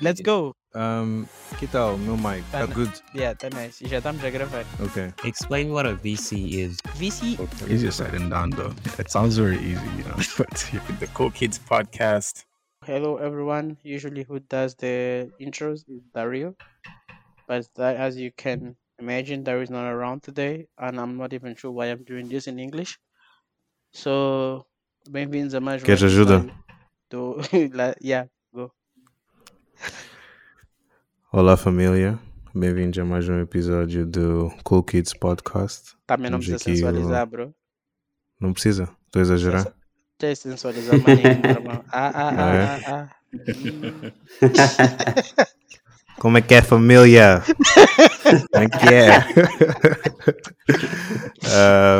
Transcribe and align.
Let's 0.00 0.20
go. 0.22 0.54
Um, 0.74 1.26
que 1.58 1.66
tal, 1.66 1.98
meu 1.98 2.16
mic? 2.16 2.42
Tá 2.50 2.60
Tá 2.60 2.66
na- 2.66 2.74
good? 2.74 2.90
Yeah, 3.14 3.34
tá 3.36 3.50
nice. 3.50 3.84
E 3.84 3.88
já 3.88 3.98
estamos 3.98 4.24
a 4.24 4.30
gravar. 4.30 4.64
Okay. 4.80 5.12
Explain 5.24 5.70
what 5.72 5.86
a 5.86 5.94
VC 5.94 6.60
is. 6.64 6.78
VC. 6.96 7.36
Easier 7.68 7.90
said 7.92 8.12
than 8.12 8.30
done, 8.30 8.50
though. 8.50 8.72
It 8.98 9.10
sounds 9.10 9.36
very 9.36 9.58
easy, 9.58 9.86
you 9.98 10.04
know. 10.04 10.16
But 10.38 10.48
the 11.00 11.06
Cool 11.12 11.30
Kids 11.32 11.58
podcast. 11.58 12.44
Hello 12.86 13.18
everyone. 13.18 13.76
Usually 13.82 14.22
who 14.24 14.40
does 14.40 14.74
the 14.76 15.28
intros 15.38 15.84
is 15.86 16.00
Dario. 16.14 16.54
But 17.46 17.68
that, 17.74 17.96
as 17.96 18.16
you 18.16 18.30
can 18.34 18.76
imagine, 18.98 19.42
Dario 19.44 19.62
is 19.62 19.70
not 19.70 19.84
around 19.84 20.22
today 20.22 20.66
and 20.78 20.98
I'm 20.98 21.18
not 21.18 21.34
even 21.34 21.54
sure 21.56 21.72
why 21.72 21.86
I'm 21.90 22.04
doing 22.04 22.28
this 22.28 22.46
in 22.46 22.58
English. 22.58 22.98
So, 23.92 24.64
bem-vindos 25.10 25.52
a 25.54 25.60
mais 25.60 25.82
um 25.82 25.86
Queres 25.86 26.02
ajuda? 26.02 26.48
Do... 27.10 27.42
Yeah, 28.00 28.24
go. 28.24 28.39
Olá, 31.32 31.56
família. 31.56 32.18
Bem-vindos 32.54 32.98
a 32.98 33.04
mais 33.04 33.28
um 33.28 33.40
episódio 33.40 34.04
do 34.06 34.52
Cool 34.64 34.82
Kids 34.82 35.14
Podcast. 35.14 35.94
Também 36.06 36.30
não 36.30 36.40
Temos 36.40 36.62
precisa 36.62 36.70
aqui 36.70 36.72
o- 36.72 36.76
sensualizar, 36.96 37.26
bro. 37.26 37.54
Não 38.40 38.52
precisa? 38.52 38.88
Estou 39.06 39.20
a 39.20 39.22
exagerar? 39.22 39.74
Deixa 40.18 40.42
sensualizar 40.42 40.98
maninho, 41.00 41.46
irmão. 41.46 41.84
Ah, 41.92 42.10
ah, 42.14 42.34
Ah, 42.36 42.54
é? 42.54 42.64
ah, 42.64 42.80
ah, 42.86 43.08
ah. 45.40 45.46
Como 46.20 46.36
é 46.36 46.42
que 46.42 46.54
é, 46.54 46.60
família? 46.62 47.42
Como 48.52 48.64
é 48.64 48.68
que 48.68 48.94
é? 48.94 49.24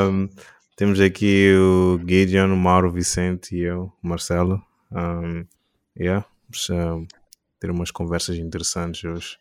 Um, 0.09 0.29
temos 0.77 1.01
aqui 1.01 1.55
o 1.57 1.99
Gideon, 2.07 2.53
o 2.53 2.57
Mauro, 2.57 2.89
o 2.89 2.93
Vicente 2.93 3.57
e 3.57 3.61
eu, 3.63 3.91
o 4.03 4.07
Marcelo. 4.09 4.61
Um, 4.93 5.47
yeah, 5.99 6.27
um, 6.71 7.07
ter 7.61 7.71
umas 7.71 7.91
conversas 7.91 8.37
interessantes 8.37 9.05
hoje. 9.05 9.39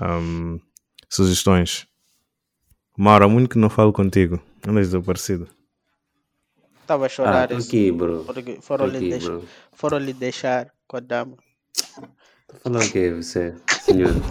Um, 0.00 0.60
sugestões. 1.08 1.86
Mauro, 2.96 3.24
há 3.24 3.28
muito 3.28 3.48
que 3.50 3.58
não 3.58 3.70
falo 3.70 3.92
contigo. 3.92 4.40
Andas 4.66 4.86
desaparecido. 4.88 5.48
Estava 6.82 7.04
a 7.04 7.06
Ah, 7.06 7.08
chorar 7.08 7.52
isso. 7.52 7.68
aqui, 7.68 7.90
bro. 7.90 8.24
Porque 8.24 8.58
foram 8.60 8.86
lhe, 8.86 8.98
aqui, 8.98 9.08
deix... 9.10 9.24
bro. 9.24 9.44
foram 9.72 9.98
lhe 9.98 10.12
deixar 10.12 10.70
com 10.86 10.96
a 10.98 11.00
dama. 11.00 11.36
Tô 12.46 12.56
falando 12.62 12.84
o 12.84 12.92
quê, 12.92 13.10
você, 13.12 13.54
senhor? 13.80 14.10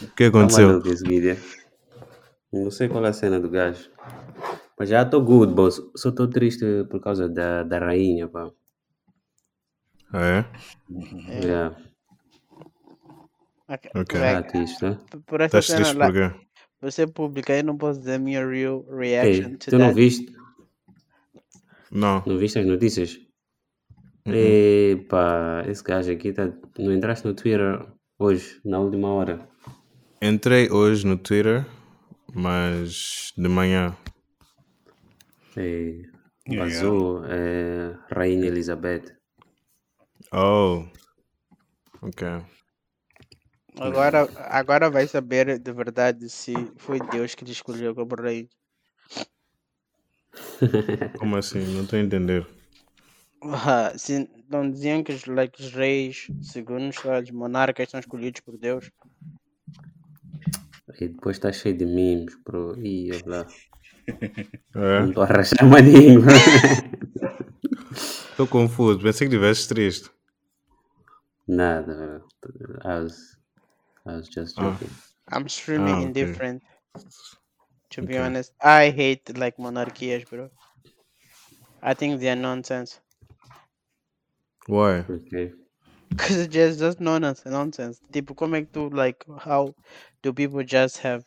O 0.00 0.06
que 0.14 0.30
Tá 0.30 0.38
aconteceu? 0.38 0.80
vídeo. 0.80 1.36
Não 2.52 2.70
sei 2.70 2.88
qual 2.88 3.04
é 3.04 3.08
a 3.08 3.12
cena 3.12 3.40
do 3.40 3.48
gajo. 3.50 3.90
Mas 4.78 4.88
já 4.88 5.04
tô 5.04 5.20
good, 5.20 5.52
boss. 5.52 5.80
Só 5.96 6.10
tô 6.12 6.28
triste 6.28 6.64
por 6.88 7.00
causa 7.00 7.28
da, 7.28 7.64
da 7.64 7.78
rainha, 7.80 8.28
pá. 8.28 8.48
Ah, 10.12 10.24
é? 10.24 10.44
Yeah. 11.28 11.70
Ok, 13.68 13.84
Ok. 13.94 14.12
vai, 14.18 14.34
Tá 14.34 14.42
triste, 14.42 14.82
né? 14.84 14.98
Por 15.26 15.40
essa 15.40 15.60
Estás 15.60 15.66
cena 15.66 15.92
triste 15.92 15.96
lá, 16.00 16.06
por 16.06 16.12
quê? 16.12 16.26
você 16.80 17.06
publica 17.06 17.52
aí, 17.52 17.62
não 17.62 17.76
posso 17.78 18.00
dizer 18.00 18.14
a 18.14 18.18
minha 18.18 18.46
real 18.46 18.84
Ei, 19.22 19.42
reaction 19.42 19.52
to 19.56 19.70
tu 19.70 19.78
não 19.78 19.88
that. 19.88 19.94
viste? 19.94 20.32
Não. 21.90 22.22
Não 22.26 22.38
viste 22.38 22.58
as 22.58 22.66
notícias? 22.66 23.18
Uhum. 24.26 24.34
Epá, 24.94 25.64
esse 25.66 25.82
gajo 25.82 26.12
aqui 26.12 26.32
tá... 26.32 26.52
Não 26.78 26.92
entraste 26.92 27.26
no 27.26 27.34
Twitter 27.34 27.86
hoje, 28.18 28.60
na 28.64 28.78
última 28.78 29.08
hora. 29.08 29.48
Entrei 30.20 30.70
hoje 30.70 31.06
no 31.06 31.16
Twitter, 31.16 31.64
mas 32.34 33.32
de 33.36 33.48
manhã. 33.48 33.96
Ei, 35.56 36.02
Yeah, 36.48 36.58
vazou 36.58 37.24
é, 37.26 37.94
Rainha 38.10 38.46
Elizabeth. 38.46 39.16
Oh. 40.32 40.86
Ok. 42.02 42.22
Agora, 43.80 44.28
agora 44.50 44.90
vai 44.90 45.06
saber 45.06 45.58
de 45.58 45.72
verdade 45.72 46.28
se 46.28 46.52
foi 46.78 46.98
Deus 47.00 47.34
que 47.34 47.44
te 47.44 47.52
escolheu 47.52 47.94
como 47.94 48.14
rei. 48.16 48.48
Como 51.18 51.36
assim? 51.36 51.60
Não 51.74 51.84
estou 51.84 51.98
a 51.98 52.02
entender. 52.02 52.46
Ah, 53.42 53.92
se 53.96 54.28
não 54.48 54.68
diziam 54.70 55.02
que 55.02 55.12
os, 55.12 55.24
like, 55.26 55.60
os 55.62 55.72
reis, 55.72 56.28
segundo 56.42 56.90
os 56.90 57.30
monarcas, 57.30 57.88
são 57.88 58.00
escolhidos 58.00 58.40
por 58.40 58.58
Deus. 58.58 58.90
E 61.00 61.08
depois 61.08 61.38
tá 61.38 61.52
cheio 61.52 61.76
de 61.76 61.86
memes, 61.86 62.34
bro. 62.44 62.76
Ih, 62.84 63.12
olha 63.12 63.22
lá. 63.26 63.46
É? 64.74 65.00
Não 65.00 65.12
tô 65.12 65.22
a 65.22 65.26
rachar 65.26 65.66
maninho. 65.68 66.22
Estou 68.30 68.46
confuso. 68.46 69.00
Pensei 69.00 69.28
que 69.28 69.34
estivesse 69.34 69.68
triste. 69.68 70.10
Nada. 71.46 72.22
I 72.84 73.00
was, 73.02 73.36
I 74.06 74.16
was 74.16 74.28
just 74.28 74.56
Ah. 74.58 74.72
joking. 74.72 74.90
I'm 75.32 75.42
extremely 75.46 75.92
Ah, 75.92 75.98
ok. 75.98 76.04
indifferent. 76.04 76.62
To 77.90 78.02
be 78.02 78.14
Ok. 78.16 78.20
honest, 78.20 78.52
I 78.62 78.90
hate 78.90 79.32
like 79.38 79.58
monarchias, 79.60 80.24
bro. 80.24 80.50
I 81.82 81.94
think 81.94 82.20
they 82.20 82.28
are 82.28 82.36
nonsense. 82.36 83.00
Why? 84.66 85.00
Ok. 85.08 85.52
Because 86.10 86.36
it's 86.36 86.52
just, 86.52 86.80
just 86.80 87.00
nonsense, 87.00 87.44
nonsense. 87.46 88.00
Tipo, 88.12 88.34
como 88.34 88.56
é 88.56 88.62
que 88.62 88.68
tu, 88.72 88.88
like, 88.90 89.24
how 89.46 89.74
do 90.22 90.34
people 90.34 90.62
just 90.64 90.98
have, 90.98 91.24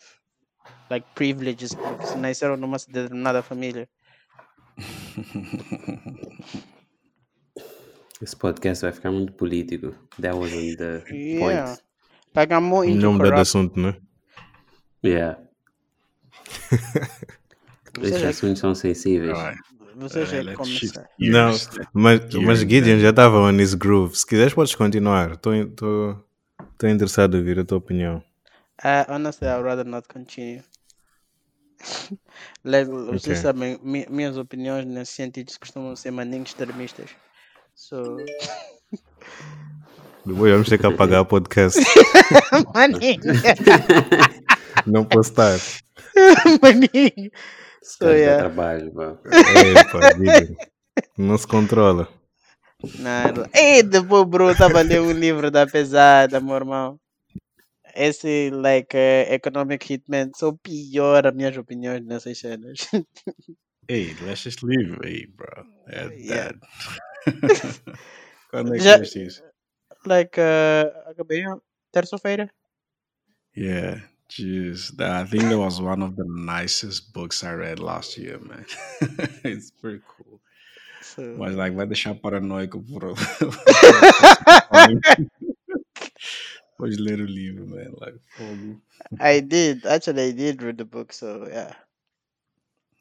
like, 0.89 1.05
privileges 1.16 1.73
porque 1.73 2.05
se 2.07 2.17
nasceram 2.17 2.57
numa 2.57 2.77
determinada 2.77 3.41
família? 3.41 3.88
Esse 8.22 8.35
podcast 8.35 8.83
vai 8.83 8.91
ficar 8.91 9.11
muito 9.11 9.33
político. 9.33 9.95
That 10.21 10.35
wasn't 10.38 10.77
the 10.77 11.03
Yeah. 11.11 11.66
point. 11.66 11.81
Like, 12.35 12.53
I'm 12.53 12.61
more 12.63 12.88
into 12.88 13.01
Não 13.01 13.13
mudar 13.13 13.31
de 13.35 13.41
assunto, 13.41 13.79
né? 13.79 13.95
Yeah. 15.03 15.39
Esses 18.01 18.21
já, 18.21 18.29
assuntos 18.29 18.59
são 18.59 18.75
sensíveis. 18.75 19.38
Right. 19.38 19.59
você 19.95 20.25
já 20.25 20.41
Uh, 20.41 20.55
começar. 20.55 21.09
Não, 21.19 21.51
mas, 21.94 22.33
mas 22.35 22.59
then. 22.59 22.69
Gideon 22.69 23.00
já 23.00 23.09
estava 23.09 23.38
on 23.39 23.59
his 23.59 23.73
groove. 23.73 24.16
Se 24.16 24.25
quiseres, 24.25 24.53
podes 24.53 24.75
continuar. 24.75 25.31
Estou 25.31 25.53
interessado 26.89 27.35
em 27.35 27.39
ouvir 27.39 27.59
a 27.59 27.66
tua 27.66 27.79
opinião. 27.79 28.23
Uh, 28.84 29.06
honestly, 29.08 29.47
I'd 29.47 29.64
rather 29.64 29.84
not 29.84 30.08
continue. 30.08 30.62
like, 32.64 32.88
vocês 32.88 33.40
Ok. 33.40 33.42
sabem, 33.42 33.80
mi- 33.84 34.08
minhas 34.09 34.38
opiniões 34.38 34.86
nesse 34.86 35.14
sentido 35.14 35.52
costumam 35.59 35.96
ser 35.96 36.12
maninhos 36.12 36.50
extremistas. 36.50 37.09
So, 37.75 38.18
Depois 40.25 40.52
vamos 40.52 40.69
ter 40.69 40.78
que 40.78 40.86
apagar 40.86 41.22
o 41.22 41.25
podcast. 41.25 41.80
maninho, 42.75 43.34
Não 44.86 45.03
postar. 45.03 45.58
maninho. 46.62 47.31
So, 47.81 48.12
yeah. 48.12 48.44
trabalho, 48.44 48.92
Gideon. 50.18 50.56
Não 51.18 51.38
se 51.38 51.48
controla. 51.48 52.08
Nada. 53.00 53.50
Ei, 53.53 53.81
depois, 53.81 54.28
bro, 54.28 54.52
estava 54.52 54.80
a 54.80 54.84
ler 54.84 55.02
um 55.02 55.12
livro 55.12 55.50
da 55.50 55.66
pesada, 55.66 56.40
meu 56.40 56.56
irmão. 56.56 57.00
Esse, 57.96 58.52
like, 58.52 58.96
uh, 58.96 59.34
Economic 59.34 59.84
Hitman, 59.84 60.31
só 60.35 60.52
piora 60.52 61.31
minhas 61.31 61.57
opiniões 61.57 62.06
nessas 62.06 62.38
cenas. 62.38 62.88
Hey, 63.88 64.16
let's 64.22 64.44
just 64.44 64.63
leave. 64.63 64.97
Hey, 65.03 65.25
bro. 65.28 65.66
That, 65.88 66.12
Yeah. 66.18 66.51
that. 67.25 67.81
Quando 68.50 68.74
é 68.75 68.78
que 68.78 68.84
Já- 68.84 69.01
isso? 69.01 69.44
like, 70.06 70.40
uh, 70.40 71.09
acabei 71.09 71.44
terça-feira. 71.91 72.50
Yeah, 73.56 74.01
jeez. 74.30 74.91
I 75.00 75.25
think 75.25 75.44
that 75.50 75.57
was 75.57 75.80
one 75.81 76.01
of 76.03 76.16
the 76.16 76.24
nicest 76.25 77.12
books 77.13 77.44
I 77.44 77.53
read 77.53 77.80
last 77.80 78.18
year, 78.18 78.40
man. 78.40 78.66
it's 79.44 79.72
pretty 79.72 80.01
cool. 80.07 80.40
So, 81.01 81.35
Mas, 81.38 81.56
like, 81.56 81.75
vai 81.75 81.85
deixar 81.85 82.16
paranoico 82.16 82.81
por... 82.81 83.13
Pode 86.81 86.98
ler 87.00 87.22
o 87.22 87.25
livro, 87.25 87.66
man. 87.68 87.94
Like, 88.01 88.18
fogo. 88.36 88.81
I 89.19 89.39
did. 89.39 89.86
Actually, 89.86 90.30
I 90.30 90.31
did 90.31 90.63
read 90.63 90.78
the 90.80 90.86
book, 90.86 91.13
so 91.13 91.48
yeah. 91.48 91.75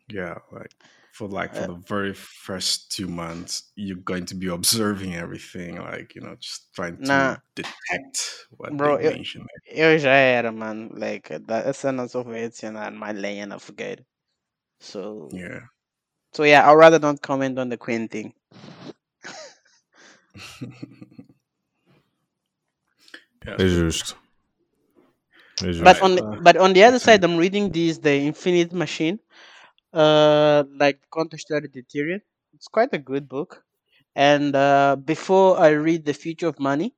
Yeah, 0.09 0.39
like 0.53 0.75
for 1.13 1.29
like 1.29 1.55
for 1.55 1.63
Uh, 1.63 1.67
the 1.69 1.81
very 1.89 2.13
first 2.13 2.93
two 2.93 3.07
months, 3.09 3.73
you're 3.77 3.97
going 3.97 4.27
to 4.27 4.35
be 4.35 4.49
observing 4.49 5.15
everything, 5.15 5.77
like 5.79 6.15
you 6.15 6.21
know, 6.21 6.37
just 6.37 6.75
trying 6.75 6.97
to 6.99 7.07
Nah. 7.07 7.37
detect 7.55 8.47
what 8.59 8.77
Bro, 8.77 8.99
they 8.99 9.05
eu- 9.05 9.11
mention. 9.17 9.47
Eu 9.73 9.99
já 9.99 10.13
era, 10.13 10.53
man. 10.53 10.91
Like, 10.93 11.39
da 11.39 11.73
cena 11.73 12.07
só 12.09 12.23
foi 12.25 12.45
adicionar 12.45 12.91
my 12.93 13.13
lane 13.13 13.41
and 13.45 13.55
I 13.55 13.59
forget. 13.59 14.05
So, 14.81 15.29
Yeah, 15.33 15.61
so 16.33 16.45
yeah, 16.45 16.69
I'd 16.71 16.75
rather 16.75 16.99
not 16.99 17.23
comment 17.23 17.59
on 17.59 17.69
the 17.71 17.77
Queen 17.79 18.09
thing. 18.09 18.35
yeah. 23.45 23.63
É 23.63 23.67
justo. 23.67 24.17
É 25.63 25.73
justo. 25.73 25.85
But 25.85 26.03
on 26.03 26.15
the, 26.17 26.23
uh, 26.23 26.41
but 26.43 26.57
on 26.57 26.73
the 26.73 26.85
other 26.85 26.99
side, 26.99 27.25
I'm 27.25 27.37
reading 27.37 27.71
this 27.71 27.99
the 27.99 28.15
Infinite 28.15 28.73
Machine, 28.73 29.19
uh, 29.93 30.65
like 30.79 31.01
conta 31.11 31.35
a 31.35 31.37
história 31.37 31.69
de 31.69 31.83
Ethereum. 31.83 32.21
It's 32.55 32.69
quite 32.69 32.93
a 32.93 32.99
good 32.99 33.29
book. 33.29 33.65
And 34.15 34.55
uh, 34.57 34.97
before 34.97 35.59
I 35.59 35.71
read 35.71 36.05
The 36.05 36.15
Future 36.15 36.49
of 36.49 36.59
Money, 36.59 36.95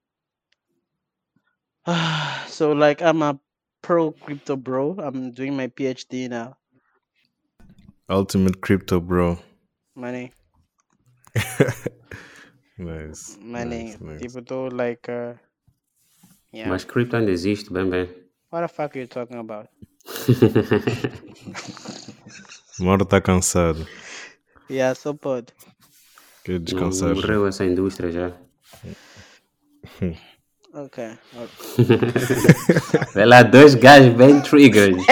so 2.49 2.73
like 2.73 3.03
I'm 3.03 3.23
a 3.23 3.39
pro 3.83 4.13
crypto 4.13 4.57
bro. 4.57 4.97
I'm 4.99 5.31
doing 5.33 5.57
my 5.57 5.69
PhD 5.69 6.29
now. 6.29 6.57
Ultimate 8.09 8.61
crypto, 8.61 9.01
bro. 9.01 9.39
Money, 9.95 10.33
Nice. 12.79 13.39
money. 13.41 13.85
Nice, 13.85 14.01
nice. 14.01 14.21
Tipo, 14.21 14.43
tô 14.45 14.69
like, 14.73 15.09
uh, 15.09 15.35
yeah. 16.53 16.71
Mas 16.71 16.85
cripto 16.85 17.17
ainda 17.17 17.31
existe, 17.31 17.73
bem, 17.73 17.89
bem. 17.89 18.09
What 18.51 18.67
the 18.67 18.69
fuck 18.69 18.97
are 18.97 19.01
you 19.01 19.09
talking 19.09 19.39
about? 19.39 19.69
Moro 22.79 23.05
tá 23.05 23.21
cansado. 23.21 23.87
Yeah, 24.69 24.95
so 24.95 25.15
pode. 25.15 25.53
Quer 26.45 26.59
descansar. 26.59 27.15
Morreu 27.15 27.47
essa 27.47 27.65
indústria 27.65 28.11
já. 28.11 28.33
Okay. 30.75 30.75
okay. 30.75 31.11
Vê 33.15 33.25
lá, 33.25 33.43
dois 33.43 33.75
gajos 33.75 34.15
bem 34.15 34.41
triggered. 34.41 34.97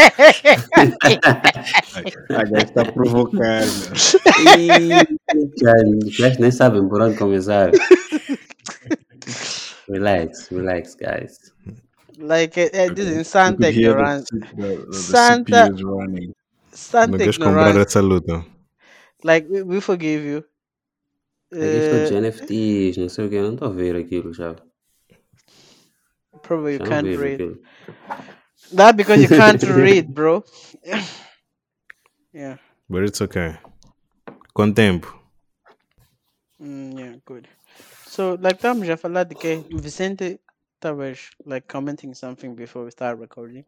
A 2.30 2.44
gaja 2.44 2.64
está 2.64 2.84
provocando. 2.84 3.92
Os 3.92 4.16
gajos 6.18 6.38
nem 6.38 6.50
sabem 6.50 6.88
por 6.88 7.02
onde 7.02 7.16
começar. 7.16 7.70
Relax, 9.90 10.50
relax, 10.52 10.94
guys. 10.94 11.52
Like, 12.18 12.56
uh, 12.58 12.68
uh, 12.72 12.94
this 12.94 13.06
is 13.06 13.16
You 13.16 13.24
Santa 13.24 13.56
could 13.72 13.76
ignorance. 13.76 14.28
The, 14.30 14.38
the, 14.56 14.86
the 14.86 14.92
Santa- 14.94 15.70
is 15.74 15.82
running. 15.82 16.34
Santa 16.72 17.10
Não 17.10 17.18
queres 17.18 17.38
comprar 17.38 17.68
ignorance. 17.70 17.88
essa 17.90 18.00
luta. 18.00 18.44
Like, 19.24 19.48
we, 19.50 19.62
we 19.62 19.80
forgive 19.80 20.24
you. 20.24 20.44
Aqui 21.52 21.64
estou 21.64 22.06
de 22.06 22.14
Uh, 22.14 22.20
NFTs, 22.20 22.96
não 22.98 23.08
sei 23.08 23.26
o 23.26 23.28
que, 23.28 23.34
eu 23.34 23.42
não 23.42 23.54
estou 23.54 23.68
a 23.68 23.72
ver 23.72 23.96
aquilo 23.96 24.32
já. 24.32 24.54
probably 26.42 26.74
you 26.74 26.78
Já 26.78 26.86
can't 26.86 27.16
read. 27.16 27.34
aquilo. 27.34 27.58
That 28.76 28.96
because 28.96 29.20
you 29.22 29.28
can't 29.28 29.62
read, 29.74 30.14
bro. 30.14 30.44
yeah. 32.32 32.58
But 32.88 33.02
it's 33.08 33.20
okay. 33.20 33.56
Com 34.54 34.72
tempo. 34.72 35.12
Mm, 36.60 36.98
yeah, 36.98 37.16
good. 37.26 37.48
So, 38.10 38.36
like, 38.40 38.56
estamos 38.56 38.88
já 38.88 38.94
a 38.94 38.96
falar 38.96 39.24
de 39.24 39.36
que 39.36 39.64
Vicente 39.70 40.40
estavas, 40.74 41.30
like, 41.46 41.68
commenting 41.68 42.12
something 42.12 42.56
before 42.56 42.84
we 42.84 42.90
start 42.90 43.20
recording. 43.20 43.64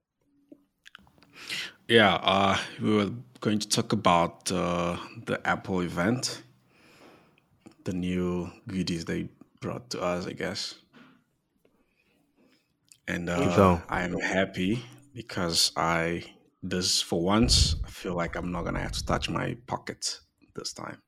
Yeah, 1.86 2.14
uh, 2.16 2.58
we 2.80 2.92
were 2.92 3.12
going 3.40 3.60
to 3.60 3.68
talk 3.68 3.92
about 3.92 4.50
uh, 4.50 4.96
the 5.26 5.40
Apple 5.46 5.82
event, 5.82 6.42
the 7.84 7.92
new 7.92 8.50
goodies 8.66 9.04
they 9.04 9.28
brought 9.60 9.90
to 9.90 10.02
us, 10.02 10.26
I 10.26 10.32
guess. 10.32 10.74
And 13.06 13.30
uh, 13.30 13.78
I 13.88 14.02
am 14.02 14.18
happy 14.18 14.84
because 15.14 15.70
I, 15.76 16.24
this 16.64 17.00
for 17.00 17.22
once, 17.22 17.76
I 17.84 17.90
feel 17.90 18.16
like 18.16 18.34
I'm 18.34 18.50
not 18.50 18.64
gonna 18.64 18.80
have 18.80 18.92
to 18.92 19.06
touch 19.06 19.30
my 19.30 19.56
pocket 19.68 20.18
this 20.56 20.72
time. 20.72 21.00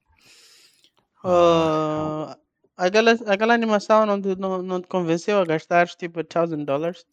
Uh, 1.25 2.35
aquela, 2.77 3.13
aquela 3.27 3.55
animação 3.55 4.07
não 4.07 4.21
te, 4.21 4.35
não, 4.37 4.63
não 4.63 4.81
te 4.81 4.89
convenceu 4.89 5.39
a 5.39 5.45
gastar, 5.45 5.89
tipo, 5.89 6.23
thousand 6.25 6.65
dollars? 6.65 7.05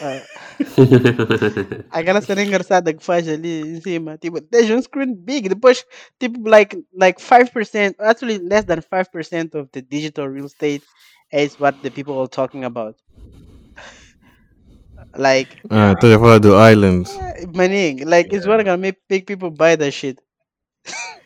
Ah, 0.00 0.22
aquela 1.90 2.20
cena 2.20 2.42
engraçada 2.42 2.92
que 2.92 3.04
faz 3.04 3.28
ali 3.28 3.60
em 3.62 3.80
cima, 3.80 4.18
tipo, 4.18 4.40
deixa 4.40 4.74
um 4.74 4.82
screen 4.82 5.14
big, 5.14 5.48
depois, 5.48 5.84
tipo, 6.18 6.48
like, 6.48 6.76
like 6.92 7.20
5%, 7.20 7.94
actually 7.98 8.38
less 8.38 8.64
than 8.64 8.80
5% 8.82 9.54
of 9.54 9.68
the 9.72 9.82
digital 9.82 10.28
real 10.28 10.46
estate 10.46 10.82
is 11.32 11.58
what 11.58 11.78
the 11.82 11.90
people 11.90 12.18
are 12.18 12.28
talking 12.28 12.64
about. 12.64 12.96
Like, 15.16 15.56
Ah, 15.70 15.92
estás 15.92 16.12
a 16.12 16.18
falar 16.18 16.38
do 16.38 16.54
Island. 16.56 17.06
maning, 17.54 18.04
like, 18.04 18.34
it's 18.34 18.46
what 18.46 18.64
gonna 18.64 18.76
make, 18.76 18.98
make 19.08 19.26
people 19.26 19.50
buy 19.50 19.76
that 19.76 19.92
shit. 19.92 20.18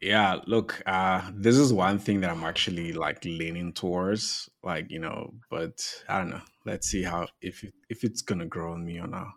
Yeah, 0.00 0.36
look, 0.46 0.82
uh, 0.86 1.30
this 1.34 1.56
is 1.56 1.72
one 1.74 1.98
thing 1.98 2.20
that 2.22 2.30
I'm 2.30 2.44
actually 2.44 2.92
like 2.94 3.22
leaning 3.24 3.72
towards, 3.74 4.48
like 4.62 4.90
you 4.90 4.98
know, 4.98 5.34
but 5.50 6.02
I 6.08 6.18
don't 6.20 6.30
know. 6.30 6.40
Let's 6.64 6.88
see 6.88 7.02
how 7.02 7.28
if 7.42 7.62
it, 7.64 7.74
if 7.90 8.02
it's 8.04 8.22
gonna 8.22 8.46
grow 8.46 8.72
on 8.72 8.84
me 8.84 8.98
or 8.98 9.06
not. 9.06 9.28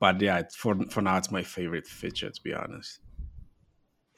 But 0.00 0.20
yeah, 0.22 0.38
it's- 0.40 0.56
for 0.56 0.76
for 0.90 1.02
now, 1.02 1.18
it's 1.18 1.30
my 1.30 1.42
favorite 1.42 1.86
feature 1.86 2.30
to 2.30 2.42
be 2.42 2.54
honest. 2.54 3.00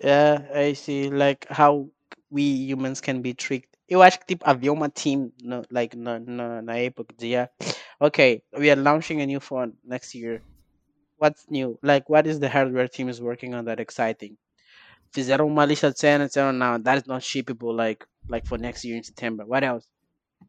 Yeah, 0.03 0.49
I 0.55 0.73
see. 0.75 1.11
Like 1.11 1.47
how 1.49 1.91
we 2.31 2.43
humans 2.43 3.01
can 3.01 3.23
be 3.23 3.35
tricked. 3.35 3.77
Eu 3.89 4.03
acho 4.03 4.19
que 4.21 4.27
tipo 4.27 4.45
havia 4.47 4.95
team 4.95 5.33
no, 5.43 5.65
like 5.71 5.97
na, 5.97 6.19
na, 6.19 6.63
na 6.63 6.75
época 6.79 7.13
que 7.19 7.49
okay, 8.01 8.43
we 8.57 8.71
are 8.71 8.77
launching 8.77 9.21
a 9.21 9.27
new 9.27 9.41
phone 9.41 9.77
next 9.85 10.15
year. 10.15 10.43
What's 11.19 11.51
new? 11.51 11.79
Like 11.83 12.09
what 12.09 12.27
is 12.27 12.41
the 12.41 12.49
hardware 12.49 12.89
team 12.89 13.09
is 13.09 13.21
working 13.21 13.55
on 13.55 13.67
that 13.67 13.81
exciting? 13.81 14.39
Fizeram 15.13 15.47
uma 15.47 15.65
lista 15.65 15.91
de 15.91 15.99
cenas, 15.99 16.29
disseram, 16.29 16.53
no, 16.53 16.79
that 16.83 16.99
is 17.03 17.07
not 17.07 17.23
shippable 17.25 17.75
like 17.75 18.07
like 18.29 18.47
for 18.47 18.59
next 18.59 18.85
year 18.85 18.97
in 18.97 19.03
September. 19.03 19.45
What 19.45 19.65
else? 19.65 19.87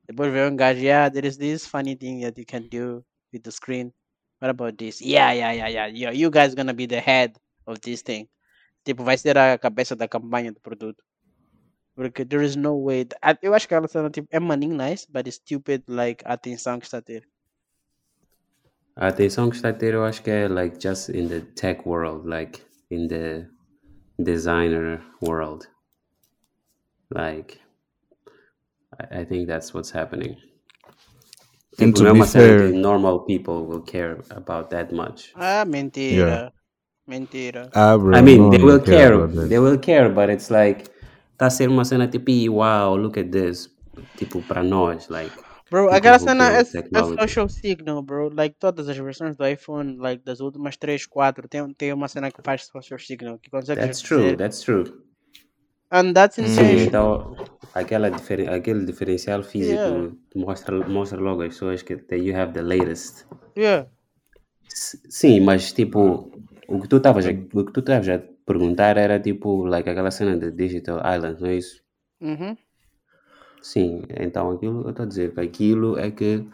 Depois 0.08 0.32
veio 0.32 0.50
um 0.50 0.56
gajo, 0.56 0.80
yeah, 0.82 1.10
there 1.10 1.26
is 1.28 1.38
this 1.38 1.66
funny 1.66 1.96
thing 1.96 2.22
that 2.22 2.38
you 2.40 2.46
can 2.46 2.68
do 2.70 3.04
with 3.34 3.42
the 3.44 3.52
screen. 3.52 3.92
What 4.40 4.50
about 4.52 4.78
this? 4.78 5.02
Yeah, 5.02 5.32
yeah, 5.34 5.52
yeah, 5.54 5.88
yeah. 5.88 6.12
You, 6.12 6.30
guys 6.30 6.54
gonna 6.56 6.74
be 6.74 6.86
the 6.88 7.00
head 7.00 7.34
of 7.66 7.80
this 7.82 8.02
thing. 8.02 8.28
Tipo, 8.84 9.04
vai 9.04 9.18
ser 9.18 9.38
a 9.38 9.58
cabeça 9.58 9.96
da 9.96 10.08
campanha 10.08 10.52
do 10.52 10.60
produto. 10.60 11.04
Porque 11.96 12.26
there 12.26 12.44
is 12.44 12.56
no 12.56 12.76
way. 12.84 13.08
a- 13.22 13.38
Eu 13.42 13.54
acho 13.54 13.68
que 13.68 13.74
ela 13.76 13.88
cena 13.88 14.10
tipo, 14.10 14.28
é 14.32 14.40
maninho 14.40 14.76
nice, 14.76 15.06
but 15.10 15.28
it's 15.28 15.36
stupid, 15.38 15.84
like, 15.88 16.24
a 16.26 16.34
atenção 16.34 16.80
que 16.80 16.86
está 16.86 16.98
a 16.98 17.02
ter. 17.02 17.28
A 18.96 19.08
atenção 19.08 19.50
que 19.50 19.56
está 19.56 19.70
a 19.70 19.74
ter, 19.74 19.94
eu 19.94 20.04
acho 20.04 20.22
que 20.24 20.30
é 20.32 20.48
like 20.48 20.78
just 20.82 21.10
in 21.10 21.28
the 21.28 21.42
tech 21.56 21.82
world, 21.88 22.28
like 22.28 22.62
in 22.90 23.08
the 23.08 23.48
designer 24.24 25.02
world. 25.22 25.68
Like, 27.10 27.60
I, 29.00 29.22
I 29.22 29.26
think 29.26 29.48
that's 29.48 29.74
what's 29.74 29.92
happening. 29.92 30.38
And 31.80 31.94
Tipo, 31.94 31.98
to 32.00 32.04
não 32.04 32.12
é 32.12 32.14
be 32.14 32.26
fair- 32.28 32.72
normal 32.74 33.20
people 33.26 33.66
will 33.66 33.82
care 33.82 34.20
about 34.30 34.70
that 34.70 34.92
much. 34.94 35.32
Ah, 35.36 35.66
mentira. 35.66 36.52
Mentira. 37.08 37.70
Ah, 37.74 37.98
bro. 37.98 38.16
I 38.18 38.22
mean, 38.22 38.50
they 38.52 38.64
will 38.64 38.80
care 38.80 39.18
care, 39.18 39.48
they 39.48 39.60
will 39.60 39.78
care, 39.78 40.10
but 40.10 40.30
it's 40.30 40.50
like, 40.52 40.86
tá 41.38 41.48
a 41.48 41.50
ser 41.50 41.68
uma 41.70 41.84
cena 41.84 42.08
tipo, 42.08 42.32
wow, 42.52 42.96
look 42.96 43.18
at 43.18 43.32
this. 43.32 43.70
Tipo, 44.18 44.42
para 44.48 44.64
nós, 44.64 45.10
like, 45.10 45.34
Bro, 45.72 45.90
aquela 45.90 46.20
cena 46.20 46.46
é, 46.52 46.60
é 46.60 47.04
social 47.18 47.48
signal, 47.48 48.04
bro. 48.04 48.30
Like, 48.40 48.58
todas 48.60 48.90
as 48.90 48.98
versões 48.98 49.38
do 49.38 49.48
iPhone, 49.48 49.96
like, 49.98 50.22
das 50.24 50.42
últimas 50.42 50.76
3, 50.76 51.06
4, 51.08 51.48
tem, 51.48 51.74
tem 51.74 51.94
uma 51.94 52.10
cena 52.10 52.30
que 52.30 52.42
faz 52.44 52.66
social 52.66 53.00
signal, 53.00 53.40
que 53.40 53.50
consegue 53.50 53.80
That's 53.80 54.02
true, 54.02 54.22
dizer- 54.22 54.38
that's 54.38 54.60
true. 54.62 54.84
And 55.90 56.14
that's 56.14 56.36
Sim, 56.36 56.46
insane. 56.46 56.84
então, 56.88 57.36
aquela 57.74 58.10
diferen 58.12 58.50
aquele 58.50 58.86
diferencial 58.86 59.44
físico 59.44 59.78
Yeah. 59.78 60.16
mostra, 60.36 60.76
mostra 60.90 61.20
logo 61.22 61.42
as 61.42 61.50
pessoas 61.54 61.82
que 61.84 61.96
that 61.96 62.22
you 62.22 62.36
have 62.36 62.52
the 62.54 62.62
latest. 62.62 63.26
Yeah. 63.58 63.88
Sim, 65.10 65.42
mas 65.42 65.72
tipo, 65.74 66.32
o 66.68 66.80
que 66.82 66.88
tu 66.88 66.98
estavas 66.98 67.26
a, 67.26 67.32
o 67.32 67.66
que 67.66 67.72
tu 67.74 67.80
estavas 67.82 68.10
a 68.10 68.20
perguntar 68.46 68.98
era 68.98 69.20
tipo, 69.20 69.66
like 69.66 69.90
aquela 69.90 70.12
cena 70.12 70.38
de 70.38 70.52
Digital 70.52 71.00
Island, 71.16 71.42
não 71.42 71.50
é 71.50 71.56
isso? 71.56 71.82
Uhum. 72.22 72.56
Sim, 73.62 74.04
então 74.20 74.52
aquilo, 74.52 74.82
eu 74.84 74.90
estou 74.90 75.04
a 75.04 75.08
dizer 75.08 75.40
aquilo 75.40 75.98
é 75.98 76.10
que 76.10 76.48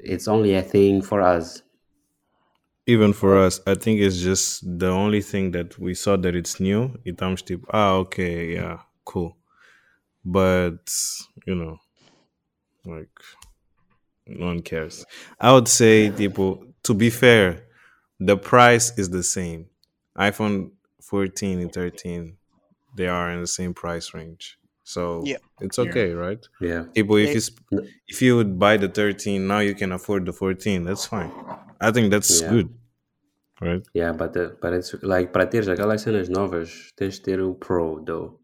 it's 0.00 0.28
only 0.28 0.54
a 0.54 0.62
thing 0.62 1.00
for 1.00 1.20
us. 1.20 1.64
Even 2.86 3.12
for 3.12 3.36
us, 3.36 3.60
I 3.66 3.74
think 3.76 4.00
it's 4.00 4.16
just 4.16 4.64
the 4.64 4.90
only 4.90 5.22
thing 5.22 5.52
that 5.52 5.78
we 5.78 5.94
saw 5.94 6.16
that 6.16 6.36
it's 6.36 6.60
new. 6.60 6.98
E 7.04 7.10
estamos 7.10 7.42
tipo, 7.42 7.66
ah, 7.72 7.96
okay, 7.98 8.54
yeah, 8.54 8.84
cool. 9.04 9.36
But, 10.24 10.90
you 11.46 11.54
know, 11.54 11.78
like, 12.84 13.10
no 14.26 14.46
one 14.46 14.62
cares. 14.62 15.04
I 15.40 15.52
would 15.52 15.68
say, 15.68 16.10
tipo, 16.10 16.74
to 16.82 16.94
be 16.94 17.08
fair, 17.08 17.64
the 18.18 18.36
price 18.36 18.92
is 18.98 19.10
the 19.10 19.22
same. 19.22 19.66
iPhone 20.18 20.72
14 21.00 21.60
and 21.60 21.72
13, 21.72 22.36
they 22.96 23.06
are 23.06 23.30
in 23.30 23.40
the 23.40 23.46
same 23.46 23.74
price 23.74 24.12
range. 24.12 24.58
So 24.84 25.22
Yeah. 25.24 25.38
it's 25.60 25.78
okay, 25.78 26.12
right? 26.12 26.42
Yeah. 26.60 26.84
People, 26.94 27.16
if 27.16 27.34
you 27.34 27.40
if 28.08 28.20
you 28.22 28.36
would 28.36 28.58
buy 28.58 28.76
the 28.76 28.88
13 28.88 29.46
now, 29.46 29.60
you 29.60 29.74
can 29.74 29.92
afford 29.92 30.26
the 30.26 30.32
14. 30.32 30.84
That's 30.84 31.06
fine. 31.06 31.30
I 31.80 31.92
think 31.92 32.10
that's 32.10 32.40
Yeah. 32.42 32.50
good, 32.50 32.68
right? 33.60 33.82
Yeah, 33.94 34.12
but, 34.12 34.36
uh, 34.36 34.50
but 34.60 34.72
it's 34.74 34.94
like 35.02 35.32
para 35.32 35.46
teres 35.46 35.68
aquelas 35.68 36.02
cenas 36.02 36.28
novas, 36.28 36.92
tens 36.96 37.18
de 37.18 37.22
ter 37.22 37.40
o 37.40 37.54
Pro, 37.54 38.02
though. 38.04 38.40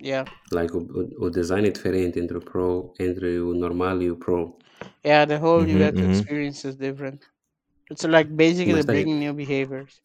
Yeah. 0.00 0.24
Like 0.52 0.74
o, 0.74 0.80
o, 0.80 1.26
o 1.26 1.30
design 1.30 1.66
é 1.68 1.70
diferente 1.70 2.18
entre 2.18 2.36
o 2.36 2.40
Pro, 2.40 2.92
entre 2.98 3.40
o 3.40 3.54
normal 3.54 4.02
e 4.02 4.10
o 4.10 4.16
Pro. 4.16 4.58
Yeah, 5.04 5.24
the 5.24 5.38
whole 5.38 5.64
Mhm, 5.64 5.76
UX 5.78 5.94
mhm. 6.00 6.10
experience 6.10 6.68
is 6.68 6.76
different. 6.76 7.22
It's 7.90 8.04
like 8.04 8.30
basically 8.34 8.74
Mas 8.74 8.84
tá 8.84 8.92
aí. 8.92 9.04
bringing 9.04 9.20
new 9.20 9.32
behaviors. 9.34 10.02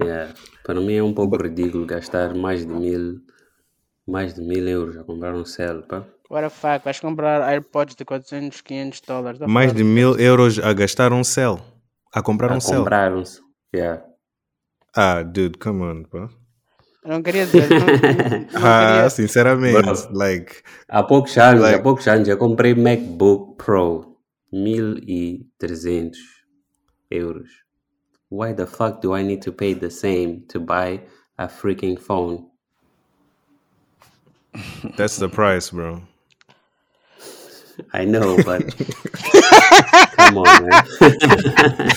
Yeah. 0.00 0.32
Para 0.64 0.80
mim 0.80 0.94
é 0.94 1.02
um 1.02 1.12
pouco 1.12 1.36
ridículo 1.36 1.84
gastar 1.86 2.34
mais 2.34 2.60
de 2.64 2.72
mil 2.72 3.20
Mais 4.06 4.34
de 4.34 4.40
mil 4.40 4.68
euros 4.68 4.96
a 4.96 5.04
comprar 5.04 5.34
um 5.34 5.44
cell, 5.44 5.82
pá. 5.82 6.04
What 6.30 6.44
the 6.44 6.50
fuck? 6.50 6.84
Vais 6.84 7.00
comprar 7.00 7.40
AirPods 7.52 7.94
de 7.96 8.04
400, 8.04 8.60
500 8.60 9.00
dólares. 9.06 9.38
Tá 9.40 9.46
Mais 9.48 9.72
de 9.72 9.82
mil 9.84 10.18
euros 10.18 10.58
a 10.58 10.72
gastar 10.72 11.12
um 11.12 11.24
cell. 11.24 11.58
A 12.12 12.22
comprar 12.22 12.52
A 12.52 12.56
um 12.56 12.60
cell. 12.60 12.78
comprar 12.80 13.12
um 13.14 13.22
yeah. 13.74 14.02
Ah, 14.94 15.22
dude, 15.22 15.58
come 15.58 15.82
on, 15.82 16.04
pá. 16.04 16.28
Eu 17.04 17.10
não 17.12 17.22
queria 17.22 17.44
dizer. 17.46 17.68
Não, 17.70 17.78
não, 17.78 17.86
não 17.86 18.46
Ah, 18.66 18.92
queria. 18.94 19.10
sinceramente, 19.10 19.82
Bro. 19.82 20.12
like, 20.18 20.62
Há 20.88 21.02
poucos 21.02 21.36
anos, 21.38 21.62
Like- 21.62 21.78
há 21.78 21.82
poucos 21.82 22.08
anos 22.08 22.26
eu 22.28 22.36
comprei 22.38 22.74
MacBook 22.74 23.56
Pro 23.56 24.16
1300 24.52 26.18
euros. 27.10 27.48
Why 28.30 28.54
the 28.54 28.66
fuck 28.66 29.00
do 29.00 29.16
I 29.16 29.22
need 29.22 29.42
to 29.44 29.52
pay 29.52 29.74
the 29.74 29.90
same 29.90 30.40
to 30.48 30.58
buy 30.60 31.02
a 31.38 31.46
freaking 31.48 31.96
phone? 31.98 32.46
That's 34.96 35.16
the 35.16 35.28
price, 35.28 35.70
bro. 35.70 36.02
I 37.92 38.04
know, 38.04 38.36
but 38.44 38.62
come 40.16 40.38
on, 40.38 40.68
man. 40.68 40.84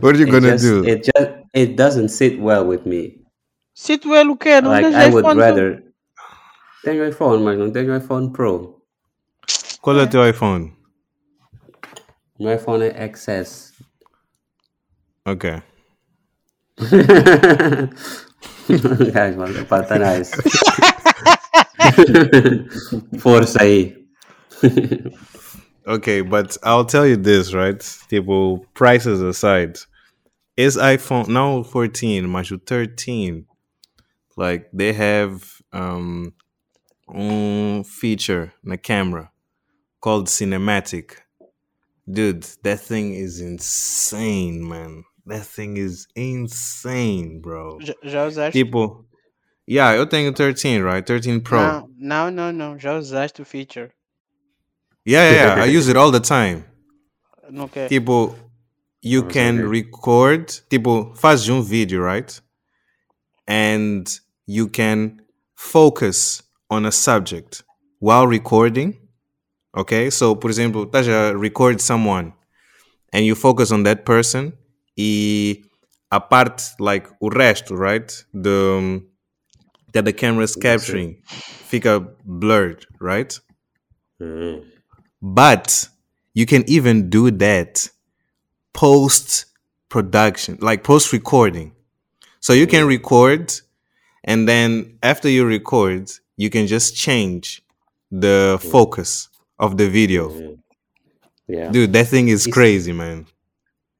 What 0.00 0.14
are 0.14 0.18
you 0.18 0.26
It 0.26 0.30
gonna 0.30 0.50
just, 0.52 0.64
do? 0.64 0.84
it 0.84 1.04
just 1.04 1.30
it 1.52 1.76
doesn't 1.76 2.08
sit 2.10 2.38
well 2.38 2.64
with 2.66 2.86
me. 2.86 3.18
Sit 3.74 4.04
well, 4.06 4.30
okay. 4.32 4.60
quê? 4.60 4.66
Like 4.66 4.84
I 4.94 5.08
would 5.08 5.24
rather 5.24 5.34
tu? 5.34 5.40
rather 5.40 5.82
tenho 6.84 7.08
iPhone, 7.08 7.42
mas 7.42 7.58
não 7.58 7.70
tenho 7.72 7.96
iPhone 7.96 8.30
Pro. 8.30 8.80
Call 9.82 9.98
it 10.00 10.14
your 10.14 10.26
iPhone? 10.30 10.72
Meu 12.38 12.54
iPhone 12.54 12.82
é 12.84 13.08
XS. 13.08 13.72
Ok. 15.26 15.62
Guys, 19.12 19.36
mano, 19.36 19.64
pá, 19.66 19.82
tá 19.82 19.98
nice. 19.98 20.32
Força 23.18 23.62
aí. 23.62 23.96
Okay, 25.86 26.22
but 26.22 26.56
I'll 26.62 26.86
tell 26.86 27.06
you 27.06 27.16
this, 27.16 27.52
right? 27.52 27.78
Tipo, 28.08 28.64
prices 28.72 29.20
aside, 29.20 29.78
is 30.56 30.76
iPhone 30.78 31.28
now 31.28 31.62
14, 31.62 32.26
mas 32.26 32.50
o 32.50 32.58
13, 32.58 33.44
like 34.36 34.66
they 34.72 34.92
have 34.94 35.42
um 35.72 36.32
um 37.08 37.84
feature 37.84 38.52
na 38.62 38.76
camera 38.76 39.30
called 40.00 40.28
cinematic. 40.28 41.16
Dude, 42.10 42.44
that 42.62 42.80
thing 42.80 43.14
is 43.14 43.40
insane, 43.40 44.66
man. 44.66 45.04
That 45.26 45.46
thing 45.46 45.76
is 45.78 46.06
insane, 46.14 47.40
bro. 47.40 47.78
Já, 47.80 47.94
já 48.02 48.26
usaste? 48.26 48.52
Tipo, 48.52 49.06
yeah, 49.68 49.96
eu 49.96 50.06
tenho 50.06 50.32
13, 50.32 50.82
right? 50.82 51.02
13 51.06 51.40
Pro. 51.40 51.56
Não, 51.58 51.88
não, 51.96 52.30
não, 52.30 52.52
não. 52.52 52.78
Já 52.78 52.94
usaste 52.98 53.40
o 53.40 53.44
feature. 53.44 53.90
Yeah, 55.06 55.30
yeah, 55.30 55.54
yeah. 55.56 55.64
I 55.64 55.76
use 55.78 55.88
it 55.88 55.96
all 55.96 56.10
the 56.10 56.20
time. 56.26 56.64
Okay. 57.48 57.68
quer. 57.68 57.88
Tipo, 57.88 58.34
you 59.02 59.20
Vamos 59.20 59.34
can 59.34 59.56
ver. 59.56 59.68
record, 59.70 60.62
tipo, 60.68 61.14
faz 61.16 61.48
um 61.48 61.62
vídeo, 61.62 62.02
right? 62.02 62.40
And 63.46 64.04
you 64.46 64.68
can 64.68 65.20
focus 65.54 66.42
on 66.70 66.86
a 66.86 66.90
subject 66.92 67.62
while 68.00 68.26
recording. 68.26 68.98
Okay? 69.76 70.10
So, 70.10 70.34
por 70.36 70.50
exemplo, 70.50 70.84
estás 70.84 71.06
a 71.08 71.36
record 71.36 71.80
someone 71.80 72.32
and 73.12 73.24
you 73.24 73.34
focus 73.34 73.70
on 73.72 73.82
that 73.84 74.04
person 74.04 74.52
e 74.96 75.64
a 76.10 76.20
parte, 76.20 76.74
like, 76.78 77.08
o 77.20 77.28
resto, 77.28 77.76
right? 77.76 78.24
The, 78.32 78.76
um, 78.78 79.06
that 79.92 80.04
the 80.04 80.12
camera 80.12 80.44
is 80.44 80.56
capturing 80.56 81.22
fica 81.24 82.00
blurred, 82.24 82.86
right? 83.00 83.38
Hum. 84.20 84.62
But 85.22 85.88
you 86.34 86.46
can 86.46 86.64
even 86.68 87.08
do 87.08 87.30
that 87.30 87.88
post 88.72 89.46
production, 89.88 90.58
like 90.60 90.82
post 90.82 91.12
recording. 91.12 91.72
So 92.40 92.52
you 92.52 92.66
can 92.66 92.86
record, 92.86 93.54
and 94.24 94.46
then 94.46 94.98
after 95.02 95.28
you 95.28 95.46
record, 95.46 96.10
you 96.36 96.50
can 96.50 96.66
just 96.66 96.96
change 96.96 97.62
the 98.10 98.58
focus 98.60 99.28
of 99.58 99.78
the 99.78 99.88
video. 99.88 100.58
Yeah. 101.46 101.70
Dude, 101.70 101.92
that 101.92 102.08
thing 102.08 102.28
is 102.28 102.46
crazy, 102.46 102.92
man. 102.92 103.26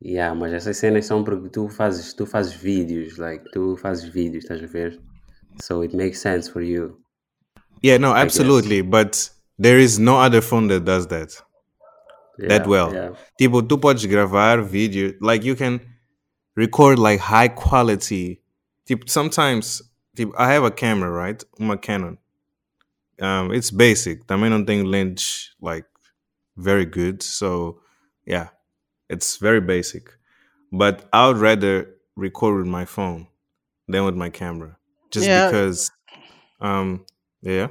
Yeah, 0.05 0.35
mas 0.35 0.53
essas 0.53 0.77
cenas 0.77 1.07
são 1.07 1.25
porque 1.25 1.49
tu 1.49 1.67
fazes, 1.67 2.13
tu 2.13 2.27
fazes 2.27 2.53
vídeos, 2.53 3.17
like, 3.17 3.43
tu 3.53 3.75
fazes 3.79 4.05
vídeos, 4.05 4.45
estás 4.45 4.63
a 4.63 4.67
ver? 4.67 5.01
So 5.63 5.83
it 5.83 5.97
makes 5.97 6.21
sense 6.21 6.47
for 6.47 6.61
you. 6.61 6.99
Yeah, 7.83 7.99
no, 7.99 8.13
absolutely. 8.13 8.83
But 8.83 9.31
there 9.59 9.79
is 9.79 9.99
no 9.99 10.19
other 10.19 10.43
phone 10.43 10.69
that 10.69 10.85
does 10.85 11.07
that. 11.07 11.31
that 12.39 12.63
Yeah, 12.63 12.67
well. 12.67 12.93
Yeah. 12.93 13.11
Tipo, 13.41 13.67
tu 13.67 13.79
podes 13.79 14.05
gravar 14.05 14.63
vídeo, 14.63 15.15
like 15.23 15.43
you 15.43 15.57
can 15.57 15.81
record 16.55 16.99
like 16.99 17.21
high 17.21 17.49
quality. 17.49 18.43
Tipo, 18.87 19.09
sometimes, 19.09 19.83
tipo, 20.15 20.35
I 20.37 20.53
have 20.53 20.65
a 20.65 20.71
camera, 20.71 21.11
right? 21.11 21.43
Uma 21.59 21.79
Canon. 21.79 22.19
Um, 23.21 23.53
it's 23.55 23.71
basic. 23.71 24.27
Também 24.27 24.51
não 24.51 24.65
tem 24.67 24.83
lens 24.83 25.55
like 25.63 25.87
very 26.57 26.85
good, 26.85 27.23
so 27.23 27.81
yeah, 28.27 28.51
it's 29.15 29.37
very 29.39 29.61
basic. 29.61 30.11
But 30.73 31.07
I 31.13 31.29
would 31.29 31.39
rather 31.39 31.87
record 32.17 32.57
with 32.59 32.67
my 32.67 32.85
phone 32.85 33.27
than 33.89 34.05
with 34.05 34.17
my 34.17 34.31
camera, 34.31 34.77
just 35.11 35.27
Yeah. 35.27 35.47
because. 35.47 35.91
Um, 36.61 37.05
yeah. 37.43 37.69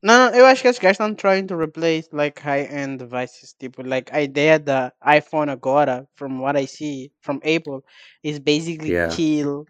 Não, 0.00 0.30
não, 0.30 0.38
eu 0.38 0.46
acho 0.46 0.62
que 0.62 0.68
esses 0.68 0.78
gajos 0.80 0.98
estão 1.00 1.16
trying 1.16 1.46
to 1.48 1.56
replace 1.56 2.08
like 2.12 2.40
high-end 2.40 2.98
devices. 2.98 3.52
Tipo, 3.58 3.82
like 3.84 4.12
a 4.12 4.18
ideia 4.22 4.58
da 4.58 4.92
iPhone 5.04 5.50
agora, 5.50 6.06
from 6.14 6.38
what 6.40 6.56
I 6.56 6.66
see 6.66 7.10
from 7.20 7.40
Apple, 7.44 7.82
is 8.22 8.38
basically 8.38 8.92
Yeah. 8.92 9.08
kill 9.10 9.66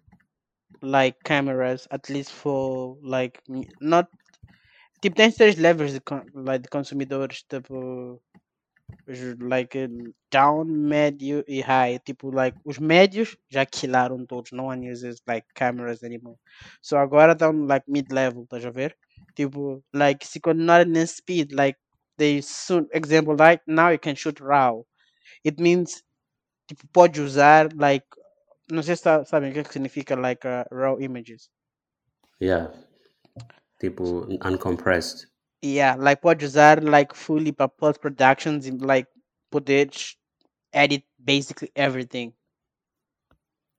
like 0.83 1.17
cameras, 1.25 1.89
at 1.91 2.11
least 2.11 2.31
for 2.31 2.99
like 3.03 3.41
m- 3.49 3.65
not. 3.81 4.07
Tipo, 5.01 5.17
tem 5.17 5.31
três 5.33 5.57
levels 5.57 5.93
de, 5.95 6.01
con- 6.01 6.27
like, 6.35 6.63
de 6.65 6.69
consumidores, 6.69 7.43
tipo, 7.49 8.21
os, 8.21 8.21
like 9.41 9.79
eh, 9.79 9.89
down, 10.31 10.67
médio 10.67 11.45
e 11.47 11.61
high. 11.61 11.99
Tipo, 11.99 12.31
like 12.31 12.57
os 12.65 12.79
médios 12.79 13.37
já 13.51 13.65
killaram 13.65 14.25
todos, 14.27 14.53
no 14.53 14.65
one 14.67 14.91
uses 14.91 15.21
like 15.27 15.47
cameras 15.55 16.03
anymore. 16.03 16.39
So 16.83 16.97
agora 16.97 17.33
estão 17.33 17.53
like 17.67 17.85
mid-level, 17.89 18.45
estás 18.45 18.65
a 18.65 18.71
ver? 18.71 18.97
Tipo, 19.35 19.83
like 19.95 20.27
se 20.27 20.41
continuar 20.41 20.87
nesse 20.87 21.17
speed, 21.17 21.53
like 21.53 21.79
they 22.17 22.43
soon, 22.43 22.87
example, 22.93 23.37
like 23.39 23.63
now 23.67 23.91
you 23.91 23.99
can 23.99 24.15
shoot 24.15 24.41
RAW. 24.41 24.85
It 25.45 25.61
means, 25.61 26.03
tipo, 26.67 26.87
pode 26.93 27.21
usar 27.21 27.69
like, 27.75 28.07
não 28.71 28.83
sei 28.83 28.97
se 28.97 29.03
sa- 29.03 29.25
sabem 29.25 29.51
o 29.51 29.55
que 29.55 29.73
significa 29.73 30.15
like 30.17 30.47
uh, 30.47 30.65
RAW 30.71 31.01
images. 31.01 31.49
Yeah. 32.41 32.73
Tipo, 33.81 34.27
uncompressed. 34.45 35.29
Yeah, 35.63 35.97
like 35.99 36.21
pode 36.23 36.45
usar 36.45 36.81
like 36.83 37.15
fully 37.15 37.51
para 37.53 37.69
post 37.69 38.01
productions 38.01 38.67
e 38.67 38.71
like 38.71 39.09
poder 39.51 39.89
sh- 39.91 40.15
edit 40.73 41.03
basically 41.19 41.71
everything 41.75 42.33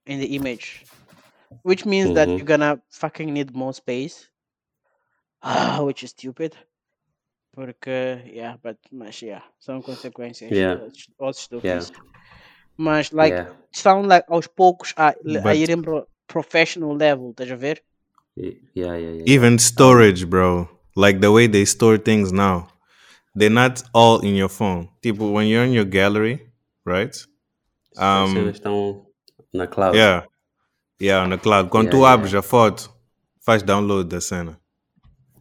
in 0.06 0.18
the 0.20 0.34
image, 0.36 0.84
which 1.62 1.86
means 1.86 2.14
that 2.14 2.28
Mhm. 2.28 2.36
you're 2.38 2.44
gonna 2.46 2.82
fucking 2.90 3.32
need 3.32 3.54
more 3.54 3.72
space, 3.72 4.28
ah, 5.42 5.80
which 5.86 6.02
is 6.02 6.10
stupid. 6.10 6.54
Porque, 7.52 8.22
yeah, 8.32 8.56
but 8.62 8.76
mas 8.92 9.20
yeah, 9.22 9.42
são 9.58 9.80
consequências 9.82 10.50
Yeah. 10.52 10.80
ou 10.82 10.86
s- 10.88 11.08
ou 11.18 11.60
Yeah. 11.64 11.78
estúpidas. 11.80 11.92
Mas 12.76 13.10
like 13.12 13.34
yeah. 13.34 13.52
estão 13.72 14.02
like 14.02 14.26
aos 14.28 14.46
poucos 14.46 14.92
a, 14.96 15.08
a 15.08 15.12
But- 15.42 15.56
irem 15.56 15.82
pro 15.82 16.06
professional 16.26 16.94
level, 16.94 17.30
estás 17.30 17.50
a 17.50 17.56
ver? 17.56 17.82
Y- 18.36 18.60
Yeah, 18.74 18.96
yeah, 18.96 19.12
yeah. 19.16 19.24
Even 19.26 19.58
storage, 19.58 20.24
bro. 20.26 20.68
Like 21.00 21.20
the 21.20 21.30
way 21.32 21.46
they 21.48 21.64
store 21.64 21.98
things 21.98 22.32
now. 22.32 22.68
They're 23.34 23.50
not 23.50 23.82
all 23.94 24.20
in 24.20 24.34
your 24.34 24.48
phone. 24.48 24.88
People, 25.02 25.32
when 25.32 25.46
you're 25.46 25.64
in 25.64 25.72
your 25.72 25.84
gallery, 25.86 26.50
right? 26.84 27.14
Um, 27.96 28.34
estão 28.52 29.06
na 29.52 29.66
cloud. 29.66 29.94
Yeah. 29.96 30.22
Yeah, 30.98 31.22
on 31.22 31.30
the 31.30 31.38
cloud. 31.38 31.70
Quando 31.70 31.86
Yeah, 31.86 31.90
tu 31.92 31.98
yeah. 32.02 32.12
abres 32.16 32.34
a 32.34 32.42
foto, 32.42 32.88
faz 33.46 33.62
download 33.62 34.08
da 34.08 34.20
cena. 34.20 34.58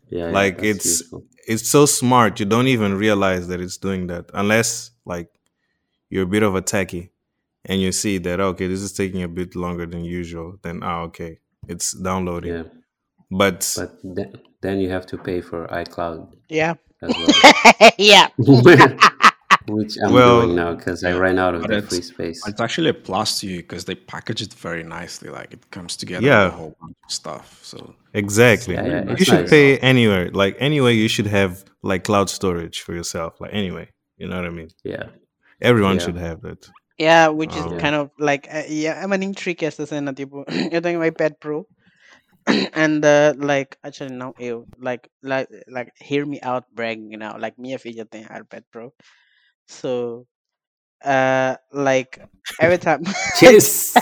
Yeah, 0.10 0.25
yeah, 0.28 0.32
Like 0.32 0.58
that's 0.58 0.70
it's 0.70 0.86
useful. 1.01 1.24
it's 1.48 1.70
so 1.70 1.86
smart. 1.86 2.39
You 2.39 2.46
don't 2.46 2.68
even 2.68 2.96
realize 2.98 3.48
that 3.50 3.60
it's 3.60 3.78
doing 3.78 4.08
that 4.08 4.30
unless 4.34 4.92
like 5.06 5.30
you're 6.10 6.24
a 6.24 6.28
bit 6.28 6.44
of 6.44 6.56
a 6.56 6.62
techie 6.62 7.10
and 7.66 7.82
you 7.82 7.92
see 7.92 8.18
that 8.20 8.39
okay, 8.39 8.68
this 8.68 8.82
is 8.82 8.94
taking 8.94 9.22
a 9.24 9.28
bit 9.28 9.56
longer 9.56 9.86
than 9.86 10.04
usual. 10.06 10.58
Then 10.63 10.82
ah, 10.84 11.01
okay, 11.08 11.39
it's 11.68 11.92
downloading. 11.94 12.54
Yeah. 12.54 12.63
But, 13.31 13.74
But 13.77 13.91
then, 14.03 14.33
then 14.62 14.79
you 14.79 14.89
have 14.89 15.05
to 15.07 15.17
pay 15.17 15.41
for 15.41 15.67
iCloud 15.67 16.27
Yeah. 16.50 16.75
as 17.01 17.15
well. 17.15 17.91
yeah. 17.98 18.27
which 19.67 19.98
I'm 20.03 20.13
Well, 20.13 20.41
doing 20.41 20.55
now 20.55 20.74
because 20.74 21.03
I 21.03 21.13
ran 21.13 21.38
out 21.38 21.53
of 21.53 21.63
the 21.67 21.81
free 21.83 22.01
space. 22.01 22.41
it's 22.48 22.59
actually 22.59 22.89
a 22.89 22.93
plus 22.93 23.39
to 23.41 23.48
you 23.48 23.57
because 23.57 23.86
they 23.86 23.95
package 23.95 24.41
it 24.41 24.53
very 24.53 24.83
nicely. 24.83 25.29
Like 25.29 25.53
it 25.53 25.69
comes 25.71 25.95
together 25.95 26.21
with 26.21 26.27
Yeah. 26.27 26.48
a 26.48 26.50
whole 26.50 26.75
bunch 26.81 26.95
of 27.05 27.12
stuff. 27.12 27.59
So 27.62 27.93
exactly. 28.13 28.74
Yeah, 28.75 28.86
yeah, 28.88 29.15
you 29.15 29.24
should 29.25 29.41
nice. 29.41 29.50
pay 29.50 29.77
anywhere. 29.77 30.31
Like 30.31 30.55
anyway, 30.59 30.95
you 30.95 31.07
should 31.07 31.27
have 31.27 31.63
like 31.83 32.03
cloud 32.03 32.29
storage 32.29 32.81
for 32.81 32.93
yourself. 32.95 33.39
Like 33.39 33.53
anyway, 33.53 33.89
you 34.17 34.27
know 34.27 34.38
what 34.38 34.45
I 34.45 34.50
mean. 34.50 34.69
Yeah, 34.83 35.09
Everyone 35.62 35.95
Yeah. 35.98 36.05
should 36.05 36.17
have 36.17 36.41
that. 36.41 36.67
Yeah, 36.98 37.27
which 37.29 37.55
is 37.55 37.63
Um, 37.65 37.77
kind 37.79 37.95
of 37.95 38.09
like 38.17 38.48
uh, 38.51 38.63
yeah, 38.67 39.00
I'm 39.03 39.13
an 39.13 39.21
intrigue 39.24 39.63
essa 39.63 39.86
cena 39.86 40.13
tipo, 40.13 40.43
eu 40.71 40.81
tenho 40.81 41.00
um 41.00 41.05
iPad 41.09 41.39
Pro 41.39 41.65
and 42.74 43.06
uh, 43.06 43.34
like 43.38 43.77
actually 43.84 44.15
não 44.15 44.34
eu 44.39 44.65
like 44.79 45.10
like 45.22 45.48
like 45.68 45.91
hear 45.98 46.25
me 46.25 46.39
out 46.41 46.65
bragging, 46.74 47.12
you 47.12 47.18
know, 47.18 47.36
like 47.38 47.58
minha 47.58 47.77
filha 47.77 48.06
tem 48.06 48.24
iPad 48.25 48.63
Pro. 48.72 48.94
So 49.68 50.25
uh 51.06 51.56
like 51.72 52.20
every 52.60 52.77
time 52.77 53.03
Cheers! 53.38 53.94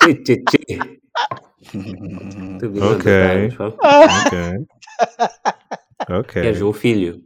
Che, 0.00 0.14
che, 0.22 0.36
che. 0.44 1.00
Tu 2.58 2.68
viu 2.70 2.82
onde 2.82 3.08
Okay. 3.08 3.46
estamos, 3.48 3.54
pá? 3.58 3.66
Okay. 4.26 4.58
Okay. 6.08 6.42
Queres 6.42 6.62
um 6.62 6.72
filho? 6.72 7.22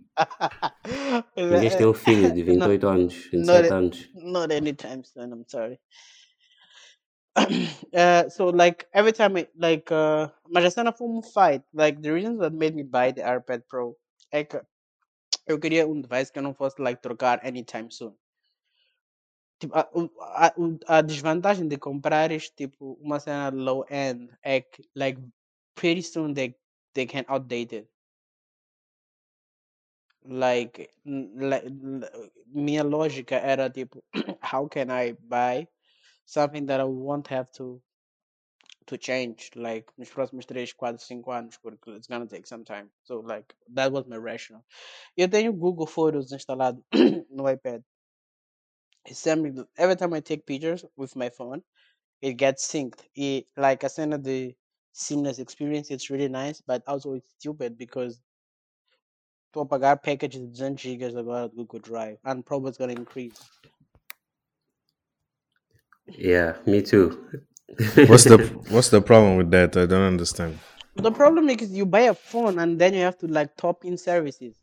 Queres 1.37 1.75
ter 1.77 1.87
um 1.87 1.95
filho 1.95 2.33
de 2.33 2.43
Não, 2.59 2.69
28 2.69 2.89
anos, 2.89 3.15
não, 3.33 3.45
27 3.45 3.73
anos? 3.73 4.09
not 4.15 4.53
anytime 4.53 5.05
soon. 5.05 5.33
I'm 5.33 5.45
sorry. 5.49 5.79
uh, 7.97 8.29
so 8.29 8.49
like 8.49 8.87
every 8.93 9.13
time 9.13 9.37
I 9.37 9.49
like 9.57 9.91
uh, 9.91 10.29
a 10.55 10.95
um 11.01 11.23
fight. 11.23 11.63
Like 11.73 12.03
the 12.03 12.13
reason 12.13 12.39
that 12.39 12.53
made 12.53 12.75
me 12.75 12.83
buy 12.83 13.13
the 13.13 13.23
iPad 13.23 13.63
Pro 13.69 13.97
é 14.33 14.45
que 14.45 14.61
eu 15.47 15.59
queria 15.59 15.87
um 15.89 16.01
device 16.01 16.31
que 16.33 16.39
eu 16.39 16.43
não 16.43 16.55
fosse 16.55 16.81
like 16.81 17.01
trocar 17.01 17.41
anytime 17.45 17.91
soon. 17.91 18.15
Tipo, 19.59 19.75
a, 19.77 19.89
a, 20.21 20.53
a 20.99 21.03
desvantagem 21.03 21.69
de 21.69 21.79
comprares 21.79 22.51
tipo 22.51 22.99
uma 23.01 23.21
cena 23.21 23.51
low 23.51 23.87
end 23.89 24.29
é 24.43 24.61
que 24.61 24.83
like 24.95 25.21
pretty 25.75 26.03
soon 26.03 26.35
they 26.35 26.55
they 26.95 27.07
can 27.07 27.25
outdate 27.29 27.75
it. 27.77 27.89
Like, 30.25 30.91
like 31.05 31.67
minha 32.47 32.85
lógica 32.85 33.37
era 33.37 33.69
tipo, 33.71 34.05
how 34.43 34.69
can 34.69 34.91
I 34.91 35.15
buy 35.19 35.67
something 36.33 36.67
that 36.67 36.81
I 36.81 36.85
won't 36.85 37.29
have 37.29 37.53
to 37.53 37.81
to 38.87 38.97
change 38.97 39.51
like 39.55 39.87
nos 39.97 40.11
próximos 40.11 40.47
3, 40.47 40.67
4, 40.67 40.99
5 40.99 41.29
anos 41.29 41.59
porque 41.63 41.89
it's 41.97 42.09
gonna 42.09 42.27
take 42.27 42.47
some 42.47 42.65
time. 42.65 42.89
So 43.05 43.21
like 43.21 43.55
that 43.75 43.93
was 43.93 44.07
my 44.07 44.17
rationale. 44.17 44.65
Eu 45.17 45.29
tenho 45.29 45.53
Google 45.53 45.87
Photos 45.87 46.33
instalado 46.33 46.83
no 47.31 47.45
iPad. 47.45 47.83
It's 49.07 49.23
that 49.23 49.67
every 49.77 49.97
time 49.97 50.15
I 50.15 50.21
take 50.21 50.47
pictures 50.47 50.85
with 50.97 51.15
my 51.17 51.29
phone, 51.29 51.63
it 52.21 52.35
gets 52.35 52.67
synced. 52.67 53.03
E, 53.15 53.45
like 53.57 53.83
a 53.85 53.89
cena 53.89 54.17
de 54.17 54.57
seamless 54.93 55.39
experience, 55.39 55.91
it's 55.91 56.09
really 56.09 56.29
nice, 56.29 56.63
but 56.67 56.83
also 56.87 57.15
it's 57.15 57.31
stupid 57.39 57.77
because 57.77 58.21
estou 59.49 59.63
a 59.63 59.67
pagar 59.67 60.01
packages 60.01 60.41
de 60.41 60.53
200 60.57 60.79
gigas 60.79 61.17
agora 61.17 61.49
do 61.49 61.57
Google 61.57 61.81
Drive 61.81 62.19
and 62.25 62.43
probably 62.45 62.71
it's 62.71 62.79
gonna 62.79 62.95
increase. 62.95 63.39
Yeah, 66.07 66.57
me 66.67 66.83
too. 66.83 67.19
What's 68.09 68.25
the 68.25 68.39
What's 68.71 68.89
the 68.91 69.01
problem 69.01 69.37
with 69.37 69.51
that? 69.51 69.77
I 69.77 69.87
don't 69.87 70.03
understand. 70.07 70.59
The 70.97 71.11
problem 71.11 71.49
is 71.49 71.71
you 71.71 71.87
buy 71.87 72.01
a 72.03 72.15
phone 72.15 72.59
and 72.59 72.79
then 72.79 72.93
you 72.95 73.01
have 73.01 73.17
to 73.19 73.27
like 73.27 73.57
top 73.57 73.85
in 73.85 73.97
services. 73.97 74.57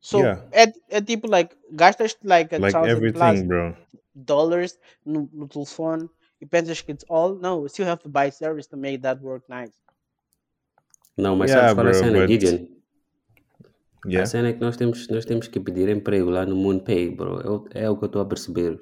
So 0.00 0.18
Yeah. 0.20 0.38
é, 0.52 0.72
é 0.88 1.00
tipo 1.02 1.26
like 1.28 1.54
gastas 1.72 2.16
like 2.24 2.54
a 2.54 2.58
Like 2.58 2.74
everything, 2.74 3.18
plus 3.18 3.42
bro. 3.42 3.76
dollars 4.14 4.78
no, 5.04 5.28
no 5.32 5.46
telefone 5.46 6.08
e 6.40 6.46
pensas 6.46 6.80
que 6.80 6.92
it's 6.92 7.04
all 7.08 7.34
no, 7.34 7.62
you 7.62 7.68
still 7.68 7.86
have 7.86 8.00
to 8.02 8.08
buy 8.08 8.30
service 8.30 8.66
to 8.68 8.76
make 8.76 9.02
that 9.02 9.20
work 9.20 9.44
nice. 9.48 9.74
Não, 11.18 11.36
mas 11.36 11.50
Yeah, 11.50 11.68
sabes 11.68 11.74
qual 11.74 11.86
é 11.86 11.90
a 11.90 11.92
bro, 11.92 12.02
cena, 12.02 12.18
but- 12.20 12.79
Gideon? 14.04 14.08
A 14.08 14.24
Yeah. 14.24 14.26
cena 14.26 14.48
é 14.48 14.52
que 14.52 14.60
nós 14.60 14.76
temos, 14.76 15.08
nós 15.08 15.24
temos 15.24 15.48
que 15.48 15.60
pedir 15.60 15.88
emprego 15.88 16.30
lá 16.30 16.44
no 16.46 16.56
MoonPay, 16.56 17.10
bro. 17.10 17.40
É 17.40 17.50
o- 17.50 17.68
É, 17.74 17.90
o 17.90 17.96
que 17.96 18.04
eu 18.04 18.06
estou 18.06 18.22
a 18.22 18.26
perceber. 18.26 18.78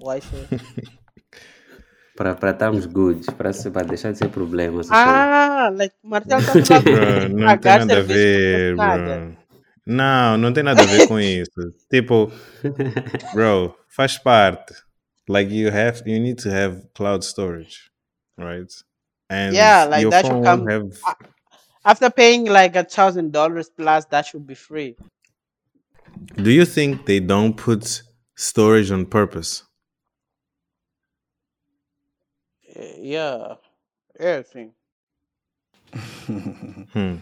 Why 0.00 0.20
so? 0.22 0.36
Para 2.16 2.34
para 2.34 2.50
estarmos 2.50 2.86
goods, 2.86 3.26
para, 3.30 3.50
deixar 3.84 4.10
de 4.12 4.18
ser 4.18 4.28
problema. 4.28 4.82
ah, 4.90 5.70
like 5.72 5.94
Marcelo 6.02 6.44
tá 6.44 6.52
falando 6.82 7.28
não 7.28 7.58
tem 7.58 7.78
nada 7.78 7.98
a 7.98 8.02
ver, 8.02 8.74
bro. 8.74 9.36
Não, 9.86 10.36
não 10.36 10.52
tem 10.52 10.62
nada 10.64 10.82
a 10.82 10.86
ver 10.86 11.06
com 11.06 11.18
isso. 11.18 11.50
Tipo, 11.90 12.30
bro, 13.34 13.74
faz 13.88 14.18
parte. 14.18 14.74
Like 15.28 15.54
you 15.54 15.68
have, 15.70 16.02
you 16.06 16.20
need 16.20 16.42
to 16.42 16.48
have 16.50 16.88
cloud 16.94 17.22
storage, 17.24 17.90
right? 18.38 18.70
And 19.30 19.52
Yeah, 19.52 19.84
like 19.84 20.02
your 20.02 20.10
that 20.10 20.26
should 20.26 20.42
phone 20.42 20.64
come 20.64 20.72
have. 20.72 20.88
A- 21.88 21.90
after 21.90 22.10
paying 22.10 22.46
like 22.46 22.76
a 22.76 22.84
thousand 22.84 23.32
dollars 23.32 23.70
plus 23.70 24.04
that 24.06 24.26
should 24.26 24.46
be 24.46 24.54
free. 24.54 24.96
Do 26.36 26.50
you 26.50 26.64
think 26.64 27.06
they 27.06 27.20
don't 27.20 27.54
put 27.56 28.02
storage 28.36 28.90
on 28.90 29.06
purpose? 29.06 29.62
Uh, 32.78 32.82
yeah. 32.98 33.54
Everything. 34.18 34.72
Hmm. 36.92 37.16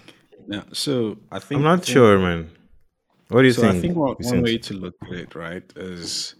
yeah, 0.49 0.63
so 0.73 1.19
I 1.31 1.39
think 1.39 1.61
I'm 1.61 1.67
I 1.67 1.71
not 1.71 1.85
think- 1.85 1.95
sure, 1.95 2.19
man. 2.19 2.51
What 3.29 3.43
do 3.43 3.47
you 3.49 3.53
so 3.53 3.63
think? 3.63 3.75
I 3.77 3.81
think 3.81 3.97
one, 3.97 4.09
one 4.09 4.17
Vicente? 4.19 4.43
way 4.45 4.59
to 4.59 4.75
look 4.75 4.95
at 5.03 5.13
it, 5.13 5.35
right, 5.35 5.65
is 5.77 6.37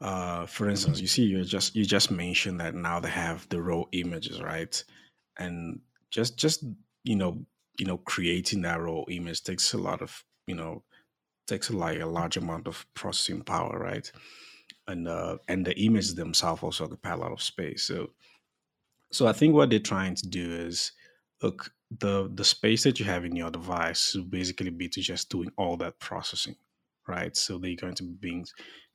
uh, 0.00 0.46
for 0.46 0.68
instance, 0.68 1.00
you 1.00 1.06
see, 1.06 1.22
you 1.24 1.44
just 1.44 1.74
you 1.76 1.84
just 1.84 2.10
mentioned 2.10 2.60
that 2.60 2.74
now 2.74 2.98
they 3.00 3.08
have 3.10 3.48
the 3.48 3.62
raw 3.62 3.84
images, 3.92 4.40
right, 4.42 4.82
and 5.38 5.80
just 6.10 6.36
just 6.36 6.64
you 7.04 7.14
know 7.16 7.38
you 7.78 7.86
know 7.86 7.98
creating 7.98 8.62
that 8.62 8.80
raw 8.80 9.02
image 9.08 9.42
takes 9.42 9.72
a 9.72 9.78
lot 9.78 10.02
of 10.02 10.24
you 10.46 10.54
know 10.54 10.82
takes 11.46 11.70
like 11.70 12.00
a 12.00 12.06
large 12.06 12.36
amount 12.36 12.66
of 12.66 12.86
processing 12.94 13.42
power, 13.42 13.78
right, 13.78 14.10
and 14.88 15.08
uh, 15.08 15.36
and 15.48 15.64
the 15.66 15.78
images 15.78 16.14
themselves 16.14 16.62
also 16.62 16.84
occupy 16.84 17.12
a 17.12 17.16
lot 17.16 17.32
of 17.32 17.42
space. 17.42 17.84
So 17.84 18.10
so 19.12 19.26
I 19.26 19.32
think 19.32 19.54
what 19.54 19.70
they're 19.70 19.78
trying 19.78 20.14
to 20.16 20.28
do 20.28 20.50
is 20.52 20.92
look 21.42 21.70
the 21.90 22.30
the 22.34 22.44
space 22.44 22.82
that 22.84 22.98
you 22.98 23.04
have 23.06 23.24
in 23.24 23.36
your 23.36 23.50
device 23.50 24.14
will 24.14 24.24
basically 24.24 24.70
be 24.70 24.88
to 24.88 25.00
just 25.00 25.30
doing 25.30 25.50
all 25.56 25.76
that 25.78 25.98
processing, 26.00 26.56
right? 27.06 27.36
So 27.36 27.58
they're 27.58 27.76
going 27.76 27.94
to 27.94 28.02
be 28.02 28.14
being 28.20 28.46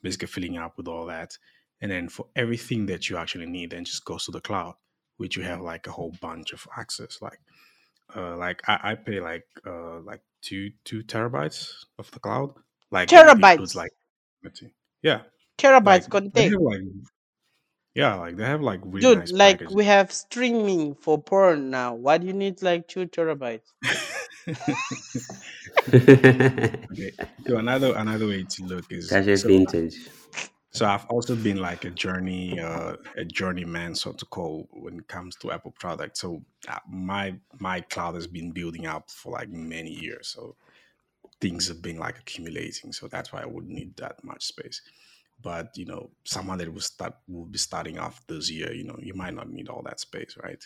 basically 0.02 0.28
filling 0.28 0.58
up 0.58 0.78
with 0.78 0.88
all 0.88 1.06
that, 1.08 1.38
and 1.82 1.92
then 1.92 2.10
for 2.10 2.28
everything 2.36 2.86
that 2.88 3.10
you 3.10 3.18
actually 3.18 3.46
need, 3.46 3.72
then 3.72 3.86
just 3.86 4.06
goes 4.06 4.26
to 4.26 4.32
the 4.32 4.42
cloud, 4.42 4.76
which 5.18 5.38
you 5.38 5.44
have 5.44 5.62
like 5.62 5.88
a 5.88 5.92
whole 5.92 6.14
bunch 6.22 6.52
of 6.52 6.68
access. 6.78 7.22
Like 7.22 7.40
uh, 8.16 8.38
like 8.38 8.62
I, 8.68 8.92
I 8.92 8.96
pay 8.96 9.20
like 9.20 9.46
uh 9.66 10.00
like 10.02 10.22
two 10.42 10.72
two 10.84 11.04
terabytes 11.04 11.70
of 12.00 12.10
the 12.12 12.20
cloud, 12.20 12.54
like 12.92 13.12
and 13.14 13.28
it 13.30 13.32
includes 13.52 13.74
Terabytes. 13.74 13.76
like 13.76 13.92
yeah, 15.02 15.22
Terabytes 15.58 15.86
like 15.86 16.10
gonna 16.10 16.30
take. 16.30 16.52
like 16.60 16.82
yeah, 17.94 18.16
like 18.16 18.38
they 18.38 18.46
have 18.46 18.62
like 18.62 18.80
really 18.84 19.02
Dude, 19.02 19.18
nice 19.20 19.32
like 19.32 19.58
packages. 19.60 19.76
we 19.76 19.86
have 19.86 20.12
streaming 20.12 20.96
for 20.96 21.22
porn 21.22 21.70
now. 21.70 21.94
Why 21.94 22.18
do 22.18 22.28
you 22.28 22.34
need 22.34 22.62
like 22.62 22.88
two 22.88 23.06
terabytes? 23.08 23.68
Okay. 25.88 27.12
So 27.48 27.58
another 27.58 27.94
another 27.96 28.28
way 28.28 28.44
to 28.44 28.64
look 28.66 28.86
is 28.92 29.10
Gajo 29.10 29.32
é 29.32 29.38
so 29.38 29.48
vintage. 29.48 29.96
So 30.72 30.86
I've 30.86 31.06
also 31.08 31.36
been 31.36 31.58
like 31.58 31.84
a 31.84 31.90
journey 31.90 32.60
uh, 32.60 32.96
a 33.18 33.26
journeyman 33.26 33.94
so 33.94 34.14
to 34.14 34.26
call 34.26 34.70
when 34.72 35.00
it 35.00 35.08
comes 35.08 35.36
to 35.38 35.52
Apple 35.52 35.72
products. 35.78 36.22
So 36.22 36.44
uh, 36.68 36.80
my 36.90 37.36
my 37.60 37.82
cloud 37.82 38.16
has 38.16 38.26
been 38.26 38.52
building 38.52 38.86
up 38.86 39.12
for 39.12 39.34
like 39.34 39.50
many 39.50 39.92
years. 39.92 40.30
So 40.30 40.56
things 41.42 41.68
have 41.68 41.82
been 41.82 41.98
like 41.98 42.20
accumulating. 42.20 42.94
So 42.94 43.08
that's 43.08 43.34
why 43.34 43.42
I 43.42 43.46
wouldn't 43.46 43.74
need 43.74 43.98
that 43.98 44.24
much 44.24 44.46
space. 44.46 44.82
But 45.42 45.78
you 45.78 45.86
know, 45.86 46.12
someone 46.24 46.58
that 46.60 46.74
will 46.74 46.80
start 46.80 47.16
will 47.28 47.46
be 47.46 47.58
starting 47.58 48.00
off 48.00 48.26
this 48.28 48.50
year, 48.50 48.72
you 48.74 48.86
know, 48.86 48.98
you 49.02 49.14
might 49.14 49.34
not 49.34 49.50
need 49.50 49.68
all 49.68 49.82
that 49.84 50.00
space, 50.00 50.38
right? 50.42 50.66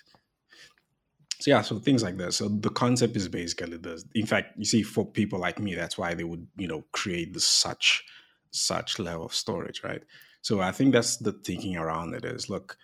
So 1.39 1.51
yeah, 1.51 1.61
so 1.61 1.79
things 1.79 2.03
like 2.03 2.17
that. 2.17 2.33
So 2.33 2.47
the 2.47 2.69
concept 2.69 3.15
is 3.17 3.27
basically 3.27 3.77
this. 3.77 4.05
In 4.13 4.25
fact, 4.25 4.57
you 4.57 4.65
see, 4.65 4.83
for 4.83 5.05
people 5.05 5.39
like 5.39 5.59
me, 5.59 5.73
that's 5.73 5.97
why 5.97 6.13
they 6.13 6.23
would, 6.23 6.47
you 6.57 6.67
know, 6.67 6.83
create 6.91 7.39
such 7.41 8.05
such 8.55 8.99
level 8.99 9.25
of 9.25 9.33
storage, 9.35 9.83
right? 9.83 10.03
So 10.41 10.61
I 10.61 10.71
think 10.71 10.93
that's 10.93 11.17
the 11.17 11.33
thinking 11.33 11.77
around 11.77 12.13
it 12.15 12.25
is 12.25 12.49
look, 12.49 12.77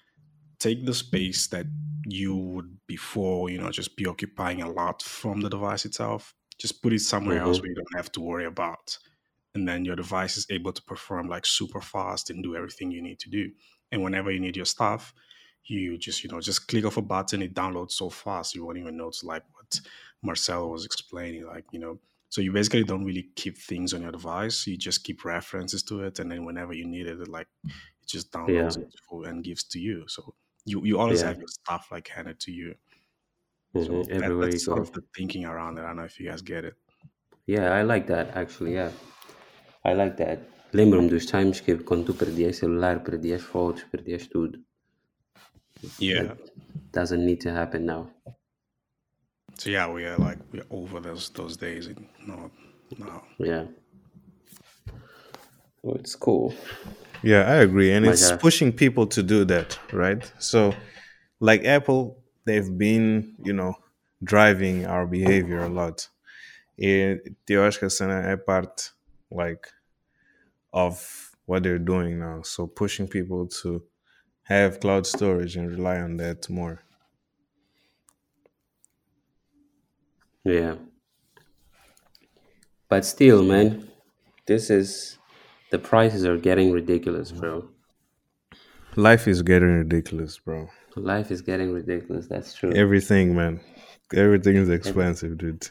take 0.59 0.85
the 0.85 0.93
space 0.93 1.47
that 1.47 1.65
you 2.05 2.35
would 2.35 2.79
before, 2.87 3.49
you 3.49 3.59
know, 3.59 3.71
just 3.71 3.95
be 3.97 4.05
occupying 4.05 4.61
a 4.61 4.71
lot 4.71 5.01
from 5.01 5.41
the 5.41 5.49
device 5.49 5.85
itself, 5.85 6.35
just 6.59 6.81
put 6.81 6.93
it 6.93 6.99
somewhere 6.99 7.39
else 7.39 7.59
Mhm. 7.59 7.61
where 7.61 7.69
you 7.69 7.75
don't 7.75 7.95
have 7.97 8.11
to 8.13 8.21
worry 8.21 8.45
about. 8.45 8.97
And 9.53 9.67
then 9.67 9.85
your 9.85 9.95
device 9.95 10.37
is 10.37 10.47
able 10.49 10.71
to 10.73 10.81
perform 10.83 11.27
like 11.27 11.45
super 11.45 11.81
fast 11.81 12.29
and 12.29 12.43
do 12.43 12.55
everything 12.55 12.91
you 12.91 13.01
need 13.01 13.19
to 13.19 13.29
do. 13.29 13.51
And 13.91 14.01
whenever 14.03 14.31
you 14.31 14.39
need 14.39 14.55
your 14.55 14.65
stuff, 14.65 15.13
you 15.65 15.97
just, 15.97 16.23
you 16.23 16.29
know, 16.29 16.39
just 16.41 16.67
click 16.67 16.85
off 16.85 16.97
a 16.97 17.01
button, 17.01 17.41
it 17.41 17.53
downloads 17.53 17.91
so 17.91 18.09
fast 18.09 18.55
you 18.55 18.65
won't 18.65 18.77
even 18.77 18.97
notice 18.97 19.23
like 19.23 19.43
what 19.53 19.79
Marcelo 20.23 20.67
was 20.69 20.85
explaining, 20.85 21.45
like, 21.45 21.65
you 21.71 21.79
know, 21.79 21.99
So 22.31 22.41
you 22.41 22.51
basically 22.53 22.85
don't 22.85 23.05
really 23.05 23.27
keep 23.35 23.57
things 23.57 23.93
on 23.93 24.03
your 24.03 24.13
device. 24.13 24.67
You 24.67 24.77
just 24.77 25.03
keep 25.03 25.25
references 25.25 25.83
to 25.85 26.03
it, 26.05 26.19
and 26.19 26.31
then 26.31 26.45
whenever 26.45 26.73
you 26.73 26.85
need 26.87 27.07
it, 27.07 27.21
it 27.21 27.29
like 27.29 27.49
it 27.65 28.07
just 28.07 28.31
Yeah. 28.47 28.71
downloads 28.71 28.77
it 28.77 28.89
for, 29.09 29.27
and 29.27 29.43
gives 29.43 29.65
to 29.65 29.79
you. 29.79 30.05
So 30.07 30.35
you 30.65 30.83
you 30.85 30.99
always 30.99 31.21
Yeah. 31.21 31.27
have 31.27 31.37
your 31.39 31.49
stuff 31.49 31.89
like 31.91 32.07
handed 32.09 32.39
to 32.41 32.51
you. 32.53 32.75
hmm 33.73 34.01
So 34.01 34.13
that, 34.17 34.17
Everywhere 34.19 34.47
you 34.49 34.59
that's 34.59 34.63
sort 34.63 34.79
of 34.79 34.91
the 34.93 35.01
thinking 35.15 35.43
around 35.45 35.77
it. 35.77 35.81
I 35.81 35.87
don't 35.87 35.97
know 35.97 36.05
if 36.05 36.19
you 36.19 36.29
guys 36.29 36.41
get 36.41 36.63
it. 36.65 36.75
Yeah, 37.45 37.71
I 37.71 37.83
like 37.83 38.07
that 38.07 38.35
actually. 38.35 38.73
Yeah, 38.73 38.91
I 39.85 39.93
like 39.93 40.17
that. 40.17 40.39
Lembro-me 40.73 41.09
dos 41.09 41.25
times 41.27 41.61
que 41.61 41.77
quando 41.85 42.05
tu 42.07 42.13
perdias 42.17 42.57
celular, 42.57 43.03
perdias 43.03 43.43
fotos, 43.43 43.85
perdias 43.91 44.29
tudo. 44.29 44.59
Yeah. 45.99 46.23
That 46.23 46.37
doesn't 46.91 47.25
need 47.25 47.41
to 47.41 47.51
happen 47.51 47.85
now. 47.85 48.11
So 49.61 49.69
yeah, 49.69 49.87
we 49.87 50.05
are 50.05 50.17
like 50.17 50.39
we're 50.51 50.65
over 50.71 50.99
those 50.99 51.29
those 51.29 51.55
days. 51.55 51.85
And 51.85 52.07
no, 52.25 52.49
no. 52.97 53.21
Yeah. 53.37 53.65
Well, 55.83 55.97
it's 55.97 56.15
cool. 56.15 56.55
Yeah, 57.21 57.41
I 57.41 57.57
agree. 57.57 57.91
And 57.91 58.03
My 58.03 58.13
it's 58.13 58.31
God. 58.31 58.39
pushing 58.39 58.73
people 58.73 59.05
to 59.05 59.21
do 59.21 59.45
that, 59.45 59.77
right? 59.93 60.23
So, 60.39 60.73
like 61.39 61.63
Apple, 61.63 62.17
they've 62.43 62.75
been, 62.75 63.35
you 63.43 63.53
know, 63.53 63.75
driving 64.23 64.87
our 64.87 65.05
behavior 65.05 65.59
a 65.59 65.69
lot. 65.69 66.09
E 66.79 67.19
eu 67.47 67.63
acho 67.63 67.77
que 67.77 67.85
a 67.85 67.89
cena 67.91 68.23
é 68.25 68.37
parte, 68.37 68.93
like, 69.29 69.67
of 70.73 71.35
what 71.45 71.61
they're 71.61 71.77
doing 71.77 72.17
now. 72.17 72.41
So, 72.41 72.65
pushing 72.65 73.07
people 73.07 73.45
to 73.61 73.83
have 74.45 74.79
cloud 74.79 75.05
storage 75.05 75.55
and 75.55 75.69
rely 75.69 76.01
on 76.01 76.17
that 76.17 76.49
more. 76.49 76.81
Yeah. 80.43 80.75
But 82.89 83.05
still, 83.05 83.43
man, 83.43 83.89
this 84.47 84.69
is 84.69 85.17
the 85.71 85.79
prices 85.79 86.25
are 86.25 86.37
getting 86.37 86.71
ridiculous, 86.71 87.31
bro. 87.31 87.69
Life 88.95 89.27
is 89.27 89.41
getting 89.41 89.69
ridiculous, 89.69 90.37
bro. 90.39 90.67
Life 90.97 91.31
is 91.31 91.41
getting 91.41 91.71
ridiculous. 91.71 92.27
That's 92.27 92.53
true. 92.53 92.73
Everything, 92.73 93.35
man. 93.35 93.61
Everything 94.13 94.57
is 94.57 94.67
expensive, 94.69 95.37
dude. 95.37 95.69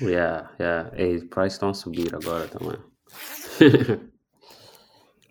Yeah, 0.00 0.48
yeah. 0.60 0.90
Hey, 0.94 1.20
price 1.22 1.56
a 1.56 1.72
subir 1.72 2.12
agora 2.12 2.48
também. 2.48 2.78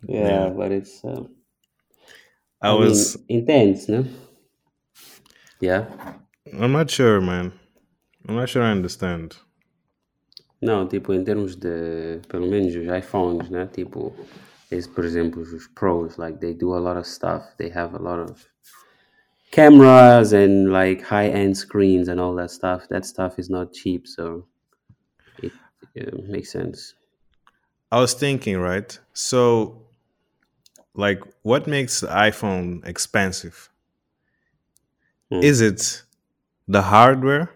yeah, 0.08 0.28
Yeah. 0.28 0.48
but 0.48 0.72
it's 0.72 1.04
uh, 1.04 1.22
I 2.60 2.70
I 2.70 2.74
was 2.74 3.16
mean, 3.28 3.40
intense, 3.40 3.88
no? 3.88 4.04
Yeah. 5.60 5.86
I'm 6.60 6.72
not 6.72 6.90
sure, 6.90 7.20
man. 7.20 7.52
I'm 8.28 8.36
not 8.36 8.48
sure 8.48 8.62
I 8.62 8.72
understand. 8.72 9.36
Não, 10.60 10.86
tipo, 10.86 11.12
em 11.12 11.24
termos 11.24 11.56
de, 11.56 12.20
pelo 12.28 12.46
menos 12.46 12.74
os 12.76 12.86
iPhones, 12.86 13.50
né? 13.50 13.66
Tipo, 13.66 14.14
esse, 14.70 14.88
por 14.88 15.04
exemplo, 15.04 15.42
os 15.42 15.66
Pros, 15.66 16.16
like, 16.16 16.38
they 16.38 16.54
do 16.54 16.72
a 16.74 16.78
lot 16.78 16.96
of 16.96 17.06
stuff. 17.06 17.44
They 17.58 17.68
have 17.70 17.96
a 17.96 17.98
lot 17.98 18.20
of 18.20 18.46
cameras 19.50 20.32
and, 20.32 20.70
like, 20.70 21.02
high-end 21.02 21.56
screens 21.56 22.08
and 22.08 22.20
all 22.20 22.36
that 22.36 22.52
stuff. 22.52 22.86
That 22.88 23.04
stuff 23.04 23.40
is 23.40 23.50
not 23.50 23.72
cheap, 23.72 24.06
so 24.06 24.46
it, 25.42 25.52
it 25.96 26.28
makes 26.28 26.52
sense. 26.52 26.94
I 27.90 27.98
was 28.00 28.14
thinking, 28.14 28.56
right? 28.56 28.96
So, 29.12 29.82
like, 30.94 31.20
what 31.42 31.66
makes 31.66 32.00
the 32.00 32.06
iPhone 32.06 32.86
expensive? 32.86 33.68
Hmm. 35.28 35.42
Is 35.42 35.60
it 35.60 36.04
the 36.68 36.82
hardware 36.82 37.50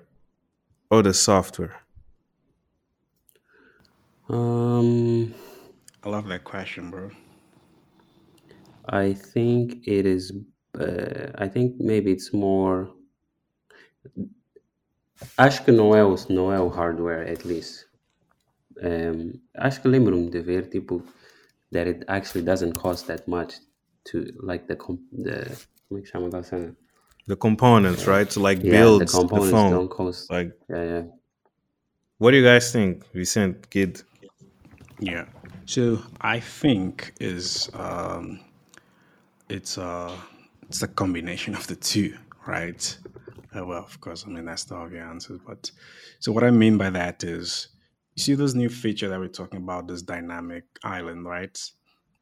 or 0.90 1.03
the 1.03 1.14
software? 1.14 1.75
Um, 4.29 5.35
I 6.03 6.09
love 6.09 6.29
that 6.29 6.44
question, 6.44 6.90
bro. 6.90 7.11
I 8.88 9.14
think 9.14 9.87
it 9.87 10.07
is, 10.07 10.33
uh, 10.79 11.31
I 11.37 11.49
think 11.49 11.81
maybe 11.81 12.12
it's 12.12 12.33
more... 12.33 12.90
Acho 15.38 15.64
que 15.64 15.72
não 15.72 15.94
é 15.94 16.05
o, 16.05 16.14
não 16.29 16.53
é 16.53 16.61
o 16.61 16.68
hardware, 16.68 17.27
at 17.31 17.44
least. 17.44 17.87
Um, 18.83 19.40
acho 19.57 19.81
que 19.81 19.88
lembro-me 19.88 20.29
de 20.31 20.40
ver, 20.40 20.68
tipo, 20.68 21.03
that 21.72 21.88
it 21.88 22.05
actually 22.09 22.44
doesn't 22.44 22.75
cost 22.75 23.07
that 23.07 23.27
much 23.27 23.55
to, 24.05 24.27
like, 24.42 24.66
the, 24.66 24.77
com- 24.77 25.03
the 25.12 25.57
como 25.88 25.99
é 25.99 26.03
que 26.03 26.09
chama 26.09 26.27
aquela 26.29 26.42
cena? 26.42 26.77
The 27.27 27.37
components, 27.37 28.07
right? 28.07 28.29
To 28.31 28.41
like 28.41 28.62
Yeah, 28.62 28.71
build 28.73 29.01
the 29.03 29.07
the, 29.07 29.11
phone. 29.51 29.71
don't 29.73 29.89
cost, 29.89 30.31
Like, 30.31 30.53
yeah, 30.69 30.85
yeah. 30.85 31.03
what 32.19 32.31
do 32.31 32.37
you 32.39 32.45
guys 32.45 32.73
think, 32.73 33.05
Vicent, 33.12 33.69
kid? 33.71 34.03
Yeah. 35.01 35.27
So 35.67 36.03
I 36.21 36.41
think 36.41 37.12
is 37.21 37.69
um, 37.75 38.41
it's 39.49 39.79
a 39.79 40.12
it's 40.69 40.83
a 40.83 40.89
combination 40.89 41.55
of 41.55 41.67
the 41.67 41.77
two, 41.77 42.17
right? 42.47 42.99
Uh, 43.57 43.67
well, 43.67 43.85
of 43.85 44.01
course, 44.01 44.25
I 44.27 44.31
mean 44.31 44.45
that's 44.45 44.65
the 44.65 44.77
obvious 44.77 45.05
answer. 45.05 45.39
But 45.47 45.71
so 46.21 46.33
what 46.33 46.45
I 46.45 46.51
mean 46.51 46.79
by 46.79 46.91
that 46.91 47.25
is, 47.25 47.69
you 48.15 48.23
see 48.23 48.35
this 48.35 48.55
new 48.55 48.69
feature 48.69 49.09
that 49.09 49.19
we're 49.21 49.29
talking 49.29 49.61
about, 49.61 49.89
this 49.89 50.03
dynamic 50.03 50.65
island, 50.85 51.27
right? 51.27 51.59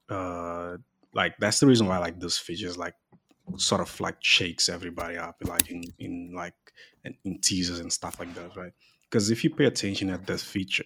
Uh, 0.09 0.79
like 1.14 1.35
that's 1.38 1.61
the 1.61 1.67
reason 1.67 1.87
why 1.87 1.97
I 1.97 2.01
like 2.01 2.21
those 2.21 2.38
features 2.38 2.77
like 2.77 2.95
sort 3.57 3.81
of 3.81 4.01
like 4.01 4.17
shakes 4.21 4.69
everybody 4.69 5.17
up, 5.17 5.37
like 5.43 5.71
in 5.71 5.85
in 5.99 6.33
like 6.35 6.55
in, 7.05 7.39
teasers 7.41 7.81
and 7.81 7.93
stuff 7.93 8.19
like 8.19 8.35
that, 8.35 8.57
right? 8.57 8.73
Because 9.11 9.31
if 9.31 9.45
you 9.45 9.51
pay 9.51 9.67
attention 9.67 10.11
at 10.11 10.27
this 10.27 10.43
feature, 10.43 10.85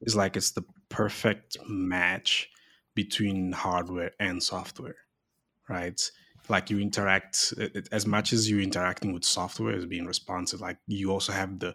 it's 0.00 0.14
like 0.14 0.36
it's 0.36 0.50
the 0.50 0.64
perfect 0.88 1.56
match 1.66 2.50
between 2.94 3.52
hardware 3.52 4.12
and 4.20 4.42
software, 4.42 4.96
right? 5.68 6.00
Like 6.48 6.70
you 6.70 6.80
interact 6.80 7.54
it, 7.56 7.88
as 7.92 8.06
much 8.06 8.32
as 8.32 8.50
you're 8.50 8.60
interacting 8.60 9.12
with 9.14 9.24
software 9.24 9.74
as 9.74 9.86
being 9.86 10.06
responsive. 10.06 10.60
Like 10.60 10.78
you 10.86 11.10
also 11.10 11.32
have 11.32 11.58
the 11.58 11.74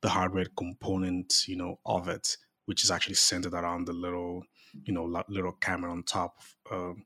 the 0.00 0.08
hardware 0.08 0.46
component, 0.56 1.48
you 1.48 1.56
know, 1.56 1.78
of 1.84 2.08
it, 2.08 2.36
which 2.66 2.84
is 2.84 2.90
actually 2.90 3.14
centered 3.14 3.54
around 3.54 3.86
the 3.86 3.92
little, 3.92 4.42
you 4.84 4.92
know, 4.92 5.24
little 5.28 5.52
camera 5.52 5.90
on 5.90 6.02
top, 6.02 6.40
um, 6.70 7.04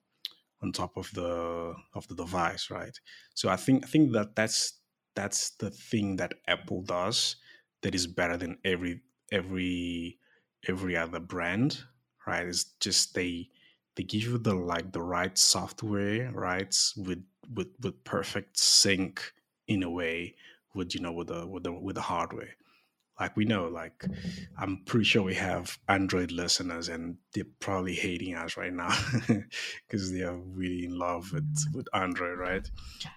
on 0.63 0.73
top 0.73 0.97
of 0.97 1.11
the 1.15 1.75
of 1.95 2.07
the 2.09 2.15
device, 2.15 2.71
right? 2.71 2.99
So 3.35 3.49
I 3.49 3.57
think 3.57 3.85
I 3.85 3.89
think 3.89 4.13
that 4.13 4.35
that's 4.37 4.75
that's 5.15 5.51
the 5.57 5.71
thing 5.71 6.17
that 6.17 6.35
Apple 6.47 6.83
does 6.83 7.37
that 7.83 7.95
is 7.95 8.07
better 8.07 8.37
than 8.37 8.59
every 8.65 9.03
every 9.33 10.19
every 10.67 10.97
other 10.97 11.21
brand, 11.21 11.85
right? 12.27 12.47
It's 12.47 12.65
just 12.81 13.15
they 13.15 13.49
they 13.97 14.03
give 14.03 14.23
you 14.23 14.39
the 14.39 14.55
like 14.55 14.93
the 14.93 15.03
right 15.03 15.37
software, 15.37 16.31
right, 16.33 16.75
with 16.97 17.25
with 17.55 17.69
with 17.81 18.05
perfect 18.05 18.59
sync 18.59 19.33
in 19.67 19.83
a 19.83 19.91
way 19.91 20.35
with 20.75 20.95
you 20.95 21.01
know 21.01 21.13
with 21.13 21.29
the 21.29 21.47
with 21.47 21.65
the 21.65 21.73
with 21.73 21.95
the 21.97 22.03
hardware. 22.03 22.55
Like 23.19 23.37
we 23.37 23.45
know, 23.45 23.69
like 23.69 24.05
I'm 24.57 24.85
pretty 24.85 25.05
sure 25.05 25.23
we 25.23 25.35
have 25.35 25.79
Android 25.89 26.31
listeners, 26.31 26.89
and 26.89 27.19
they're 27.33 27.45
probably 27.61 27.95
hating 27.95 28.35
us 28.35 28.57
right 28.57 28.73
now 28.73 28.97
because 29.87 30.13
they 30.13 30.23
are 30.23 30.37
really 30.37 30.85
in 30.85 30.99
love 30.99 31.33
with 31.33 31.65
with 31.75 31.89
Android, 31.95 32.39
right? 32.39 32.71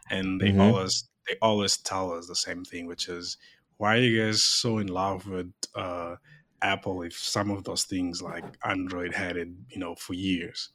And 0.09 0.41
they 0.41 0.51
Mhm. 0.51 0.59
always 0.59 1.09
they 1.27 1.37
always 1.41 1.77
tell 1.77 2.13
us 2.13 2.27
the 2.27 2.35
same 2.35 2.65
thing, 2.65 2.87
which 2.87 3.07
is 3.09 3.37
why 3.77 3.95
are 3.97 4.01
you 4.01 4.23
guys 4.25 4.43
so 4.43 4.77
in 4.77 4.87
love 4.87 5.27
with 5.27 5.53
uh, 5.75 6.17
Apple 6.61 7.01
if 7.03 7.17
some 7.17 7.51
of 7.51 7.63
those 7.63 7.83
things 7.85 8.21
like 8.21 8.45
Android 8.63 9.13
had 9.13 9.37
it, 9.37 9.47
you 9.69 9.77
know, 9.79 9.95
for 9.95 10.13
years, 10.13 10.69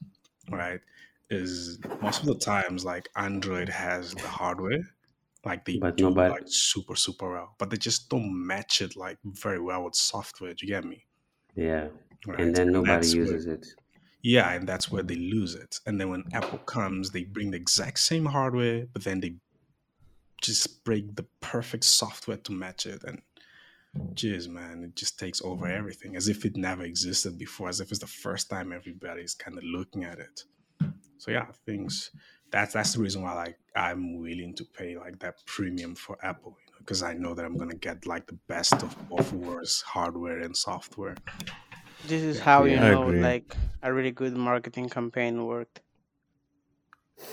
right? 0.51 0.81
Is 1.29 1.79
most 2.01 2.21
of 2.21 2.27
the 2.27 2.39
times 2.39 2.85
like 2.85 3.09
Android 3.15 3.69
has 3.69 4.13
the 4.15 4.27
hardware, 4.29 4.95
like 5.47 5.65
they 5.65 5.77
But 5.79 5.97
do 5.97 6.03
nobody- 6.09 6.31
like 6.31 6.43
super 6.47 6.95
super 6.95 7.31
well, 7.31 7.55
but 7.59 7.69
they 7.69 7.77
just 7.77 8.09
don't 8.09 8.29
match 8.53 8.81
it 8.85 8.95
like 8.95 9.17
very 9.23 9.59
well 9.67 9.81
with 9.85 9.95
software. 9.95 10.53
Do 10.53 10.65
you 10.65 10.71
get 10.75 10.83
me? 10.85 11.05
Yeah. 11.55 11.87
Right. 12.25 12.39
And 12.41 12.55
then 12.55 12.71
nobody 12.71 12.91
that's 12.93 13.13
where- 13.13 13.23
uses 13.23 13.45
it. 13.47 13.65
yeah, 14.21 14.51
and 14.55 14.67
that's 14.67 14.91
where 14.91 15.03
they 15.03 15.15
lose 15.35 15.53
it. 15.55 15.79
And 15.85 15.99
then 15.99 16.09
when 16.09 16.23
Apple 16.33 16.59
comes, 16.59 17.11
they 17.11 17.23
bring 17.23 17.51
the 17.51 17.57
exact 17.57 17.99
same 17.99 18.25
hardware, 18.25 18.85
but 18.93 19.03
then 19.03 19.19
they 19.21 19.35
just 20.41 20.83
break 20.83 21.15
the 21.15 21.25
perfect 21.41 21.83
software 21.83 22.37
to 22.37 22.51
match 22.51 22.85
it. 22.85 23.03
And 23.03 23.21
jeez, 24.13 24.47
man, 24.47 24.83
it 24.83 24.95
just 24.95 25.17
takes 25.17 25.41
over 25.41 25.67
everything 25.67 26.15
as 26.15 26.27
if 26.27 26.45
it 26.45 26.55
never 26.55 26.83
existed 26.83 27.37
before, 27.37 27.69
as 27.69 27.79
if 27.79 27.89
it's 27.91 27.99
the 28.01 28.07
first 28.25 28.49
time 28.49 28.71
everybody's 28.71 29.33
kind 29.33 29.57
of 29.57 29.63
looking 29.63 30.03
at 30.03 30.19
it. 30.19 30.43
So 31.17 31.31
yeah, 31.31 31.47
things 31.65 32.11
that's 32.51 32.73
that's 32.73 32.93
the 32.93 33.01
reason 33.01 33.21
why 33.23 33.33
like 33.33 33.57
I'm 33.75 34.19
willing 34.19 34.53
to 34.55 34.65
pay 34.65 34.97
like 34.97 35.19
that 35.19 35.35
premium 35.45 35.95
for 35.95 36.17
Apple, 36.23 36.57
you 36.65 36.71
know, 36.73 36.77
because 36.79 37.03
I 37.03 37.13
know 37.13 37.33
that 37.33 37.45
I'm 37.45 37.57
gonna 37.57 37.75
get 37.75 38.05
like 38.05 38.27
the 38.27 38.37
best 38.47 38.73
of 38.83 38.95
both 39.09 39.31
worlds, 39.33 39.81
hardware 39.81 40.39
and 40.39 40.55
software. 40.55 41.15
This 42.07 42.23
is 42.23 42.39
how 42.39 42.63
you 42.65 42.77
I 42.77 42.91
know 42.91 43.09
agree. 43.09 43.21
like 43.21 43.55
a 43.81 43.93
really 43.93 44.11
good 44.11 44.35
marketing 44.35 44.89
campaign 44.89 45.45
worked. 45.45 45.81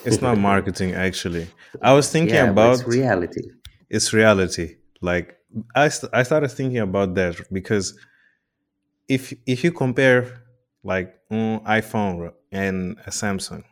It's 0.05 0.21
not 0.21 0.39
marketing, 0.53 0.93
actually. 0.95 1.47
I 1.83 1.93
was 1.93 2.11
thinking 2.11 2.35
yeah, 2.35 2.47
but 2.47 2.51
about 2.51 2.81
it's 2.81 2.85
reality. 2.89 3.43
it's 3.91 4.13
reality. 4.13 4.77
Like 5.01 5.37
I, 5.75 5.89
st- 5.89 6.13
I 6.15 6.23
started 6.23 6.49
thinking 6.49 6.79
about 6.79 7.15
that 7.15 7.37
because 7.53 7.97
if 9.09 9.33
if 9.47 9.65
you 9.65 9.73
compare 9.73 10.43
like 10.83 11.15
um 11.31 11.61
iPhone 11.61 12.33
and 12.51 12.99
a 13.07 13.11
Samsung, 13.11 13.65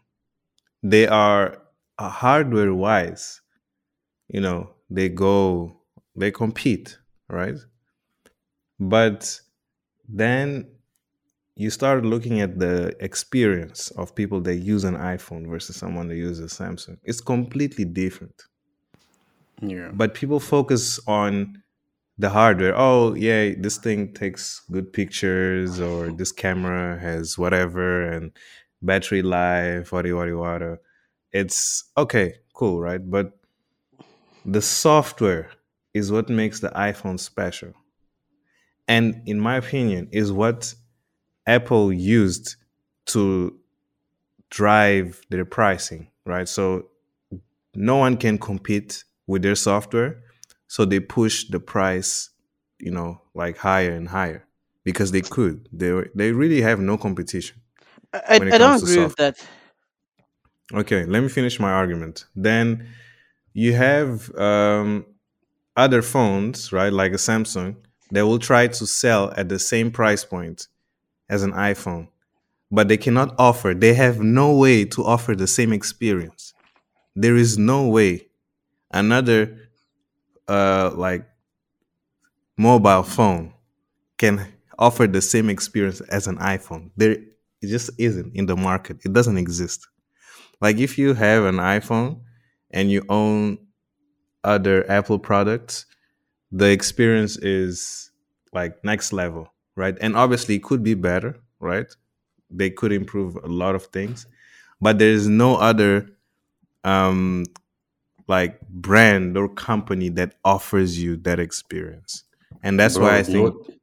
they 0.83 1.07
are 1.07 1.59
uh, 1.99 2.09
hardware 2.09 2.75
wise, 2.75 3.41
you 4.29 4.41
know, 4.41 4.71
they 4.91 5.09
go 5.09 5.79
they 6.15 6.31
compete, 6.31 6.99
right? 7.29 7.57
But 8.79 9.41
then 10.09 10.67
you 11.55 11.71
start 11.71 12.05
looking 12.05 12.41
at 12.41 12.59
the 12.59 12.95
experience 13.01 13.91
of 13.93 14.15
people 14.15 14.41
that 14.43 14.57
use 14.57 14.85
an 14.85 14.97
iPhone 14.97 15.49
versus 15.49 15.77
someone 15.77 16.09
that 16.09 16.17
uses 16.17 16.53
Samsung. 16.53 16.99
It's 17.05 17.21
completely 17.21 17.85
different. 17.85 18.43
Yeah. 19.61 19.91
But 19.93 20.15
people 20.15 20.41
focus 20.41 20.99
on 21.07 21.63
the 22.19 22.31
hardware. 22.31 22.75
Oh, 22.77 23.15
yeah, 23.15 23.53
this 23.57 23.79
thing 23.79 24.13
takes 24.13 24.63
good 24.71 24.93
pictures, 24.93 25.81
or 25.81 26.11
this 26.11 26.33
camera 26.33 26.99
has 26.99 27.39
whatever, 27.39 28.09
and 28.09 28.33
battery 28.83 29.23
life, 29.23 29.93
wada 29.93 30.15
wada 30.15 30.37
wada. 30.37 30.79
It's 31.33 31.85
okay, 31.97 32.35
cool, 32.55 32.81
right? 32.81 33.01
But 33.11 33.39
the 34.45 34.63
software 34.63 35.51
is 35.95 36.11
what 36.13 36.29
makes 36.29 36.61
the 36.61 36.71
iPhone 36.71 37.19
special. 37.19 37.73
And 38.89 39.23
in 39.27 39.41
my 39.41 39.57
opinion, 39.57 40.09
is 40.13 40.33
what 40.33 40.75
Apple 41.47 41.93
used 41.93 42.57
to 43.07 43.59
drive 44.51 45.23
their 45.31 45.45
pricing, 45.45 46.09
right? 46.27 46.49
So 46.49 46.89
no 47.75 47.97
one 47.97 48.17
can 48.17 48.39
compete 48.39 49.05
with 49.27 49.43
their 49.43 49.55
software, 49.55 50.23
so 50.67 50.85
they 50.85 51.01
push 51.01 51.49
the 51.49 51.61
price, 51.61 52.31
you 52.79 52.91
know, 52.91 53.23
like 53.35 53.57
higher 53.57 53.93
and 53.93 54.09
higher 54.09 54.47
because 54.85 55.13
they 55.13 55.23
could. 55.23 55.69
They 55.73 55.93
they 56.15 56.33
really 56.33 56.61
have 56.61 56.81
no 56.81 56.99
competition. 56.99 57.62
I, 58.13 58.23
I, 58.29 58.39
When 58.39 58.49
it 58.49 58.55
I 58.55 58.59
don't 58.59 58.83
agree 58.83 58.99
with 58.99 59.17
that. 59.17 59.37
Okay, 60.73 61.05
let 61.05 61.23
me 61.23 61.29
finish 61.29 61.61
my 61.61 61.71
argument. 61.71 62.27
Then 62.35 62.87
you 63.53 63.75
have 63.75 64.35
um, 64.37 65.05
other 65.77 66.03
phones, 66.03 66.73
right, 66.73 66.93
like 66.93 67.13
a 67.13 67.17
Samsung, 67.17 67.77
that 68.11 68.27
will 68.27 68.39
try 68.39 68.67
to 68.69 68.87
sell 68.87 69.33
at 69.37 69.49
the 69.49 69.59
same 69.59 69.91
price 69.91 70.25
point 70.25 70.69
as 71.29 71.43
an 71.43 71.53
iPhone, 71.53 72.09
but 72.71 72.89
they 72.89 72.97
cannot 72.97 73.35
offer. 73.39 73.75
They 73.75 73.95
have 73.95 74.21
no 74.21 74.57
way 74.57 74.85
to 74.87 75.05
offer 75.05 75.35
the 75.35 75.47
same 75.47 75.73
experience. 75.73 76.55
There 77.17 77.37
is 77.37 77.59
no 77.59 77.89
way 77.89 78.29
another 78.93 79.59
uh, 80.49 80.93
like 80.95 81.27
mobile 82.57 83.03
phone 83.03 83.53
can 84.19 84.47
offer 84.79 85.07
the 85.07 85.23
same 85.23 85.51
experience 85.51 86.01
as 86.03 86.27
an 86.27 86.39
iPhone. 86.39 86.91
There, 86.97 87.17
it 87.63 87.69
just 87.69 87.91
isn't 87.99 88.35
in 88.35 88.47
the 88.47 88.57
market. 88.57 88.99
It 89.05 89.13
doesn't 89.13 89.39
exist. 89.39 89.87
Like 90.61 90.79
if 90.79 90.99
you 90.99 91.15
have 91.15 91.45
an 91.45 91.57
iPhone 91.57 92.21
and 92.71 92.91
you 92.91 93.05
own 93.09 93.59
other 94.45 94.89
Apple 94.91 95.19
products, 95.19 95.87
the 96.51 96.71
experience 96.71 97.37
is 97.39 98.11
like 98.53 98.85
next 98.85 99.13
level, 99.13 99.53
right? 99.77 99.97
And 100.01 100.17
obviously 100.17 100.57
it 100.57 100.63
could 100.63 100.83
be 100.83 100.95
better, 100.95 101.37
right? 101.61 101.87
They 102.51 102.71
could 102.71 102.93
improve 102.93 103.37
a 103.37 103.49
lot 103.49 103.75
of 103.75 103.87
things, 103.87 104.27
but 104.81 104.99
there 104.99 105.11
is 105.11 105.29
no 105.29 105.57
other 105.57 106.09
um 106.85 107.45
like 108.29 108.61
brand 108.69 109.37
or 109.37 109.49
company 109.49 110.09
that 110.11 110.35
offers 110.45 111.01
you 111.01 111.17
that 111.19 111.39
experience. 111.39 112.25
And 112.63 112.79
that's 112.79 112.99
why 112.99 113.19
I 113.19 113.23
think 113.23 113.55
no, 113.55 113.75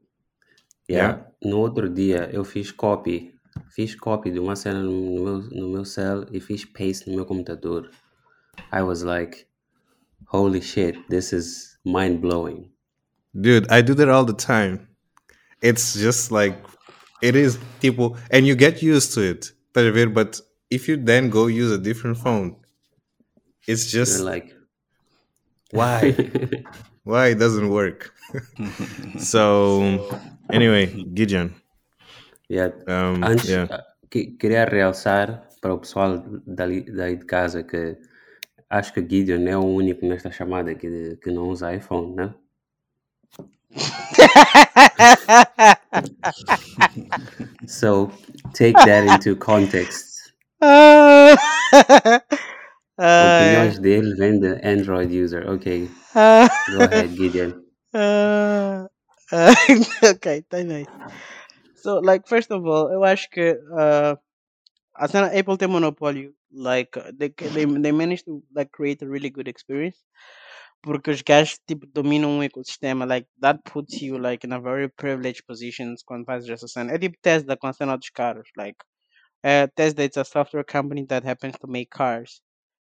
yeah, 0.87 1.17
no 1.43 1.57
outro 1.67 1.93
dia 1.93 2.29
eu 2.33 2.43
fiz 2.43 2.71
copy. 2.71 3.38
Fiz 3.79 3.95
copy 3.95 4.29
de 4.29 4.39
uma 4.39 4.57
cena 4.57 4.83
no 4.83 5.23
meu, 5.23 5.37
no 5.51 5.69
meu 5.69 5.85
cell 5.85 6.25
e 6.33 6.41
fiz 6.41 6.65
paste 6.65 7.09
no 7.09 7.15
meu 7.15 7.25
computador. 7.25 7.89
I 8.73 8.81
was 8.81 9.03
like, 9.03 9.47
holy 10.25 10.61
shit, 10.61 10.97
this 11.07 11.31
is 11.31 11.77
mind 11.85 12.19
blowing. 12.19 12.69
Dude, 13.33 13.71
I 13.71 13.81
do 13.81 13.95
that 13.95 14.09
all 14.09 14.25
the 14.25 14.33
time. 14.33 14.85
It's 15.61 15.93
just 15.93 16.29
like 16.29 16.57
it 17.21 17.37
is 17.37 17.57
people 17.79 18.17
and 18.31 18.45
you 18.45 18.57
get 18.57 18.83
used 18.83 19.13
to 19.13 19.21
it. 19.21 19.53
tá 19.73 19.79
a 19.79 19.91
ver? 19.93 20.09
But 20.09 20.41
if 20.69 20.89
you 20.89 20.97
then 20.97 21.29
go 21.29 21.47
use 21.47 21.71
a 21.71 21.77
different 21.77 22.17
phone, 22.17 22.57
it's 23.65 23.93
You're 23.93 24.03
just 24.03 24.19
like, 24.25 24.53
why? 25.71 26.11
why 27.05 27.27
it 27.27 27.39
doesn't 27.39 27.69
work. 27.69 28.13
so 29.19 30.19
anyway, 30.51 30.87
Gideon. 31.13 31.55
Yeah. 32.49 32.73
Um 32.87 33.23
Antes, 33.23 33.49
yeah. 33.49 33.67
ah, 33.69 33.83
que- 34.09 34.31
queria 34.37 34.65
realçar 34.65 35.47
para 35.61 35.73
o 35.73 35.79
pessoal 35.79 36.17
dali, 36.45 36.81
daí 36.91 37.17
de 37.17 37.25
casa 37.25 37.63
que 37.63 37.97
acho 38.69 38.93
que 38.93 39.01
Gideon 39.01 39.47
é 39.47 39.57
o 39.57 39.63
único 39.65 40.05
nesta 40.05 40.31
chamada 40.31 40.73
que, 40.75 41.17
que 41.21 41.31
não 41.31 41.49
usa 41.49 41.73
iPhone, 41.73 42.15
né? 42.15 42.33
So 47.67 48.11
take 48.53 48.73
that 48.73 49.05
into 49.07 49.35
context. 49.35 50.05
Ah, 50.61 51.35
Opiniões 52.97 53.79
dele 53.79 54.15
vêm 54.15 54.39
de 54.39 54.59
Android 54.67 55.23
user. 55.23 55.49
Ok, 55.49 55.89
ah, 56.15 56.47
go 56.73 56.83
ahead, 56.83 57.15
Gideon. 57.15 57.53
ah, 57.93 58.87
ah, 59.31 59.53
ok, 60.11 60.41
tá 60.49 60.63
nice. 60.63 60.89
So, 61.81 61.99
like, 61.99 62.27
first 62.27 62.51
of 62.51 62.65
all, 62.65 62.91
eu 62.91 63.03
acho 63.03 63.29
que 63.29 63.51
uh, 63.51 64.15
a 64.95 65.07
cena 65.07 65.27
Apple 65.39 65.57
tem 65.57 65.67
monopólio. 65.69 66.33
Like, 66.51 66.91
they, 67.17 67.29
they, 67.29 67.65
they 67.65 67.91
managed 67.91 68.25
to 68.25 68.43
like 68.55 68.71
create 68.71 69.03
a 69.03 69.07
really 69.09 69.29
good 69.29 69.47
experience. 69.47 69.99
Porque 70.81 71.09
os 71.11 71.21
gajos 71.21 71.59
tipo, 71.67 71.85
dominam 71.87 72.29
um 72.31 72.43
ecossistema, 72.43 73.05
like, 73.05 73.27
that 73.41 73.59
puts 73.65 74.01
you 74.01 74.17
like 74.17 74.45
in 74.47 74.53
a 74.53 74.59
very 74.61 74.89
privileged 74.89 75.43
positions 75.47 76.03
quando 76.03 76.25
fazes 76.25 76.49
essa 76.49 76.67
cena. 76.67 76.93
É 76.93 76.99
tipo 76.99 77.17
Tesla 77.21 77.57
com 77.57 77.67
a 77.67 77.73
cena 77.73 77.97
dos 77.97 78.09
carros, 78.09 78.49
like, 78.57 78.77
uh, 79.45 79.67
Tesla 79.75 80.03
it's 80.05 80.17
a 80.17 80.25
software 80.25 80.65
company 80.65 81.05
that 81.07 81.25
happens 81.27 81.57
to 81.59 81.67
make 81.67 81.89
cars. 81.91 82.41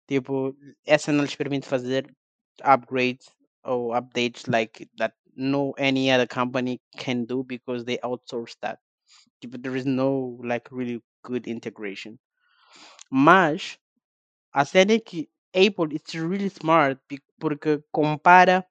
Tipo, 0.08 0.54
essa 0.86 1.12
não 1.12 1.24
lhes 1.24 1.36
permite 1.36 1.66
fazer 1.68 2.06
upgrades 2.64 3.26
or 3.64 3.94
updates 3.96 4.44
like 4.48 4.88
that 4.98 5.14
no 5.36 5.72
any 5.78 6.10
other 6.10 6.26
company 6.26 6.80
can 6.98 7.24
do 7.24 7.44
because 7.44 7.84
they 7.84 7.98
outsource 7.98 8.56
that. 8.62 8.78
But 9.48 9.62
there 9.62 9.76
is 9.76 9.86
no 9.86 10.40
like 10.44 10.68
really 10.72 11.02
good 11.22 11.46
integration. 11.46 12.18
Mas 13.10 13.78
a 14.54 14.64
cena 14.64 14.98
que 15.00 15.28
Apple 15.54 15.92
it's 15.94 16.14
really 16.14 16.48
smart 16.50 16.98
porque 17.40 17.82
compara 17.92 18.66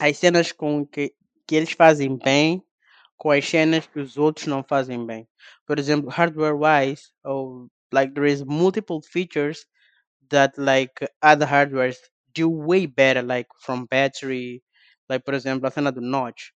as 0.00 0.18
cenas 0.18 0.52
com 0.52 0.86
que, 0.86 1.14
que 1.46 1.56
eles 1.56 1.72
fazem 1.72 2.16
bem 2.16 2.62
com 3.18 3.30
as 3.30 3.48
cenas 3.48 3.86
que 3.86 4.00
os 4.00 4.16
outros 4.18 4.46
não 4.46 4.62
fazem 4.64 5.04
bem. 5.06 5.28
Por 5.66 5.78
exemplo, 5.78 6.10
hardware 6.10 6.56
wise, 6.56 7.10
or 7.24 7.68
like 7.92 8.14
there 8.14 8.26
is 8.30 8.44
multiple 8.44 9.00
features 9.02 9.66
that 10.30 10.54
like 10.58 10.92
other 11.22 11.46
hardwares 11.46 11.98
do 12.34 12.48
way 12.50 12.86
better, 12.86 13.22
like 13.22 13.48
from 13.60 13.86
battery, 13.90 14.62
like 15.08 15.24
por 15.24 15.34
exemplo 15.34 15.68
a 15.68 15.70
cena 15.70 15.92
do 15.92 16.00
notch. 16.00 16.52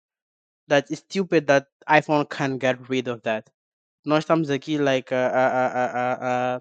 That 0.68 0.90
is 0.90 1.00
stupid 1.00 1.46
that 1.48 1.66
iPhone 1.88 2.28
can 2.28 2.58
get 2.58 2.78
rid 2.88 3.08
of 3.08 3.22
that. 3.22 3.50
Nós 4.06 4.20
estamos 4.24 4.50
aqui 4.50 4.78
like 4.78 5.12
uh, 5.12 5.16
uh, 5.16 5.72
uh, 5.74 5.92
uh, 5.94 6.60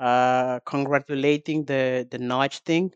uh, 0.00 0.04
uh, 0.04 0.60
congratulating 0.64 1.64
the 1.64 2.06
the 2.10 2.18
notch 2.18 2.60
thing. 2.60 2.90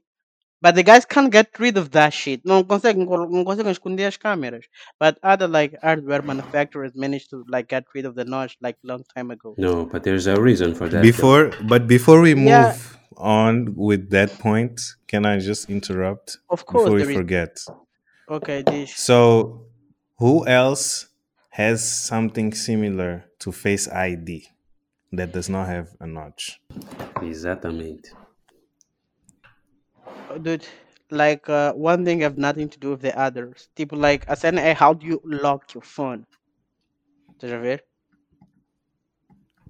But 0.61 0.75
the 0.75 0.83
guys 0.83 1.05
can't 1.05 1.31
get 1.31 1.57
rid 1.61 1.77
of 1.79 1.93
that 1.93 2.13
shit. 2.13 2.43
Não 2.45 2.65
conseguem, 2.65 3.07
colo- 3.07 3.29
não 3.31 3.45
conseguem 3.45 3.71
esconder 3.71 4.09
as 4.09 4.17
câmeras. 4.17 4.65
But 4.99 5.17
other 5.23 5.47
like 5.47 5.79
hardware 5.81 6.21
manufacturers 6.23 6.93
managed 6.97 7.31
to 7.31 7.45
like 7.49 7.69
get 7.69 7.85
rid 7.95 8.05
of 8.07 8.17
the 8.17 8.25
notch 8.25 8.57
like 8.61 8.77
long 8.83 9.05
time 9.15 9.31
ago. 9.31 9.55
No, 9.57 9.87
but 9.87 10.03
there's 10.03 10.27
a 10.27 10.35
reason 10.41 10.75
for 10.75 10.89
that. 10.89 10.97
though. 10.97 11.03
Before 11.03 11.53
but 11.69 11.87
before 11.87 12.21
we 12.21 12.35
move 12.35 12.49
Yeah. 12.49 12.77
on 13.17 13.75
with 13.77 14.11
that 14.11 14.37
point, 14.41 14.81
can 15.07 15.25
I 15.27 15.39
just 15.39 15.71
interrupt 15.71 16.39
Of 16.51 16.67
course, 16.67 16.83
before 16.83 16.97
we 16.97 17.03
there 17.03 17.11
is. 17.13 17.17
forget? 17.17 17.61
Okay, 18.31 18.63
this. 18.63 18.95
So, 18.97 19.67
who 20.19 20.47
else 20.47 21.09
has 21.51 21.83
something 21.83 22.53
similar 22.53 23.25
to 23.41 23.53
Face 23.53 23.89
ID 23.89 24.47
that 25.13 25.33
does 25.33 25.49
not 25.49 25.67
have 25.69 25.89
a 26.01 26.07
notch? 26.07 26.61
Exatamente. 27.23 28.11
dude 30.43 30.67
like 31.11 31.49
uh, 31.49 31.73
one 31.73 32.05
thing 32.05 32.21
have 32.21 32.37
nothing 32.37 32.69
to 32.69 32.79
do 32.79 32.91
with 32.91 33.01
the 33.01 33.19
others 33.19 33.69
people 33.75 33.99
like 33.99 34.25
a 34.29 34.37
cena 34.37 34.75
how 34.75 34.93
do 34.93 35.07
you 35.07 35.21
lock 35.25 35.73
your 35.75 35.83
phone 35.83 36.27
Estás 37.33 37.53
a 37.55 37.59
ver? 37.59 37.79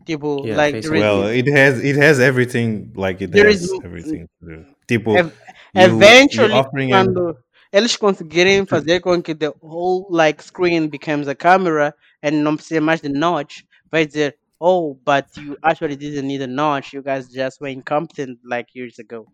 Tipo, 0.04 0.44
Yeah, 0.44 0.56
like 0.56 0.74
Face 0.74 0.84
there 0.84 0.94
is, 0.96 1.00
Well, 1.00 1.26
it 1.28 1.46
has 1.48 1.84
it 1.84 1.96
has 1.96 2.18
everything 2.18 2.92
like 2.96 3.20
it 3.22 3.30
There 3.30 3.46
has 3.46 3.62
is- 3.62 3.80
everything 3.84 4.26
to 4.40 4.46
do. 4.48 4.64
Tipo, 4.88 5.16
ev- 5.16 5.34
you, 5.74 5.82
eventually 5.84 6.48
you 6.54 6.60
offering 6.60 6.92
an, 6.92 7.14
quando 7.14 7.36
eles 7.72 7.96
conseguirem 7.96 8.66
fazer 8.66 9.00
com 9.00 9.22
que 9.22 9.34
the 9.34 9.52
whole 9.62 10.06
like 10.10 10.42
screen 10.42 10.88
becomes 10.88 11.28
a 11.28 11.34
camera 11.34 11.94
and 12.22 12.42
não 12.42 12.56
precisa 12.56 12.80
mais 12.80 13.00
de 13.00 13.08
notch, 13.08 13.62
vai 13.90 14.06
dizer, 14.06 14.36
oh, 14.60 14.94
but 14.94 15.24
you 15.36 15.56
actually 15.62 15.96
didn't 15.96 16.26
need 16.26 16.42
a 16.42 16.46
notch, 16.46 16.92
you 16.94 17.02
guys 17.02 17.28
just 17.28 17.60
were 17.60 17.72
incompetent 17.72 18.38
like 18.44 18.76
years 18.76 18.98
ago. 18.98 19.26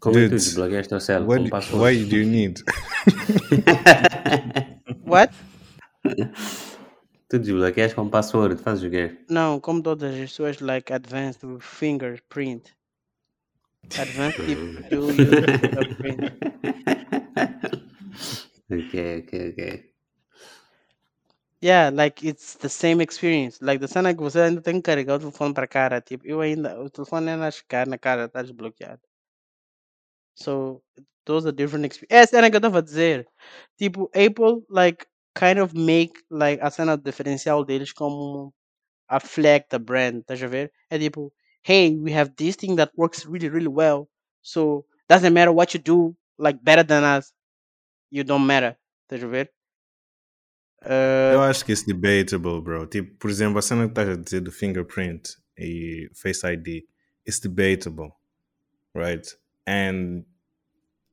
Como 0.00 0.16
é 0.16 0.20
que 0.20 0.28
tu 0.28 0.30
Dude, 0.30 0.44
desbloqueaste 0.44 0.94
o 0.94 1.00
céu 1.00 1.26
What, 1.26 1.50
com 1.50 1.78
why 1.78 2.04
do 2.04 2.16
you 2.16 2.26
need? 2.26 2.62
What? 5.04 5.34
tu 7.28 7.38
desbloqueaste 7.38 7.96
com 7.96 8.08
password, 8.08 8.62
fazes 8.62 8.84
o 8.84 8.90
quê? 8.90 9.16
Não, 9.28 9.58
como 9.60 9.82
todas 9.82 10.14
as 10.14 10.20
pessoas 10.20 10.60
like 10.60 10.92
advanced 10.92 11.44
with 11.44 11.60
fingerprint. 11.60 12.72
Advanced 13.98 14.46
tipo 14.46 14.64
do 14.88 15.08
fingerprint. 15.12 16.32
Ok, 18.70 18.92
ok, 19.18 19.32
ok. 19.50 19.60
Yeah, 21.60 21.90
like 21.92 22.22
it's 22.24 22.54
the 22.54 22.68
same 22.68 23.00
experience. 23.00 23.58
Like 23.60 23.80
the 23.80 23.88
que 23.88 24.22
você 24.22 24.40
ainda 24.40 24.60
tem 24.62 24.76
que 24.76 24.82
carregar 24.82 25.16
o 25.16 25.18
telefone 25.18 25.54
para 25.54 25.66
cara. 25.66 26.00
Tipo, 26.00 26.26
eu 26.26 26.40
ainda, 26.40 26.80
o 26.80 26.88
telefone 26.90 27.30
ainda 27.30 27.48
a 27.48 27.50
chegar 27.50 27.86
na 27.86 27.98
cara, 27.98 28.26
está 28.26 28.42
desbloqueado. 28.42 29.00
So, 30.34 30.82
those 31.26 31.46
are 31.46 31.52
different 31.52 31.84
experiences. 31.84 32.16
É 32.16 32.20
a 32.22 32.26
cena 32.26 32.50
que 32.50 32.56
eu 32.56 32.58
estava 32.58 32.78
a 32.78 32.82
dizer. 32.82 33.26
Tipo, 33.76 34.08
Apple, 34.14 34.64
like, 34.70 35.04
kind 35.34 35.58
of 35.58 35.74
make, 35.74 36.12
like, 36.30 36.62
a 36.62 36.70
cena 36.70 36.96
diferencial 36.96 37.64
deles 37.64 37.92
como 37.92 38.54
a 39.08 39.20
flag 39.20 39.66
da 39.70 39.78
brand, 39.78 40.20
estás 40.20 40.42
a 40.42 40.46
ver? 40.48 40.72
É 40.90 40.98
tipo, 40.98 41.32
hey, 41.64 41.96
we 41.98 42.12
have 42.12 42.32
this 42.36 42.56
thing 42.56 42.76
that 42.76 42.92
works 42.96 43.26
really, 43.26 43.48
really 43.48 43.68
well. 43.68 44.08
So, 44.42 44.84
doesn't 45.08 45.32
matter 45.34 45.52
what 45.52 45.74
you 45.74 45.80
do, 45.82 46.16
like, 46.38 46.60
better 46.62 46.84
than 46.84 47.04
us, 47.04 47.32
you 48.10 48.24
don't 48.24 48.46
matter. 48.46 48.76
Estás 49.02 49.22
a 49.24 49.26
ver? 49.28 49.50
Uh, 50.84 51.34
Eu 51.34 51.42
acho 51.42 51.64
que 51.64 51.72
it's 51.72 51.82
debatable, 51.84 52.60
bro. 52.60 52.86
Tipo, 52.86 53.16
por 53.18 53.30
exemplo, 53.30 53.58
a 53.58 53.62
cena 53.62 53.84
que 53.84 53.90
estás 53.92 54.08
a 54.08 54.16
dizer 54.16 54.40
do 54.40 54.52
fingerprint 54.52 55.36
e 55.58 56.08
Face 56.14 56.44
ID, 56.46 56.86
it's 57.26 57.40
debatable, 57.40 58.12
right? 58.94 59.26
And 59.66 60.24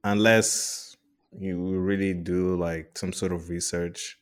unless 0.03 0.95
you 1.31 1.57
really 1.79 2.13
do 2.13 2.55
like 2.55 2.97
some 2.97 3.11
sort 3.11 3.33
of 3.33 3.49
research 3.49 4.17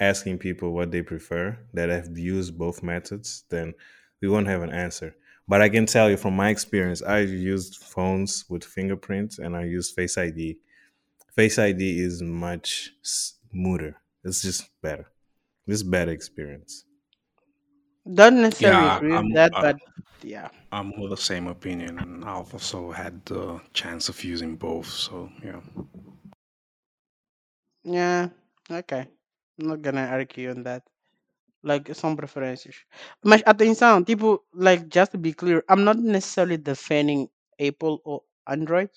asking 0.00 0.38
people 0.38 0.72
what 0.72 0.90
they 0.90 1.02
prefer 1.02 1.56
that 1.72 1.88
have 1.88 2.18
used 2.18 2.58
both 2.58 2.82
methods, 2.82 3.44
then 3.48 3.72
we 4.20 4.28
won't 4.28 4.48
have 4.48 4.62
an 4.62 4.70
answer. 4.72 5.14
But 5.46 5.62
I 5.62 5.68
can 5.68 5.86
tell 5.86 6.10
you 6.10 6.16
from 6.16 6.34
my 6.34 6.50
experience, 6.50 7.00
I 7.02 7.20
used 7.20 7.76
phones 7.76 8.44
with 8.48 8.64
fingerprints 8.64 9.38
and 9.38 9.56
I 9.56 9.64
use 9.64 9.90
Face 9.90 10.18
ID. 10.18 10.58
Face 11.34 11.58
ID 11.58 11.98
is 12.00 12.20
much 12.22 12.90
smoother. 13.02 13.96
It's 14.24 14.42
just 14.42 14.68
better. 14.82 15.06
It's 15.66 15.82
better 15.82 16.10
experience. 16.12 16.84
don't 18.14 18.42
necessarily 18.42 18.82
Yeah, 18.82 18.96
agree 18.96 19.14
I'm- 19.14 19.24
with 19.26 19.34
that, 19.34 19.54
uh, 19.54 19.62
but 19.62 19.76
yeah. 20.22 20.48
I'm 20.72 20.90
with 21.00 21.10
the 21.10 21.16
same 21.16 21.46
opinion, 21.46 21.98
and 22.00 22.24
I've 22.24 22.52
also 22.52 22.90
had 22.90 23.24
the 23.26 23.60
chance 23.72 24.08
of 24.08 24.18
using 24.24 24.56
both. 24.56 24.86
So 24.88 25.30
yeah, 25.44 25.60
Yeah, 27.84 28.28
okay. 28.70 29.06
I'm 29.60 29.66
not 29.68 29.82
gonna 29.82 30.06
argue 30.10 30.50
on 30.50 30.62
that. 30.64 30.82
Like, 31.62 31.94
são 31.94 32.16
preferências. 32.16 32.74
Mas 33.24 33.42
atenção, 33.46 34.04
tipo, 34.04 34.42
like, 34.52 34.88
just 34.88 35.12
to 35.12 35.18
be 35.18 35.32
clear, 35.32 35.62
I'm 35.68 35.84
not 35.84 35.96
necessarily 35.98 36.56
defending 36.58 37.28
Apple 37.60 38.00
or 38.04 38.22
Android. 38.48 38.90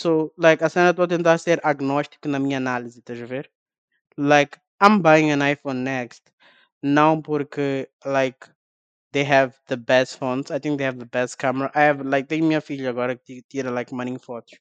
So, 0.00 0.10
like, 0.46 0.60
a 0.64 0.68
cena 0.74 0.90
estou 0.90 1.04
a 1.04 1.08
tentar 1.14 1.38
ser 1.38 1.58
agnóstico 1.70 2.26
na 2.28 2.38
minha 2.44 2.58
análise, 2.62 2.98
estás 2.98 3.20
a 3.22 3.26
ver? 3.34 3.46
Like, 4.32 4.58
I'm 4.80 5.00
buying 5.02 5.30
an 5.32 5.40
iPhone 5.54 5.82
next. 5.84 6.22
Não 6.82 7.22
porque, 7.22 7.88
like, 8.04 8.40
they 9.12 9.24
have 9.24 9.52
the 9.68 9.76
best 9.76 10.18
phones. 10.18 10.50
I 10.50 10.58
think 10.60 10.78
they 10.78 10.86
have 10.86 10.98
the 10.98 11.06
best 11.18 11.38
camera. 11.38 11.70
I 11.74 11.82
have, 11.88 12.00
like, 12.04 12.28
tenho 12.28 12.44
minha 12.46 12.60
filha 12.60 12.90
agora 12.90 13.16
que 13.16 13.24
ti- 13.26 13.44
tira, 13.48 13.70
like, 13.70 13.92
money 13.94 14.18
fotos. 14.18 14.58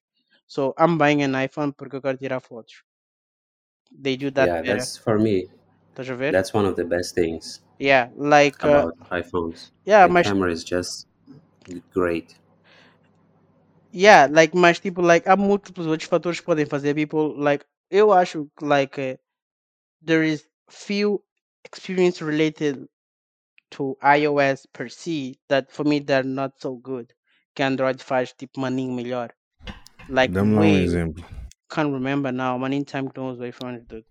So, 0.48 0.74
I'm 0.78 0.98
buying 0.98 1.24
an 1.24 1.34
iPhone 1.48 1.74
porque 1.78 1.96
eu 1.98 2.02
quero 2.02 2.18
tirar 2.18 2.42
fotos. 2.42 2.84
They 3.92 4.18
do 4.18 4.30
that 4.32 4.48
yeah, 4.48 4.62
better. 4.62 4.78
that's 4.78 4.98
for 4.98 5.18
me. 5.20 5.48
Estás 5.94 6.10
a 6.10 6.16
ver? 6.16 6.32
That's 6.32 6.54
one 6.54 6.66
of 6.66 6.76
the 6.76 6.86
best 6.86 7.16
things 7.16 7.62
Yeah, 7.80 8.10
like, 8.18 8.64
uh, 8.66 8.70
about 8.70 8.94
iPhones. 9.12 9.72
yeah, 9.86 10.08
the 10.08 10.14
mas, 10.14 10.28
camera 10.30 10.52
is 10.52 10.64
just 10.64 11.08
great. 11.94 12.36
Yeah, 13.94 14.28
like, 14.30 14.58
mas, 14.58 14.80
tipo, 14.80 15.02
like, 15.02 15.28
há 15.30 15.38
múltiplos 15.38 15.86
outros 15.88 16.08
fatores 16.10 16.40
que 16.40 16.46
podem 16.46 16.66
fazer 16.66 16.96
people, 16.96 17.36
like, 17.38 17.64
eu 17.92 18.12
acho 18.12 18.50
que, 18.58 18.66
like, 18.66 19.00
uh, 19.00 19.16
there 20.02 20.24
is 20.24 20.46
few 20.70 21.24
experience 21.64 22.22
related 22.22 22.88
to 23.70 23.96
iOS 24.02 24.66
per 24.74 24.90
se 24.90 25.38
that 25.48 25.72
for 25.72 25.86
me 25.86 26.00
they're 26.00 26.24
not 26.24 26.54
so 26.60 26.76
good. 26.76 27.14
Que 27.56 27.64
Android 27.64 28.02
faz, 28.02 28.34
tipo, 28.34 28.60
maninho 28.60 28.96
melhor. 28.96 29.30
Like, 30.10 30.34
Dá-me 30.34 30.54
lá 30.54 30.58
um 30.58 30.60
way, 30.62 30.84
exemplo. 30.84 31.24
can't 31.70 31.94
remember 31.94 32.32
now, 32.32 32.58
maninho 32.58 32.86
time 32.86 33.10
que 33.10 33.22
knows 33.22 33.40
iPhone, 33.40 33.86
dude. 33.88 34.06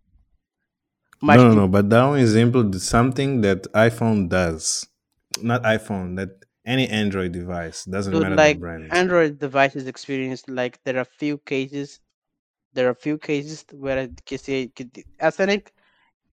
Mas, 1.21 1.39
No, 1.39 1.45
no, 1.45 1.51
tipo, 1.51 1.61
no, 1.63 1.69
but 1.69 1.89
dá 1.89 2.09
um 2.09 2.17
exemplo 2.17 2.63
de 2.63 2.79
something 2.79 3.41
that 3.41 3.69
iPhone 3.75 4.29
does. 4.29 4.87
Not 5.41 5.63
iPhone, 5.65 6.17
that 6.17 6.31
any 6.65 6.89
Android 6.89 7.33
device. 7.33 7.85
Doesn't 7.85 8.13
dude, 8.13 8.23
matter 8.23 8.37
like, 8.37 8.57
the 8.57 8.61
brand. 8.61 8.93
Android 8.93 9.39
devices 9.39 9.87
experience, 9.87 10.43
like, 10.49 10.79
there 10.85 10.99
are 10.99 11.05
few 11.05 11.39
cases, 11.39 12.01
there 12.73 12.89
are 12.89 12.95
few 12.95 13.19
cases 13.19 13.65
where, 13.73 14.09
que 14.25 14.39
se, 14.39 14.69
que, 14.75 14.89
a 15.21 15.31
cena 15.31 15.55
é 15.55 15.59
que 15.59 15.73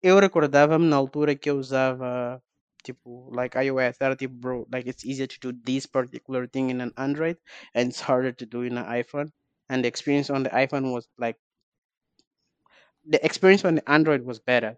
eu 0.03 0.19
recordava-me 0.19 0.85
na 0.87 0.95
altura 0.95 1.35
que 1.35 1.49
eu 1.49 1.57
usava, 1.57 2.41
tipo, 2.83 3.29
like, 3.33 3.57
iOS, 3.57 3.97
era 3.99 4.15
tipo, 4.15 4.33
bro, 4.35 4.67
like, 4.71 4.87
it's 4.89 5.03
easier 5.03 5.27
to 5.27 5.39
do 5.39 5.59
this 5.65 5.85
particular 5.85 6.47
thing 6.47 6.69
in 6.69 6.81
an 6.81 6.93
Android, 6.97 7.37
and 7.73 7.89
it's 7.89 7.99
harder 7.99 8.31
to 8.31 8.45
do 8.45 8.63
in 8.63 8.77
an 8.77 8.85
iPhone, 8.85 9.31
and 9.69 9.83
the 9.83 9.87
experience 9.87 10.29
on 10.29 10.43
the 10.43 10.49
iPhone 10.49 10.93
was, 10.93 11.07
like, 11.17 11.37
the 13.05 13.23
experience 13.25 13.65
on 13.65 13.75
the 13.75 13.89
Android 13.89 14.23
was 14.23 14.39
better. 14.39 14.77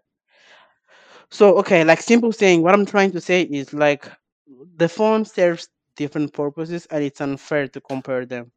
So, 1.30 1.56
okay, 1.58 1.84
like, 1.84 2.00
simple 2.00 2.32
saying, 2.32 2.62
what 2.62 2.74
I'm 2.74 2.86
trying 2.86 3.12
to 3.12 3.20
say 3.20 3.42
is, 3.42 3.72
like, 3.72 4.10
the 4.76 4.88
phone 4.88 5.24
serves 5.24 5.68
different 5.96 6.32
purposes, 6.32 6.86
and 6.90 7.02
it's 7.04 7.20
unfair 7.20 7.68
to 7.68 7.80
compare 7.80 8.26
them. 8.26 8.50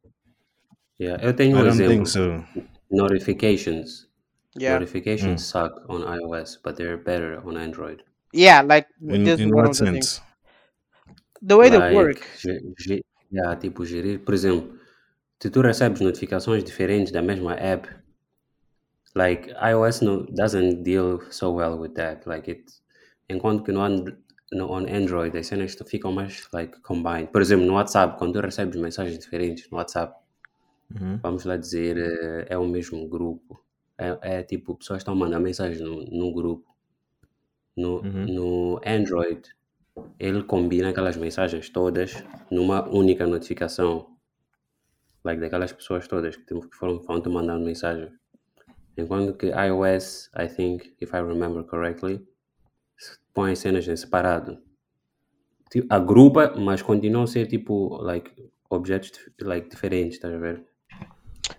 Yeah, 0.98 1.18
eu 1.22 1.32
tenho 1.34 1.58
I 1.58 1.64
don't 1.64 1.76
think 1.76 2.06
so. 2.08 2.42
Notifications. 2.90 4.06
Yeah. 4.54 4.72
Notifications 4.78 5.42
Mm. 5.42 5.44
suck 5.44 5.72
on 5.88 6.02
iOS, 6.02 6.56
but 6.62 6.76
they're 6.76 6.96
better 6.96 7.40
on 7.44 7.56
Android. 7.58 8.02
Yeah, 8.32 8.62
like, 8.62 8.86
In, 9.00 9.24
this 9.24 9.40
in 9.40 9.50
what 9.54 9.68
of 9.70 9.76
things. 9.76 10.08
sense? 10.16 10.20
The 11.42 11.56
way 11.56 11.68
they 11.68 11.94
work. 11.94 12.20
ge- 12.38 12.64
ge- 12.78 13.02
yeah, 13.30 13.54
tipo, 13.56 13.84
gerir. 13.84 14.24
Por 14.24 14.34
exemplo, 14.34 14.78
se 15.40 15.50
tu 15.50 15.60
recebes 15.62 16.00
notificações 16.00 16.64
diferentes 16.64 17.12
da 17.12 17.20
mesma 17.22 17.54
app, 17.60 17.86
like, 19.14 19.52
iOS 19.60 20.00
no, 20.02 20.24
doesn't 20.34 20.82
deal 20.82 21.20
so 21.30 21.50
well 21.52 21.78
with 21.78 21.94
that. 21.94 22.26
Like, 22.26 22.50
it, 22.50 22.64
enquanto 23.28 23.62
que 23.64 23.72
no, 23.74 23.84
And- 23.84 24.16
no 24.52 24.68
on 24.70 24.86
Android, 24.88 25.36
as 25.36 25.46
cenas 25.48 25.74
ficam 25.86 26.12
mais, 26.12 26.48
like, 26.52 26.80
combined. 26.82 27.28
Por 27.32 27.40
exemplo, 27.42 27.66
no 27.66 27.74
WhatsApp, 27.74 28.18
quando 28.18 28.34
tu 28.34 28.40
recebes 28.40 28.76
mensagens 28.80 29.18
diferentes 29.18 29.70
no 29.70 29.78
WhatsApp, 29.78 30.14
Uhum. 30.90 31.18
vamos 31.22 31.44
lá 31.44 31.56
dizer, 31.56 31.96
eh, 31.98 32.46
é 32.48 32.58
o 32.58 32.66
mesmo 32.66 33.08
grupo. 33.08 33.64
É, 33.98 34.38
é 34.38 34.42
tipo, 34.42 34.76
pessoas 34.76 34.98
estão 35.00 35.14
mandando 35.16 35.44
mensagem 35.44 35.82
no, 35.82 36.04
no 36.04 36.32
grupo. 36.34 36.74
No, 37.76 38.00
Uhum. 38.02 38.26
no 38.26 38.80
Android, 38.84 39.42
ele 40.18 40.42
combina 40.44 40.90
aquelas 40.90 41.16
mensagens 41.16 41.70
todas 41.70 42.24
numa 42.50 42.88
única 42.88 43.26
notificação. 43.26 44.16
Like 45.24 45.40
daquelas 45.40 45.72
pessoas 45.72 46.08
todas 46.08 46.36
que 46.36 46.54
foram, 46.72 47.02
foram 47.02 47.20
te 47.20 47.28
mandando 47.28 47.64
mensagem. 47.66 48.10
Enquanto 48.96 49.36
que 49.38 49.48
iOS, 49.48 50.30
I 50.36 50.48
think, 50.48 50.96
if 51.00 51.14
I 51.14 51.20
remember 51.20 51.64
correctly, 51.64 52.26
põe 53.36 53.52
as 53.52 53.58
cenas 53.60 53.86
em 53.86 53.96
separado. 53.96 54.58
Tipo, 55.70 55.86
agrupa, 55.90 56.54
mas 56.56 56.80
continuam 56.80 57.24
a 57.24 57.26
ser 57.26 57.46
tipo, 57.46 57.98
like, 58.00 58.30
objetos 58.70 59.10
like, 59.40 59.68
diferentes, 59.68 60.14
estás 60.14 60.32
a 60.32 60.38
ver? 60.38 60.64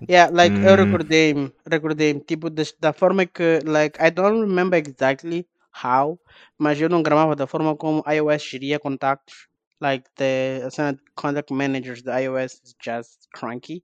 Yeah, 0.09 0.29
like 0.31 0.55
eu 0.65 0.73
Hum. 0.73 0.83
recordei-me, 0.83 1.53
recordei-me, 1.65 2.19
tipo, 2.21 2.49
das- 2.49 2.73
da 2.79 2.93
forma 2.93 3.25
que, 3.25 3.59
like, 3.65 3.97
I 4.01 4.09
don't 4.09 4.41
remember 4.41 4.77
exactly 4.77 5.45
how, 5.83 6.19
mas 6.57 6.79
eu 6.81 6.89
não 6.89 7.03
gramava 7.03 7.35
da 7.35 7.45
forma 7.47 7.75
como 7.75 8.03
iOS 8.07 8.43
geria 8.43 8.79
contactos. 8.79 9.47
Like, 9.79 10.09
the 10.15 10.63
a 10.65 10.69
cena 10.71 10.93
de 10.93 11.01
contact 11.15 11.51
managers 11.51 12.01
da 12.01 12.19
iOS 12.21 12.61
is 12.63 12.75
just 12.83 13.27
cranky. 13.33 13.83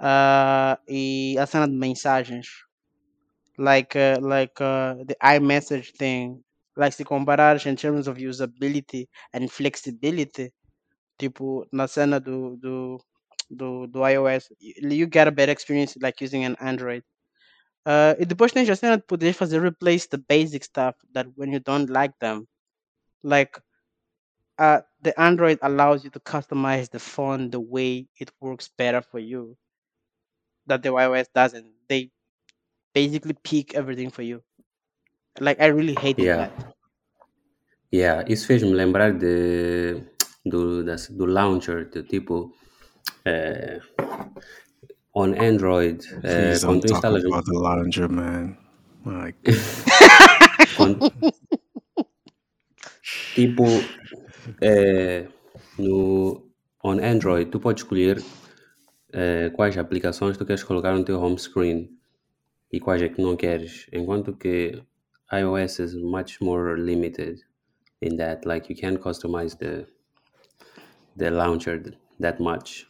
Uh, 0.00 0.76
e 0.88 1.36
a 1.38 1.46
cena 1.46 1.66
de 1.68 1.74
mensagens. 1.76 2.46
Like, 3.58 3.94
uh, 3.98 4.18
like 4.22 4.54
uh, 4.62 5.04
the 5.04 5.16
iMessage 5.22 5.92
thing. 5.98 6.42
Like, 6.76 6.92
se 6.94 7.04
comparares 7.04 7.66
in 7.66 7.76
terms 7.76 8.08
of 8.08 8.16
usability 8.18 9.06
and 9.32 9.50
flexibility, 9.50 10.50
tipo, 11.18 11.66
na 11.72 11.86
cena 11.86 12.20
do, 12.20 12.56
do 12.60 13.00
do, 13.54 13.86
do 13.88 14.00
iOS, 14.00 14.50
you 14.60 15.06
get 15.06 15.28
a 15.28 15.32
better 15.32 15.52
experience 15.52 15.96
like 16.00 16.20
using 16.20 16.44
an 16.44 16.56
Android. 16.60 17.02
Uh, 17.86 18.14
e 18.20 18.24
depois 18.26 18.52
tens 18.52 18.68
a 18.70 18.76
cena 18.76 18.96
de 18.98 19.02
poderes 19.04 19.36
fazer 19.36 19.60
replace 19.62 20.06
the 20.08 20.18
basic 20.18 20.64
stuff 20.64 20.94
that 21.14 21.26
when 21.36 21.52
you 21.52 21.60
don't 21.60 21.90
like 21.90 22.14
them. 22.20 22.46
Like 23.22 23.60
uh, 24.58 24.80
the 25.02 25.18
Android 25.20 25.58
allows 25.62 26.04
you 26.04 26.10
to 26.10 26.20
customize 26.20 26.90
the 26.90 27.00
phone 27.00 27.50
the 27.50 27.60
way 27.60 28.06
it 28.20 28.30
works 28.40 28.68
better 28.68 29.00
for 29.02 29.18
you. 29.18 29.56
That 30.66 30.82
the 30.82 30.88
iOS 30.88 31.26
doesn't. 31.34 31.70
They 31.88 32.12
basically 32.94 33.34
pick 33.34 33.74
everything 33.74 34.10
for 34.10 34.22
you. 34.22 34.44
Like 35.40 35.60
I 35.60 35.68
really 35.68 35.94
hated 35.94 36.24
Yeah. 36.24 36.48
that. 36.48 36.74
Yeah, 37.92 38.24
isso 38.28 38.46
fez-me 38.46 38.72
lembrar 38.72 39.12
de, 39.18 40.04
do, 40.46 40.84
da- 40.84 40.96
do 41.10 41.26
launcher, 41.26 41.86
do 41.90 42.02
tipo. 42.04 42.52
eh, 43.24 43.80
on 45.12 45.34
Android, 45.34 45.98
eh, 46.22 46.54
Please 46.54 46.64
quando 46.64 46.80
don't 46.80 46.80
tu 46.82 46.88
talk 46.88 46.96
instalas. 47.04 47.24
about 47.24 47.44
the 47.44 47.52
lounger, 47.58 48.08
man. 48.08 48.56
Like, 49.04 49.38
quando- 50.76 51.10
tipo, 53.34 53.64
eh, 54.60 55.26
no, 55.78 56.46
on 56.84 57.00
Android, 57.00 57.50
tu 57.50 57.58
podes 57.60 57.82
escolher 57.82 58.22
eh, 59.12 59.50
quais 59.54 59.76
aplicações 59.76 60.36
tu 60.38 60.44
queres 60.46 60.62
colocar 60.64 60.94
no 60.94 61.04
teu 61.04 61.20
home 61.20 61.38
screen 61.38 61.90
e 62.72 62.78
quais 62.80 63.02
é 63.02 63.08
que 63.08 63.20
não 63.20 63.36
queres. 63.36 63.86
Enquanto 63.92 64.32
que 64.36 64.80
iOS 65.32 65.80
is 65.80 65.94
much 65.96 66.40
more 66.40 66.76
limited 66.78 67.40
in 68.00 68.16
that, 68.16 68.44
like 68.46 68.68
you 68.68 68.76
can't 68.76 69.00
customize 69.00 69.58
the 69.58 69.86
the 71.16 71.30
launcher 71.30 71.82
that 72.18 72.40
much. 72.40 72.86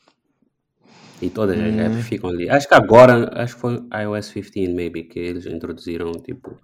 E 1.23 1.29
todas 1.31 1.59
as 1.59 1.75
apps 1.87 2.03
ficam 2.09 2.31
ali. 2.31 2.49
Acho 2.49 2.67
que 2.69 2.75
agora, 2.75 3.29
acho 3.43 3.55
que 3.55 3.61
foi 3.61 3.75
iOS 4.03 4.33
15 4.33 4.69
maybe 4.75 5.05
que 5.05 5.19
eles 5.21 5.45
introduziram 5.47 6.13
tipo 6.13 6.57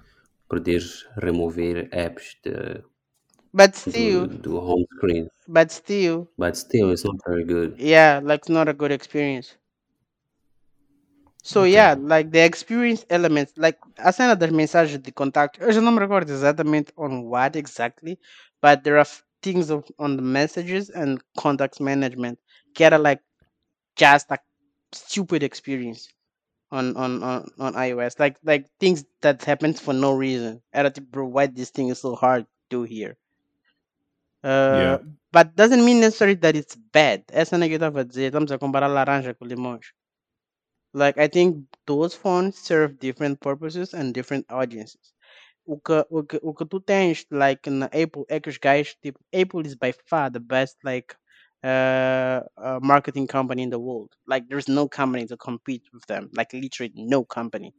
poderes 0.49 1.05
remover 1.17 1.89
apps 1.93 2.37
de, 2.43 2.83
But 3.53 3.75
still, 3.75 4.27
do 4.27 4.57
home 4.59 4.85
screen. 4.97 5.29
but 5.49 5.71
still, 5.73 6.29
But 6.39 6.57
still, 6.57 6.91
it's 6.93 7.05
not 7.05 7.17
very 7.27 7.45
good. 7.45 7.77
yeah, 7.79 8.21
like 8.23 8.49
not 8.49 8.69
a 8.69 8.73
good 8.75 8.93
experience. 8.93 9.57
So 11.47 11.65
yeah, 11.65 11.95
like 11.99 12.31
the 12.33 12.41
experience 12.45 13.05
elements, 13.09 13.53
like 13.57 13.79
a 13.99 14.13
cena 14.13 14.35
das 14.37 14.51
mensagens 14.51 15.03
de 15.03 15.13
contacto, 15.13 15.61
eu 15.63 15.73
já 15.73 15.81
não 15.81 15.93
me 15.93 16.01
recordo 16.01 16.31
exatamente 16.33 16.93
on 16.97 17.25
what 17.25 17.57
exactly, 17.57 18.19
but 18.61 18.83
there 18.85 18.97
are 18.97 19.07
f- 19.13 19.25
things 19.43 19.71
of, 19.71 19.85
on 19.99 20.17
the 20.17 20.23
messages 20.23 20.91
and 20.91 21.21
contacts 21.39 21.81
management 21.81 22.39
que 22.75 22.85
era 22.85 22.99
like 22.99 23.23
just 23.97 24.31
a 24.33 24.39
stupid 24.93 25.43
experience 25.43 26.09
on 26.73 26.97
on 26.97 27.23
on, 27.23 27.51
on 27.59 27.75
iOS, 27.75 28.19
like 28.19 28.37
like 28.45 28.67
things 28.81 29.05
that 29.23 29.43
happens 29.45 29.81
for 29.81 29.95
no 29.95 30.13
reason. 30.17 30.61
Era 30.73 30.91
tipo, 30.91 31.11
bro, 31.11 31.27
why 31.27 31.47
this 31.47 31.71
thing 31.71 31.89
is 31.91 32.01
so 32.01 32.15
hard 32.17 32.45
to 32.45 32.51
do 32.71 32.83
here? 32.85 33.17
Uh, 34.43 34.99
Yeah. 34.99 34.99
But 35.33 35.55
doesn't 35.55 35.85
mean 35.85 36.01
necessarily 36.01 36.37
that 36.37 36.57
it's 36.57 36.77
bad. 36.77 37.25
Essa 37.31 37.57
é 37.57 37.63
a 37.65 37.69
que 37.69 37.75
eu 37.75 37.77
estava 37.77 38.01
a 38.01 38.05
dizer. 38.05 38.27
Estamos 38.27 38.51
a 38.53 38.59
comparar 38.59 38.89
laranja 38.89 39.35
com 39.35 39.45
limões. 39.45 39.93
Like 40.97 41.19
I 41.19 41.29
think 41.29 41.67
those 41.87 42.15
phones 42.15 42.57
serve 42.59 42.99
different 42.99 43.41
purposes 43.41 43.93
and 43.95 44.15
different 44.15 44.47
audiences. 44.51 45.13
O 45.67 45.79
que, 45.79 46.05
o 46.11 46.23
que, 46.25 46.41
o 46.43 46.55
que 46.55 46.65
tu 46.65 46.81
tens, 46.81 47.27
like 47.31 47.69
na 47.69 47.87
Apple, 47.87 48.25
é 48.31 48.41
que 48.41 48.49
os 48.49 48.57
gajos, 48.59 48.97
tipo, 49.03 49.21
Apple 49.35 49.67
is 49.67 49.75
by 49.75 49.93
far 50.09 50.31
the 50.31 50.41
best, 50.41 50.77
like, 50.85 51.15
uh, 51.65 52.41
uh, 52.57 52.81
marketing 52.83 53.27
company 53.27 53.63
in 53.65 53.71
the 53.71 53.79
world. 53.79 54.11
Like, 54.27 54.47
there's 54.49 54.69
no 54.69 54.89
company 54.89 55.27
to 55.27 55.37
compete 55.37 55.83
with 55.93 56.07
them. 56.07 56.31
Like, 56.35 56.53
literally 56.55 56.93
no 56.97 57.25
company. 57.25 57.75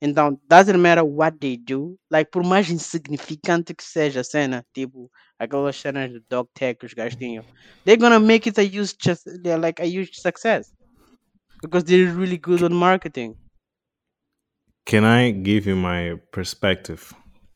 Então, 0.00 0.40
doesn't 0.48 0.80
matter 0.80 1.04
what 1.04 1.40
they 1.40 1.56
do, 1.56 1.98
like, 2.10 2.30
por 2.30 2.44
mais 2.44 2.70
insignificante 2.70 3.74
que 3.74 3.84
seja 3.84 4.20
a 4.20 4.24
cena, 4.24 4.64
tipo, 4.72 5.10
aquelas 5.38 5.76
cenas 5.76 6.12
de 6.12 6.20
dog 6.30 6.48
tag 6.54 6.78
que 6.78 6.86
os 6.86 6.94
tinham, 7.16 7.44
they're 7.84 7.98
gonna 7.98 8.20
make 8.20 8.48
it 8.48 8.58
a 8.58 8.62
huge, 8.64 8.96
just, 8.98 9.24
they're 9.42 9.58
like 9.58 9.80
a 9.82 9.86
huge 9.86 10.16
success. 10.20 10.72
Because 11.62 11.84
they're 11.84 12.12
really 12.12 12.38
good 12.38 12.62
on 12.64 12.74
marketing. 12.74 13.36
Can 14.86 15.04
I 15.04 15.30
give 15.30 15.66
you 15.66 15.76
my 15.76 16.14
perspective? 16.32 17.12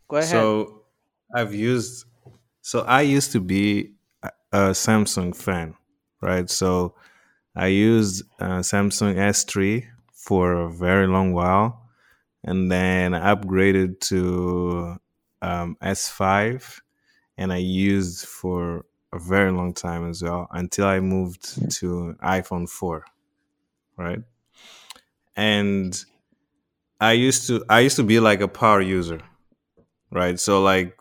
Go 0.09 0.16
ahead. 0.16 0.28
So 0.28 0.84
I've 1.34 1.55
used 1.55 2.05
so 2.61 2.82
I 2.82 3.03
used 3.03 3.32
to 3.32 3.40
be 3.40 3.94
a 4.53 4.72
Samsung 4.72 5.34
fan, 5.34 5.74
right? 6.20 6.48
So 6.50 6.94
I 7.57 7.68
used 7.68 8.24
uh, 8.40 8.61
Samsung 8.61 9.16
S3 9.18 9.86
for 10.12 10.53
a 10.55 10.70
very 10.72 11.07
long 11.07 11.32
while 11.32 11.90
and 12.44 12.70
then 12.70 13.14
I 13.14 13.34
upgraded 13.34 14.00
to 14.11 14.96
um, 15.42 15.76
S5 15.80 16.82
and 17.38 17.53
I 17.53 17.59
used 17.59 18.26
for 18.26 18.84
a 19.12 19.18
very 19.18 19.53
long 19.53 19.74
time 19.74 20.09
as 20.09 20.22
well 20.22 20.48
until 20.53 20.86
I 20.86 21.00
moved 21.00 21.72
to 21.78 22.16
iPhone 22.22 22.68
4, 22.68 23.05
right? 24.03 24.22
And 25.36 26.05
I 27.00 27.12
used 27.12 27.46
to 27.48 27.64
I 27.68 27.80
used 27.80 27.96
to 27.96 28.03
be 28.05 28.20
like 28.20 28.40
a 28.40 28.48
power 28.48 28.80
user, 28.80 29.20
right? 30.11 30.40
So 30.40 30.62
like 30.62 30.96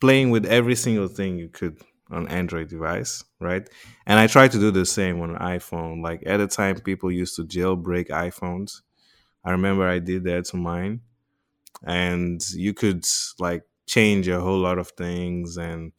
playing 0.00 0.30
with 0.30 0.46
every 0.46 0.74
single 0.74 1.08
thing 1.08 1.38
you 1.38 1.48
could 1.48 1.78
on 2.10 2.26
Android 2.28 2.68
device, 2.68 3.24
right? 3.40 3.68
And 4.06 4.18
I 4.18 4.26
tried 4.26 4.52
to 4.52 4.58
do 4.58 4.70
the 4.70 4.86
same 4.86 5.20
on 5.20 5.36
iPhone. 5.36 6.02
Like 6.02 6.22
at 6.26 6.38
the 6.38 6.46
time, 6.46 6.76
people 6.80 7.10
used 7.12 7.36
to 7.36 7.44
jailbreak 7.44 8.08
iPhones. 8.08 8.80
I 9.44 9.52
remember 9.52 9.88
I 9.88 9.98
did 10.00 10.24
that 10.24 10.46
to 10.46 10.56
mine, 10.56 11.02
and 11.84 12.42
you 12.50 12.74
could 12.74 13.06
like 13.38 13.64
change 13.86 14.28
a 14.28 14.40
whole 14.40 14.58
lot 14.58 14.78
of 14.78 14.88
things 14.90 15.56
and 15.58 15.92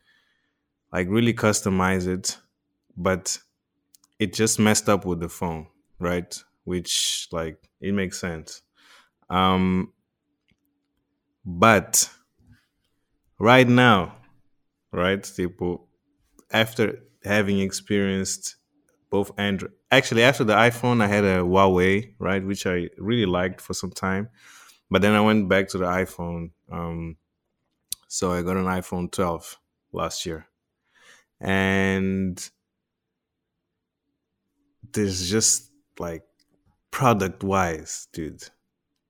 like 0.92 1.08
really 1.10 1.34
customize 1.34 2.08
it, 2.08 2.38
but 2.98 3.38
it 4.20 4.34
just 4.34 4.60
messed 4.60 4.90
up 4.90 5.06
with 5.06 5.22
the 5.22 5.30
phone, 5.30 5.68
right? 5.98 6.38
Which 6.66 7.28
like 7.32 7.58
it 7.80 7.94
makes 7.94 8.20
sense. 8.20 8.62
Um, 9.30 9.94
but 11.46 12.10
right 13.40 13.68
now, 13.68 14.18
right, 14.92 15.32
people, 15.36 15.88
after 16.52 17.00
having 17.24 17.60
experienced 17.60 18.58
both 19.10 19.32
Android, 19.40 19.72
actually 19.90 20.24
after 20.24 20.44
the 20.44 20.54
iPhone, 20.54 21.02
I 21.02 21.08
had 21.08 21.24
a 21.24 21.40
Huawei, 21.40 22.14
right, 22.20 22.46
which 22.46 22.68
I 22.68 22.90
really 22.98 23.26
liked 23.26 23.62
for 23.62 23.74
some 23.74 23.92
time, 23.92 24.30
but 24.92 25.02
then 25.02 25.14
I 25.14 25.22
went 25.22 25.48
back 25.48 25.70
to 25.70 25.78
the 25.78 25.86
iPhone. 25.86 26.52
Um, 26.72 27.18
so 28.08 28.32
I 28.32 28.42
got 28.42 28.58
an 28.58 28.66
iPhone 28.66 29.12
12 29.12 29.58
last 29.94 30.26
year, 30.26 30.48
and 31.40 32.50
there's 34.94 35.30
just 35.30 35.72
like 35.98 36.24
product 36.92 37.44
wise, 37.44 38.08
dude, 38.14 38.44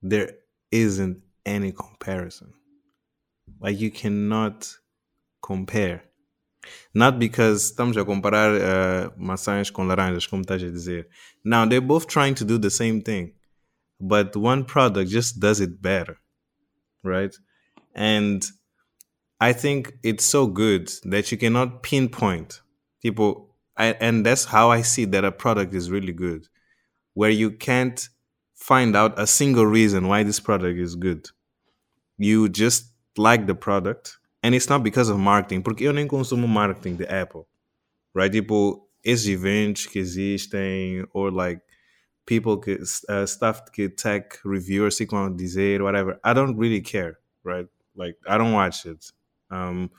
there 0.02 0.32
isn't 0.70 1.22
any 1.44 1.72
comparison. 1.72 2.52
Like 3.60 3.78
you 3.80 3.90
cannot 3.90 4.68
compare. 5.42 6.02
Not 6.94 7.18
because 7.18 7.72
estamos 7.72 7.96
a 7.96 8.04
comparar 8.04 8.54
uh, 8.54 9.10
maçãs 9.18 9.72
com 9.72 9.86
laranjas, 9.86 10.26
como 10.28 10.42
estás 10.42 10.62
a 10.62 10.70
dizer. 10.70 11.06
Now 11.44 11.64
they're 11.64 11.80
both 11.80 12.06
trying 12.06 12.34
to 12.36 12.44
do 12.44 12.58
the 12.58 12.70
same 12.70 13.00
thing, 13.00 13.32
but 14.00 14.36
one 14.36 14.64
product 14.64 15.10
just 15.10 15.40
does 15.40 15.60
it 15.60 15.80
better, 15.80 16.18
right? 17.02 17.34
And 17.94 18.44
I 19.40 19.54
think 19.54 19.94
it's 20.02 20.24
so 20.24 20.46
good 20.46 20.90
that 21.04 21.32
you 21.32 21.38
cannot 21.38 21.82
pinpoint 21.82 22.60
people, 23.02 23.49
I, 23.80 23.96
and 23.98 24.26
that's 24.26 24.44
how 24.44 24.70
I 24.70 24.82
see 24.82 25.06
that 25.06 25.24
a 25.24 25.32
product 25.32 25.74
is 25.74 25.90
really 25.90 26.12
good, 26.12 26.46
where 27.14 27.30
you 27.30 27.50
can't 27.50 28.08
find 28.54 28.94
out 28.94 29.18
a 29.18 29.26
single 29.26 29.64
reason 29.64 30.06
why 30.06 30.22
this 30.22 30.38
product 30.38 30.78
is 30.78 30.94
good. 30.94 31.26
You 32.18 32.48
just 32.50 32.92
like 33.16 33.46
the 33.46 33.54
product, 33.54 34.18
and 34.42 34.54
it's 34.54 34.68
not 34.68 34.82
because 34.82 35.08
of 35.08 35.18
marketing, 35.18 35.62
porque 35.62 35.80
eu 35.80 35.92
nem 35.92 36.06
consumo 36.06 36.46
marketing 36.46 36.96
de 36.96 37.10
Apple, 37.10 37.48
right? 38.14 38.30
Tipo, 38.30 38.82
esses 39.02 39.26
eventos 39.28 39.86
que 39.86 40.00
existem, 40.00 41.06
or 41.12 41.30
like 41.30 41.60
people 42.26 42.58
que, 42.58 42.78
uh, 43.08 43.24
stuff 43.24 43.72
que 43.72 43.88
tech 43.88 44.38
reviewers 44.44 44.98
ficam 44.98 45.26
a 45.26 45.36
dizer, 45.36 45.82
whatever. 45.82 46.20
I 46.22 46.34
don't 46.34 46.56
really 46.58 46.82
care, 46.82 47.18
right? 47.44 47.66
Like, 47.96 48.16
I 48.28 48.36
don't 48.36 48.52
watch 48.52 48.84
it. 48.84 49.10
Um, 49.50 49.90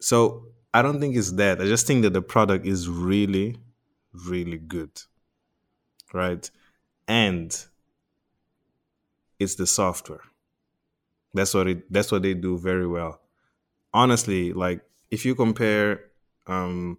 so 0.00 0.46
I 0.74 0.82
don't 0.82 1.00
think 1.00 1.16
it's 1.16 1.32
that. 1.32 1.60
I 1.60 1.64
just 1.64 1.86
think 1.86 2.02
that 2.02 2.12
the 2.12 2.20
product 2.20 2.66
is 2.66 2.86
really, 2.88 3.56
really 4.12 4.58
good, 4.58 4.90
right? 6.12 6.50
And 7.08 7.54
it's 9.38 9.54
the 9.54 9.66
software. 9.66 10.20
That's 11.32 11.52
what 11.54 11.66
it. 11.68 11.92
That's 11.92 12.12
what 12.12 12.22
they 12.22 12.34
do 12.34 12.56
very 12.58 12.86
well. 12.86 13.20
Honestly, 13.94 14.52
like 14.52 14.82
if 15.10 15.24
you 15.24 15.34
compare 15.34 16.00
um, 16.46 16.98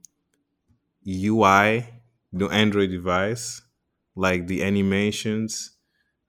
UI 1.05 1.88
the 2.34 2.47
Android 2.49 2.89
device, 2.91 3.61
like 4.15 4.47
the 4.47 4.63
animations, 4.63 5.71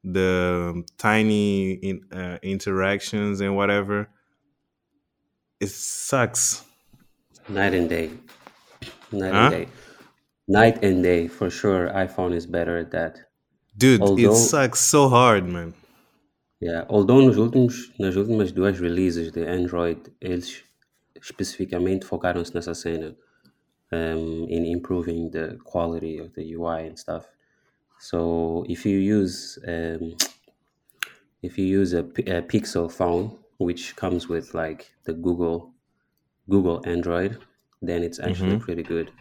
the 0.04 0.84
tiny 0.98 1.72
in, 1.72 2.02
uh, 2.12 2.38
interactions 2.42 3.40
and 3.40 3.56
whatever, 3.56 4.08
it 5.60 5.68
sucks. 5.70 6.64
Night 7.48 7.74
and 7.74 7.88
day. 7.88 8.10
Night 9.12 9.32
Huh? 9.32 9.38
and 9.38 9.50
day. 9.50 9.68
Night 10.48 10.84
and 10.84 11.02
day, 11.02 11.28
for 11.28 11.50
sure. 11.50 11.88
iPhone 11.90 12.34
is 12.34 12.46
better 12.46 12.76
at 12.78 12.90
that. 12.92 13.18
Dude, 13.76 14.00
it 14.18 14.32
sucks 14.34 14.80
so 14.80 15.08
hard, 15.08 15.46
man. 15.46 15.74
yeah, 16.60 16.84
although 16.88 17.20
nos 17.20 17.36
últimos, 17.36 17.92
nas 17.98 18.16
últimas 18.16 18.52
duas 18.52 18.78
releases 18.80 19.30
de 19.32 19.46
Android, 19.46 19.98
eles 20.20 20.62
especificamente 21.20 22.04
focaram-se 22.06 22.54
nessa 22.54 22.74
cena, 22.74 23.14
um, 23.92 24.46
in 24.48 24.64
improving 24.64 25.30
the 25.30 25.58
quality 25.64 26.18
of 26.18 26.32
the 26.34 26.54
UI 26.54 26.86
and 26.86 26.98
stuff. 26.98 27.26
So 28.00 28.64
if 28.68 28.86
you 28.86 28.98
use 28.98 29.58
um, 29.66 30.16
if 31.42 31.58
you 31.58 31.66
use 31.66 31.92
a 31.92 32.02
Pixel 32.02 32.90
phone, 32.90 33.38
which 33.58 33.94
comes 33.96 34.28
with 34.28 34.54
like 34.54 34.90
the 35.04 35.12
Google 35.12 35.72
Google 36.48 36.82
Android, 36.86 37.38
then 37.82 38.02
it's 38.02 38.18
actually 38.20 38.56
pretty 38.56 38.82
good. 38.82 39.12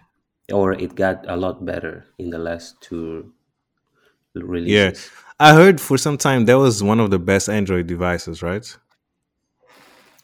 Or 0.52 0.74
it 0.74 0.96
got 0.96 1.30
a 1.30 1.36
lot 1.38 1.66
better 1.66 2.08
in 2.18 2.30
the 2.32 2.40
last 2.40 2.82
two 2.82 3.34
Yeah. 4.64 4.92
releases. 4.92 5.12
I 5.40 5.54
heard 5.54 5.80
for 5.82 5.98
some 5.98 6.18
time 6.18 6.46
that 6.46 6.58
was 6.58 6.82
one 6.84 7.00
of 7.00 7.10
the 7.12 7.20
best 7.20 7.50
Android 7.50 7.88
devices, 7.88 8.42
right? 8.42 8.66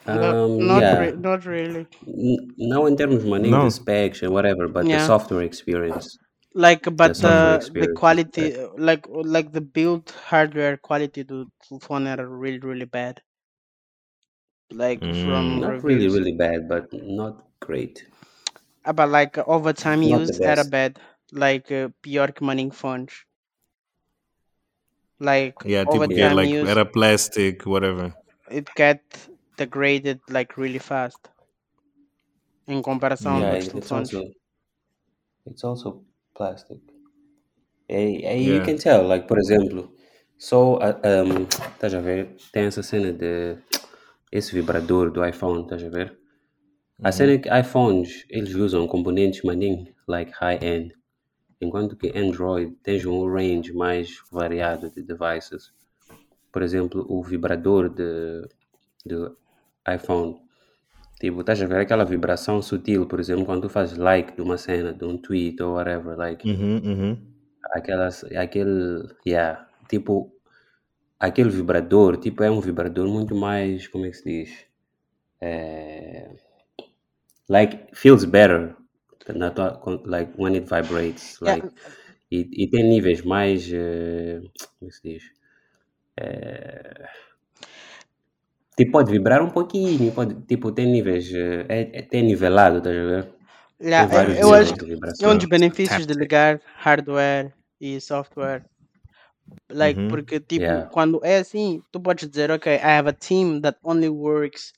No, 0.05 0.35
Um, 0.45 0.57
not 0.59 0.79
yeah, 0.79 0.93
re- 0.93 1.11
not 1.13 1.45
really. 1.45 1.87
N- 2.07 2.53
no 2.57 2.85
in 2.85 2.95
terms 2.97 3.15
of 3.15 3.25
money, 3.25 3.51
No. 3.51 3.57
the 3.57 3.71
specs 3.71 4.21
and 4.21 4.31
whatever, 4.33 4.67
but 4.67 4.89
the 4.91 4.99
software 4.99 5.41
experience, 5.41 6.17
Like, 6.53 6.83
but 6.95 7.15
software 7.15 7.59
the 7.59 7.69
the 7.77 7.87
quality, 7.87 8.55
uh, 8.55 8.69
like 8.77 9.05
like 9.09 9.51
the 9.51 9.59
build 9.61 10.09
hardware 10.11 10.77
quality 10.77 11.23
to 11.25 11.51
to 11.67 11.79
phone 11.79 12.07
are 12.07 12.25
really 12.27 12.59
really 12.59 12.85
bad. 12.85 13.21
Like 14.71 15.13
from 15.13 15.59
Mm. 15.59 15.59
Not 15.59 15.83
really, 15.83 16.07
reviews, 16.07 16.15
really 16.15 16.31
bad, 16.33 16.67
but 16.69 16.87
not 16.93 17.45
great. 17.59 18.05
Uh, 18.85 18.93
but 18.93 19.09
like 19.09 19.39
uh, 19.39 19.43
over 19.47 19.73
time 19.73 20.03
Not 20.03 20.25
the 20.25 20.33
use 20.33 20.39
era 20.43 20.63
best. 20.63 20.63
bad. 20.63 20.99
Like 21.31 21.71
uh, 21.71 21.89
pior 22.03 22.27
que 22.31 22.45
maninho 22.45 22.73
phones. 22.73 23.25
Like 25.19 25.55
Yeah, 25.63 25.85
over 25.85 26.05
tipo, 26.05 26.13
get 26.13 26.31
time 26.31 26.35
like 26.35 26.59
use 26.59 26.75
better 26.75 26.85
plastic, 26.85 27.65
whatever. 27.65 28.13
it 28.51 28.69
get 28.75 29.01
degraded 29.57 30.19
like 30.29 30.55
really 30.55 30.77
fast 30.79 31.29
In 32.73 32.81
comparison 32.87 33.33
Yeah, 33.39 33.53
aos 33.53 33.67
it- 33.67 33.75
it's 33.75 33.91
also 33.91 34.19
it's 35.45 35.63
also 35.63 36.03
plastic. 36.35 36.79
E, 37.89 38.25
e 38.25 38.35
you 38.53 38.61
can 38.61 38.77
tell, 38.77 39.03
like, 39.07 39.27
por 39.27 39.37
exemplo, 39.37 39.91
só 40.37 40.77
a- 40.81 40.99
um, 41.21 41.45
estás 41.75 41.93
a 41.93 41.99
ver? 42.01 42.35
Tem 42.51 42.65
essa 42.65 42.81
cena 42.83 43.11
de 43.11 43.57
esse 44.31 44.53
vibrador 44.53 45.11
do 45.11 45.25
iPhone, 45.25 45.63
estás 45.63 45.83
a 45.83 45.89
ver? 45.89 46.17
A 47.03 47.11
cena 47.11 47.33
é 47.33 47.37
que 47.39 47.49
iPhones 47.49 48.25
eles 48.29 48.53
usam 48.53 48.87
componentes 48.87 49.41
maninho, 49.41 49.87
like 50.07 50.31
high-end, 50.33 50.93
enquanto 51.59 51.95
que 51.95 52.15
Android 52.15 52.75
tens 52.83 53.05
um 53.05 53.25
range 53.25 53.73
mais 53.73 54.19
variado 54.31 54.89
de 54.91 55.01
devices. 55.01 55.73
Por 56.51 56.61
exemplo, 56.61 57.05
o 57.09 57.23
vibrador 57.23 57.89
de, 57.89 58.47
do 59.03 59.35
iPhone, 59.91 60.39
tipo, 61.19 61.39
estás 61.39 61.59
a 61.61 61.65
ver 61.65 61.79
aquela 61.79 62.05
vibração 62.05 62.61
sutil, 62.61 63.07
por 63.07 63.19
exemplo, 63.19 63.45
quando 63.45 63.63
tu 63.63 63.69
fazes 63.69 63.97
like 63.97 64.35
de 64.35 64.41
uma 64.41 64.57
cena, 64.57 64.93
de 64.93 65.03
um 65.03 65.17
tweet 65.17 65.61
ou 65.63 65.73
whatever, 65.73 66.15
like, 66.17 66.47
Uhum, 66.47 66.81
uhum. 66.83 67.17
aquelas, 67.73 68.23
aquele, 68.35 69.07
yeah, 69.25 69.67
tipo, 69.89 70.31
aquele 71.21 71.49
vibrador, 71.51 72.17
tipo, 72.17 72.43
é 72.43 72.49
um 72.49 72.59
vibrador 72.59 73.07
muito 73.07 73.35
mais, 73.35 73.87
como 73.87 74.05
é 74.05 74.09
que 74.09 74.17
se 74.17 74.23
diz? 74.25 74.65
É, 75.39 76.31
like, 77.49 77.77
feels 77.93 78.25
better, 78.25 78.75
na 79.35 79.51
tua, 79.51 79.79
like, 80.05 80.33
when 80.37 80.55
it 80.55 80.67
vibrates, 80.67 81.37
Yeah, 81.41 81.61
like, 81.61 81.75
e, 82.31 82.63
e 82.63 82.67
tem 82.69 82.83
níveis 82.89 83.21
mais, 83.23 83.71
eh, 83.71 84.39
como 84.79 84.83
é 84.83 84.91
que 84.91 84.95
se 84.95 85.03
diz? 85.03 85.23
Eh, 86.17 87.05
tipo, 88.77 88.91
pode 88.91 89.11
vibrar 89.11 89.41
um 89.43 89.49
pouquinho, 89.49 90.11
pode, 90.11 90.35
tipo, 90.47 90.71
tem 90.71 90.87
níveis, 90.87 91.31
eh, 91.33 91.65
é, 91.69 91.99
é, 91.99 92.01
tem 92.01 92.23
nivelado, 92.23 92.77
estás 92.79 92.97
a 92.97 93.05
ver? 93.11 93.23
Tem 93.95 94.07
yeah, 94.07 94.07
vários 94.07 94.37
eu 94.39 94.53
acho 94.53 94.73
níveis 94.75 95.17
que 95.17 95.25
é 95.25 95.27
um 95.27 95.37
dos 95.37 95.45
benefícios 95.45 96.07
de 96.07 96.13
ligar 96.13 96.61
hardware 96.77 97.53
e 97.79 97.99
software. 97.99 98.70
Like, 99.69 99.99
Uhum. 99.99 100.07
porque, 100.07 100.39
tipo, 100.39 100.83
Yeah, 100.83 100.89
quando 100.89 101.19
é 101.23 101.37
assim, 101.39 101.81
tu 101.91 101.99
podes 101.99 102.29
dizer, 102.29 102.51
okay, 102.51 102.75
I 102.75 102.97
have 102.97 103.07
a 103.09 103.13
team 103.13 103.61
that 103.61 103.77
only 103.83 104.09
works 104.09 104.73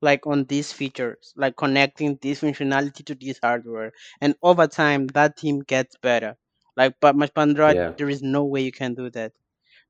like 0.00 0.26
on 0.26 0.44
these 0.44 0.72
features, 0.72 1.32
like 1.36 1.56
connecting 1.56 2.16
this 2.22 2.40
functionality 2.40 3.04
to 3.04 3.14
this 3.14 3.38
hardware. 3.42 3.92
And 4.20 4.34
over 4.42 4.66
time, 4.68 5.06
that 5.08 5.36
team 5.36 5.60
gets 5.60 5.96
better. 6.02 6.36
Like, 6.76 6.96
but 7.00 7.14
para 7.18 7.42
Android, 7.42 7.78
yeah, 7.78 7.92
there 7.96 8.08
is 8.08 8.22
no 8.22 8.44
way 8.44 8.62
you 8.62 8.72
can 8.72 8.94
do 8.94 9.10
that. 9.10 9.32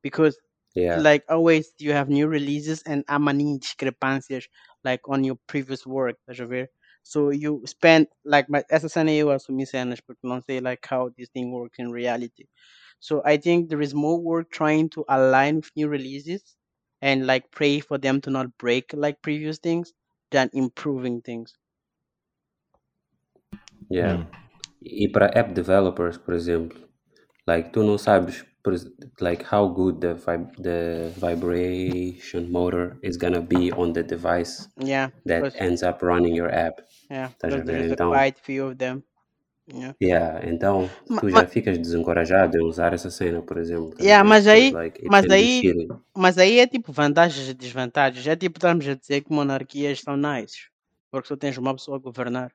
Because 0.03 0.37
yeah, 0.75 1.03
like 1.03 1.23
always 1.29 1.71
you 1.79 1.93
have 1.93 2.09
new 2.09 2.27
releases 2.27 2.81
and 2.83 3.05
há 3.07 3.19
many 3.19 3.57
discrepâncias 3.59 4.45
like 4.83 5.01
on 5.07 5.23
your 5.23 5.37
previous 5.47 5.85
work, 5.85 6.15
estás 6.27 6.39
a 6.41 6.45
ver? 6.47 6.67
So 7.03 7.29
you 7.31 7.61
spend 7.65 8.07
like 8.25 8.49
my, 8.49 8.63
essa 8.69 8.89
cena 8.89 9.11
eu 9.11 9.29
assumi 9.31 9.65
cenas 9.65 9.99
porque 10.01 10.23
não 10.23 10.41
sei 10.43 10.59
like 10.61 10.85
how 10.85 11.09
this 11.17 11.29
thing 11.29 11.51
works 11.51 11.79
in 11.79 11.91
reality. 11.91 12.47
So 12.99 13.21
I 13.25 13.37
think 13.37 13.69
there 13.69 13.81
is 13.81 13.93
more 13.93 14.19
work 14.19 14.51
trying 14.51 14.89
to 14.91 15.05
align 15.09 15.57
with 15.57 15.71
new 15.75 15.87
releases 15.87 16.55
and 17.01 17.27
like 17.27 17.51
pray 17.51 17.79
for 17.79 17.97
them 17.97 18.21
to 18.21 18.29
not 18.29 18.57
break 18.57 18.93
like 18.93 19.21
previous 19.21 19.57
things 19.59 19.93
than 20.31 20.49
improving 20.53 21.21
things. 21.21 21.57
yeah. 23.89 24.17
Hum. 24.17 24.29
E 24.81 25.07
para 25.11 25.27
app 25.37 25.53
developers, 25.53 26.17
por 26.17 26.33
exemplo, 26.33 26.77
like 27.47 27.71
tu 27.73 27.83
não 27.83 27.97
sabes, 27.97 28.45
por 28.63 28.75
like 29.21 29.43
how 29.43 29.67
good 29.67 30.01
the 30.01 30.13
vib 30.15 30.55
the 30.63 31.11
vibration 31.19 32.51
motor 32.51 32.97
is 33.03 33.17
gonna 33.17 33.41
be 33.41 33.71
on 33.73 33.93
the 33.93 34.03
device 34.03 34.67
Yeah, 34.77 35.11
that 35.25 35.51
ends 35.59 35.83
up 35.83 36.01
running 36.03 36.35
your 36.35 36.51
app. 36.51 36.81
yeah, 37.09 37.31
Estás 37.33 37.55
a 37.55 37.61
because 37.61 37.65
there 37.65 37.77
ver? 37.77 37.83
is 37.83 37.91
a 37.91 37.97
quite 37.97 38.39
few 38.39 38.67
of 38.67 38.77
them. 38.77 39.03
Yeah. 39.71 39.95
yeah, 40.01 40.49
então 40.49 40.89
Ma- 41.07 41.21
tu 41.21 41.29
já 41.29 41.45
ficas 41.45 41.77
desencorajado 41.77 42.57
em 42.57 42.63
usar 42.63 42.91
essa 42.93 43.11
cena, 43.11 43.41
por 43.41 43.57
exemplo, 43.57 43.93
yeah, 43.99 44.27
mas 44.27 44.47
aí, 44.47 44.71
like 44.71 45.05
mas 45.07 45.29
aí. 45.29 45.87
Mas 46.15 46.37
aí 46.39 46.59
é 46.59 46.65
tipo 46.65 46.91
vantagens 46.91 47.47
e 47.47 47.53
desvantagens. 47.53 48.25
É 48.25 48.35
tipo 48.35 48.57
estamos 48.57 48.87
a 48.87 48.95
dizer 48.95 49.21
que 49.21 49.31
monarquias 49.31 50.01
são 50.01 50.17
nice. 50.17 50.69
Porque 51.11 51.27
só 51.27 51.35
tens 51.35 51.57
uma 51.57 51.73
pessoa 51.73 51.97
a 51.97 51.99
governar. 51.99 52.51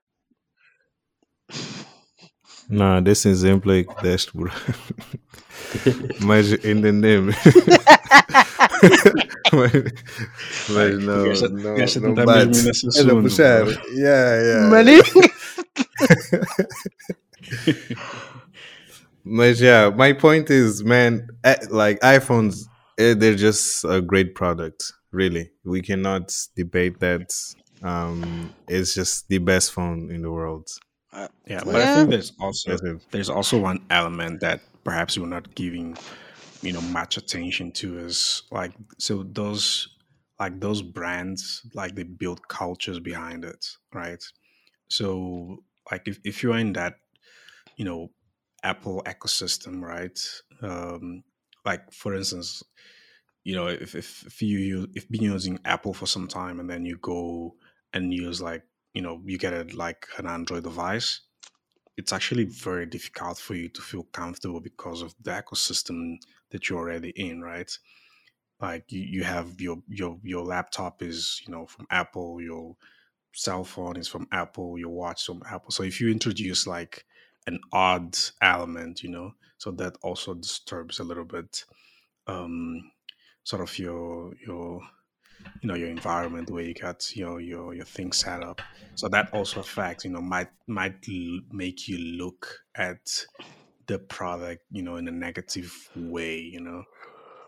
Não, 2.68 3.00
desse 3.02 3.28
exemplo 3.28 3.70
aí 3.70 3.84
que 3.84 4.02
deste, 4.02 4.36
bro. 4.36 4.50
Mas 6.20 6.52
entendemos. 6.52 7.36
mas, 9.52 9.72
mas 10.68 10.98
não, 11.04 11.24
gajo 11.24 11.48
não, 11.48 11.72
o 11.72 11.76
gajo 11.76 12.00
não 12.00 12.10
está 12.10 12.24
bate. 12.24 12.46
mesmo 12.46 12.68
nesse 12.68 12.86
É 12.86 12.90
de 12.90 12.98
assunto, 12.98 13.22
puxar. 13.22 13.66
Yeah, 13.90 14.36
yeah. 14.36 14.68
Maninho! 14.68 15.02
But 19.25 19.59
yeah, 19.59 19.91
my 19.91 20.12
point 20.12 20.51
is, 20.51 20.85
man, 20.85 21.29
eh, 21.45 21.57
like 21.70 21.99
iPhones, 22.01 22.68
eh, 22.99 23.14
they're 23.14 23.35
just 23.35 23.85
a 23.85 24.01
great 24.03 24.35
product. 24.35 24.93
Really, 25.12 25.51
we 25.64 25.81
cannot 25.81 26.37
debate 26.57 27.01
that. 27.01 27.33
Um, 27.83 28.55
it's 28.68 28.95
just 28.95 29.29
the 29.29 29.39
best 29.39 29.72
phone 29.72 30.11
in 30.11 30.22
the 30.22 30.31
world. 30.31 30.68
Uh, 31.12 31.29
Yeah, 31.47 31.62
but 31.64 31.77
I 31.77 31.87
think 31.87 32.11
there's 32.11 32.33
also 32.41 32.77
there's 33.12 33.31
also 33.31 33.59
one 33.59 33.85
element 33.91 34.41
that 34.41 34.61
perhaps 34.83 35.16
we're 35.18 35.27
not 35.27 35.55
giving, 35.55 35.97
you 36.62 36.72
know, 36.72 36.81
much 36.81 37.16
attention 37.16 37.72
to 37.72 37.99
is 37.99 38.43
like 38.51 38.72
so 38.99 39.22
those 39.22 39.89
like 40.39 40.61
those 40.61 40.83
brands 40.83 41.62
like 41.75 41.95
they 41.95 42.03
build 42.03 42.47
cultures 42.49 42.99
behind 43.01 43.45
it, 43.45 43.64
right? 43.93 44.22
So 44.89 45.62
like 45.91 46.09
if, 46.09 46.18
if 46.24 46.43
you're 46.43 46.57
in 46.57 46.72
that, 46.74 46.95
you 47.76 47.85
know, 47.85 48.11
Apple 48.62 49.03
ecosystem, 49.07 49.82
right? 49.82 50.18
Um, 50.62 51.22
like 51.64 51.93
for 51.93 52.14
instance, 52.14 52.62
you 53.45 53.55
know, 53.55 53.66
if 53.66 53.95
if, 53.95 54.24
if 54.26 54.43
you 54.43 54.89
if 54.95 55.09
been 55.09 55.22
using 55.22 55.59
Apple 55.64 55.93
for 55.93 56.07
some 56.07 56.28
time 56.28 56.61
and 56.61 56.68
then 56.68 56.85
you 56.85 56.97
go 56.99 57.55
and 57.93 58.12
use 58.12 58.41
like 58.41 58.62
you 58.95 59.03
know 59.03 59.20
you 59.24 59.39
get 59.39 59.53
a 59.53 59.64
like 59.76 60.07
an 60.18 60.26
Android 60.26 60.64
device, 60.64 61.20
it's 61.97 62.12
actually 62.12 62.45
very 62.45 62.87
difficult 62.87 63.39
for 63.39 63.55
you 63.55 63.68
to 63.68 63.82
feel 63.82 64.05
comfortable 64.05 64.61
because 64.61 65.03
of 65.03 65.14
the 65.22 65.30
ecosystem 65.30 66.16
that 66.51 66.68
you're 66.68 66.78
already 66.78 67.11
in, 67.11 67.41
right? 67.43 67.70
Like 68.61 68.91
you, 68.91 69.01
you 69.01 69.24
have 69.24 69.61
your 69.61 69.78
your 69.89 70.18
your 70.22 70.45
laptop 70.45 71.03
is 71.03 71.43
you 71.47 71.53
know 71.53 71.66
from 71.66 71.87
Apple, 71.91 72.41
your 72.41 72.76
cell 73.35 73.64
phone 73.64 73.97
is 73.97 74.09
from 74.09 74.28
Apple, 74.32 74.78
your 74.78 74.91
watch 74.91 75.26
from 75.26 75.43
Apple. 75.47 75.70
So 75.70 75.82
if 75.82 76.01
you 76.01 76.11
introduce 76.11 76.66
like 76.66 77.07
an 77.47 77.61
odd 77.72 78.16
element, 78.41 79.03
you 79.03 79.11
know. 79.11 79.35
So 79.59 79.70
that 79.72 79.97
also 80.03 80.35
disturbs 80.35 80.99
a 81.01 81.05
little 81.05 81.24
bit 81.24 81.64
um 82.26 82.93
sort 83.45 83.62
of 83.62 83.78
your 83.78 84.35
your 84.47 84.82
you 85.61 85.68
know 85.68 85.74
your 85.74 85.89
environment 85.89 86.51
where 86.51 86.64
you 86.64 86.74
got 86.74 87.14
your 87.16 87.41
your 87.41 87.74
your 87.74 87.85
things 87.85 88.18
set 88.18 88.43
up 88.43 88.62
so 88.95 89.09
that 89.09 89.30
also 89.32 89.61
affects 89.61 90.05
you 90.05 90.11
know 90.11 90.20
might 90.20 90.51
might 90.66 90.97
l- 91.09 91.41
make 91.51 91.89
you 91.89 91.99
look 91.99 92.61
at 92.74 93.26
the 93.87 93.99
product 93.99 94.64
you 94.70 94.82
know 94.82 94.97
in 94.97 95.09
a 95.09 95.12
negative 95.12 95.91
way 95.95 96.39
you 96.39 96.61
know 96.61 96.85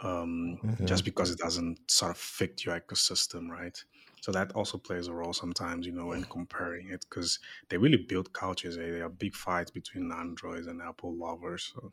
um 0.03 0.61
Mhm. 0.63 0.87
just 0.87 1.05
because 1.05 1.31
it 1.31 1.39
doesn't 1.39 1.91
sort 1.91 2.13
of 2.13 2.19
fit 2.19 2.65
your 2.65 2.79
ecosystem 2.81 3.49
right 3.51 3.85
so 4.27 4.33
that 4.33 4.53
also 4.53 4.79
plays 4.79 5.07
a 5.09 5.15
role 5.15 5.33
sometimes 5.33 5.87
you 5.87 5.93
know 5.93 6.09
when 6.09 6.25
comparing 6.25 6.91
it 6.91 7.07
because 7.09 7.39
they 7.69 7.79
really 7.79 8.03
build 8.13 8.33
cultures 8.33 8.77
eh? 8.79 8.91
there 8.91 9.05
are 9.07 9.09
big 9.25 9.35
fights 9.37 9.71
between 9.71 10.11
androids 10.13 10.67
and 10.67 10.83
apple 10.83 11.15
lovers 11.15 11.73
so 11.75 11.93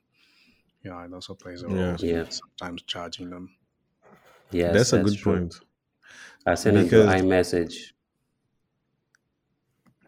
yeah 0.83 1.05
it 1.05 1.13
also 1.13 1.35
plays 1.35 1.63
a 1.63 1.69
role 1.69 1.95
Yeah. 1.95 1.97
Yeah. 2.01 2.27
sometimes 2.29 2.83
charging 2.83 3.29
them 3.31 3.57
Yes, 4.51 4.83
That's 4.83 4.93
a 4.93 4.99
good 4.99 5.21
true. 5.21 5.49
point. 5.49 5.55
I 6.45 6.55
cena 6.55 6.83
do 6.85 6.99
Because 6.99 7.15
iMessage, 7.17 7.93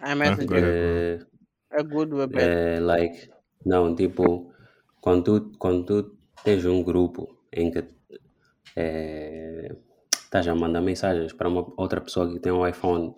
iMessage 0.10 0.48
go 0.48 0.56
ahead, 0.56 0.80
bro. 0.80 0.92
eh, 1.78 1.84
good 1.92 2.14
ou 2.14 2.22
é 2.22 2.28
bad? 2.28 2.52
eh, 2.56 2.80
like, 2.82 3.30
não, 3.66 3.96
tipo, 3.96 4.54
quando 5.02 5.24
tu, 5.24 5.58
quando 5.58 5.86
tu 5.86 6.18
tens 6.44 6.66
um 6.66 6.84
grupo 6.84 7.38
em 7.52 7.72
que 7.72 7.84
eh, 8.76 9.76
estás 10.36 10.48
a 10.50 10.56
mandar 10.56 10.82
mensagens 10.82 11.32
para 11.32 11.48
uma 11.48 11.66
outra 11.78 12.02
pessoa 12.02 12.30
que 12.32 12.40
tem 12.40 12.52
um 12.52 12.68
iPhone, 12.68 13.16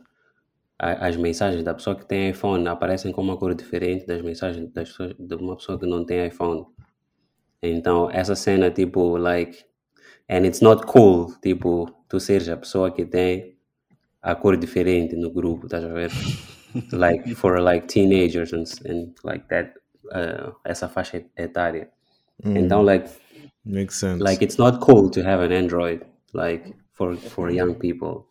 as 0.77 1.17
mensagens 1.17 1.63
da 1.63 1.73
pessoa 1.73 1.95
que 1.95 2.05
tem 2.05 2.29
iPhone 2.29 2.67
aparecem 2.67 3.11
com 3.11 3.21
uma 3.21 3.35
cor 3.37 3.55
diferente 3.55 4.05
das 4.05 4.21
mensagens 4.21 4.71
das 4.71 4.89
pessoas, 4.89 5.15
de 5.17 5.35
uma 5.35 5.55
pessoa 5.57 5.79
que 5.79 5.87
não 5.87 6.05
tem 6.05 6.27
iPhone. 6.27 6.65
Então, 7.63 8.09
essa 8.11 8.35
cena, 8.35 8.69
tipo, 8.69 9.17
like, 9.17 9.65
and 10.29 10.45
it's 10.45 10.61
not 10.61 10.85
cool, 10.85 11.33
tipo, 11.41 11.89
tu 12.07 12.19
seres 12.19 12.47
a 12.49 12.57
pessoa 12.57 12.91
que 12.91 13.03
tem 13.03 13.57
a 14.21 14.35
cor 14.35 14.55
diferente 14.55 15.15
no 15.15 15.31
grupo, 15.31 15.65
estás 15.65 15.83
a 15.83 15.87
ver? 15.87 16.11
like, 16.93 17.33
for 17.33 17.59
like 17.59 17.87
teenagers 17.87 18.53
and, 18.53 18.65
and 18.87 19.13
like 19.23 19.47
that, 19.47 19.73
uh, 20.11 20.53
essa 20.63 20.87
faixa 20.87 21.25
etária. 21.35 21.89
Então, 22.45 22.81
Mm, 22.83 22.85
like, 22.85 23.09
makes 23.65 23.95
sense. 23.99 24.21
like 24.23 24.43
it's 24.43 24.57
not 24.59 24.79
cool 24.79 25.09
to 25.09 25.21
have 25.23 25.41
an 25.43 25.51
Android, 25.51 26.05
like, 26.35 26.75
for, 26.97 27.15
for 27.15 27.49
young 27.51 27.75
people. 27.75 28.27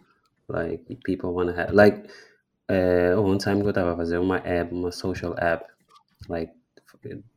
Like, 0.49 0.85
people 1.05 1.33
want 1.33 1.49
to 1.49 1.55
have, 1.55 1.73
like, 1.73 2.09
uh, 2.69 3.15
one 3.21 3.39
time 3.39 3.61
eu 3.61 3.71
estava 3.71 3.93
a 3.93 3.97
fazer 3.97 4.21
uma 4.21 4.39
app, 4.45 4.73
uma 4.73 4.93
social 4.93 5.35
app, 5.39 5.67
like, 6.29 6.53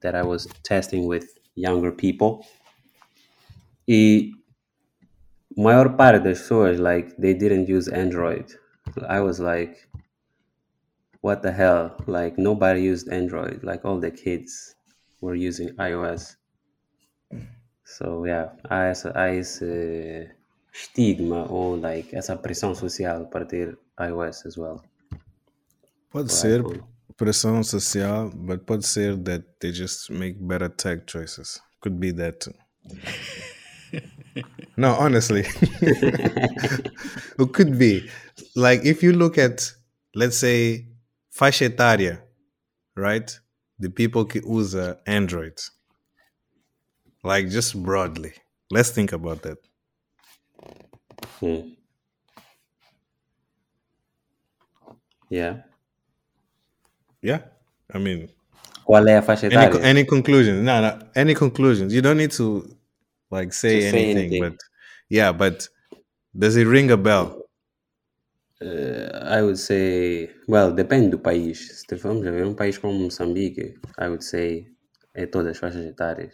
that 0.02 0.16
I 0.16 0.24
was 0.24 0.48
testing 0.64 1.08
with 1.08 1.26
younger 1.56 1.92
people. 1.92 2.46
E 3.88 4.32
maior 5.58 5.96
parte 5.96 6.20
das 6.20 6.40
pessoas, 6.40 6.80
like, 6.80 7.16
they 7.18 7.34
didn't 7.34 7.68
use 7.68 7.88
Android. 7.88 8.46
I 9.08 9.20
was 9.22 9.40
like, 9.40 9.88
what 11.22 11.42
the 11.42 11.52
hell? 11.52 11.96
Like, 12.08 12.38
nobody 12.38 12.82
used 12.82 13.12
Android. 13.12 13.64
Like, 13.64 13.86
all 13.86 14.00
the 14.00 14.12
kids 14.12 14.76
were 15.22 15.36
using 15.36 15.70
iOS. 15.78 16.38
So, 17.84 18.26
yeah, 18.26 18.50
há, 18.70 18.86
essa, 18.86 19.12
há 19.16 19.32
esse 20.80 20.88
estigma 20.88 21.46
ou, 21.52 21.76
like, 21.76 22.16
essa 22.16 22.36
pressão 22.36 22.74
social 22.74 23.26
para 23.28 23.46
ter 23.46 23.78
iOS 24.00 24.46
as 24.46 24.58
well. 24.58 24.82
Pode 26.12 26.32
ser 26.32 26.62
iPhone. 26.62 26.84
pressão 27.18 27.64
social, 27.64 28.30
but 28.34 28.66
pode 28.66 28.86
ser 28.86 29.18
that 29.18 29.46
they 29.60 29.72
just 29.72 30.10
make 30.10 30.40
better 30.40 30.70
tech 30.70 31.06
choices. 31.06 31.62
Could 31.82 32.00
be 32.00 32.12
that 32.14 32.40
too. 32.40 32.54
No, 34.78 34.94
honestly. 34.94 35.44
it 35.82 37.54
could 37.54 37.78
be. 37.78 38.10
Like 38.56 38.86
if 38.86 39.04
you 39.04 39.12
look 39.12 39.38
at, 39.38 39.74
let's 40.16 40.38
say, 40.38 40.88
faixa 41.36 41.66
etária, 41.70 42.22
right? 42.96 43.30
The 43.80 43.90
people 43.90 44.24
que 44.24 44.42
usa 44.42 44.98
Android. 45.06 45.60
Like 47.24 47.50
just 47.50 47.76
broadly. 47.84 48.32
Let's 48.72 48.92
think 48.92 49.12
about 49.12 49.42
that. 49.42 49.58
Hmm. 51.40 51.76
Yeah. 55.30 55.58
Yeah. 57.22 57.42
I 57.94 57.98
mean, 58.00 58.30
Qual 58.86 59.08
é 59.08 59.18
a 59.18 59.22
faixa 59.22 59.48
any 59.48 59.56
etária? 59.56 59.86
any 59.86 60.06
conclusions? 60.06 60.64
No, 60.64 60.82
no. 60.82 61.00
Any 61.16 61.36
conclusions? 61.36 61.94
You 61.94 62.02
don't 62.02 62.18
need 62.18 62.32
to 62.32 62.76
like 63.32 63.54
say 63.54 63.76
To 63.76 63.82
say 63.82 64.12
anything, 64.12 64.18
anything. 64.32 64.42
but 64.42 64.58
yeah, 65.10 65.32
but 65.32 65.68
does 66.38 66.56
it 66.58 66.66
ring 66.68 66.92
a 66.92 66.98
bell? 66.98 67.46
Uh, 68.62 69.10
I 69.24 69.42
would 69.42 69.58
say, 69.58 70.30
well, 70.48 70.74
depende 70.74 71.10
do 71.12 71.20
país. 71.20 71.84
Se 71.88 71.96
formos 71.98 72.26
a 72.28 72.32
ver 72.32 72.46
um 72.46 72.54
país 72.56 72.78
como 72.78 72.94
Moçambique, 73.00 73.80
I 73.98 74.08
would 74.10 74.24
say 74.24 74.68
é 75.14 75.26
todas 75.26 75.52
as 75.52 75.58
faixas 75.58 75.86
etárias. 75.86 76.34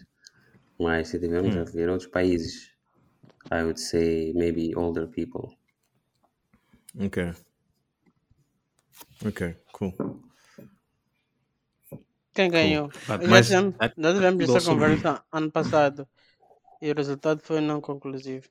Mas 0.79 1.09
se 1.09 1.19
tivermos 1.19 1.55
a 1.55 1.63
ver 1.65 1.89
outros 1.89 2.09
países, 2.09 2.71
I 3.49 3.63
would 3.63 3.79
say 3.79 4.31
maybe 4.35 4.75
older 4.75 5.07
people. 5.07 5.55
Okay. 6.99 7.33
Okay, 9.25 9.57
cool. 9.73 9.93
Quem 12.35 12.49
ganhou? 12.51 12.85
But 13.07 13.25
Já 13.29 13.31
mas 13.31 13.45
tivemos, 13.45 13.73
that 13.79 13.93
já 14.03 14.13
tivemos 14.13 14.43
essa 14.43 14.61
also 14.61 14.75
be 14.75 15.01
conversa 15.01 15.11
ano 15.37 15.49
passado 15.57 16.01
e 16.83 16.91
o 16.91 16.95
resultado 17.01 17.39
foi 17.47 17.61
não 17.61 17.81
conclusivo. 17.89 18.47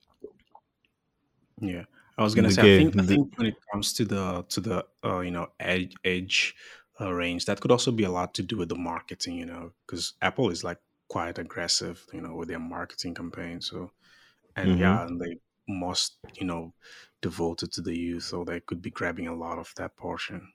Yeah, 1.61 1.85
I 2.19 2.23
was 2.23 2.35
gonna 2.35 2.51
The 2.51 2.57
say. 2.57 2.63
I 2.65 2.69
game. 2.69 2.91
think 2.91 2.97
I 2.99 3.03
think 3.07 3.37
when 3.39 3.47
it 3.47 3.57
comes 3.73 3.93
to 3.95 4.05
the 4.05 4.45
to 4.49 4.61
the 4.61 4.87
uh, 5.05 5.21
you 5.21 5.31
know 5.31 5.53
edge 5.61 5.95
edge 6.05 6.55
uh, 7.01 7.13
range, 7.13 7.45
that 7.47 7.61
could 7.61 7.71
also 7.71 7.93
be 7.93 8.05
a 8.05 8.11
lot 8.11 8.35
to 8.35 8.43
do 8.43 8.57
with 8.57 8.69
the 8.69 8.77
marketing. 8.77 9.37
You 9.37 9.47
know, 9.47 9.73
because 9.87 10.15
Apple 10.21 10.51
is 10.51 10.65
like 10.65 10.81
quite 11.09 11.39
aggressive. 11.39 12.07
You 12.13 12.21
know, 12.21 12.35
with 12.35 12.49
their 12.49 12.59
marketing 12.59 13.15
campaign. 13.15 13.61
So 13.61 13.93
and 14.57 14.77
hmm 14.77 14.77
yeah, 14.77 15.07
and 15.07 15.21
they 15.21 15.41
most 15.69 16.19
you 16.41 16.47
know 16.47 16.75
devoted 17.23 17.73
to 17.73 17.83
the 17.83 17.97
youth, 17.97 18.25
so 18.25 18.45
they 18.45 18.61
could 18.61 18.83
be 18.83 18.91
grabbing 18.91 19.29
a 19.29 19.37
lot 19.37 19.59
of 19.59 19.73
that 19.77 19.97
portion 19.97 20.53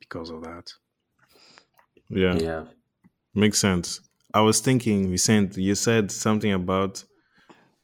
because 0.00 0.30
of 0.30 0.42
that. 0.42 0.72
Yeah, 2.08 2.40
Yeah. 2.40 2.72
makes 3.34 3.58
sense. 3.60 4.00
I 4.34 4.42
was 4.42 4.60
thinking, 4.60 5.10
Vicente, 5.10 5.62
you 5.62 5.74
said 5.76 6.10
something 6.12 6.52
about 6.52 7.04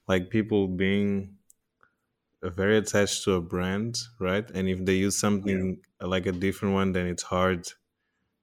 like 0.09 0.31
people 0.31 0.69
being 0.69 1.39
uh, 2.43 2.51
very 2.51 2.77
attached 2.79 3.25
to 3.25 3.33
a 3.35 3.41
brand, 3.41 3.97
right? 4.21 4.49
And 4.51 4.69
if 4.69 4.85
they 4.85 4.95
use 4.95 5.19
something 5.19 5.81
uh, 6.01 6.07
like 6.09 6.27
a 6.27 6.33
different 6.33 6.75
one, 6.75 6.93
then 6.93 7.07
it's 7.07 7.23
hard. 7.23 7.67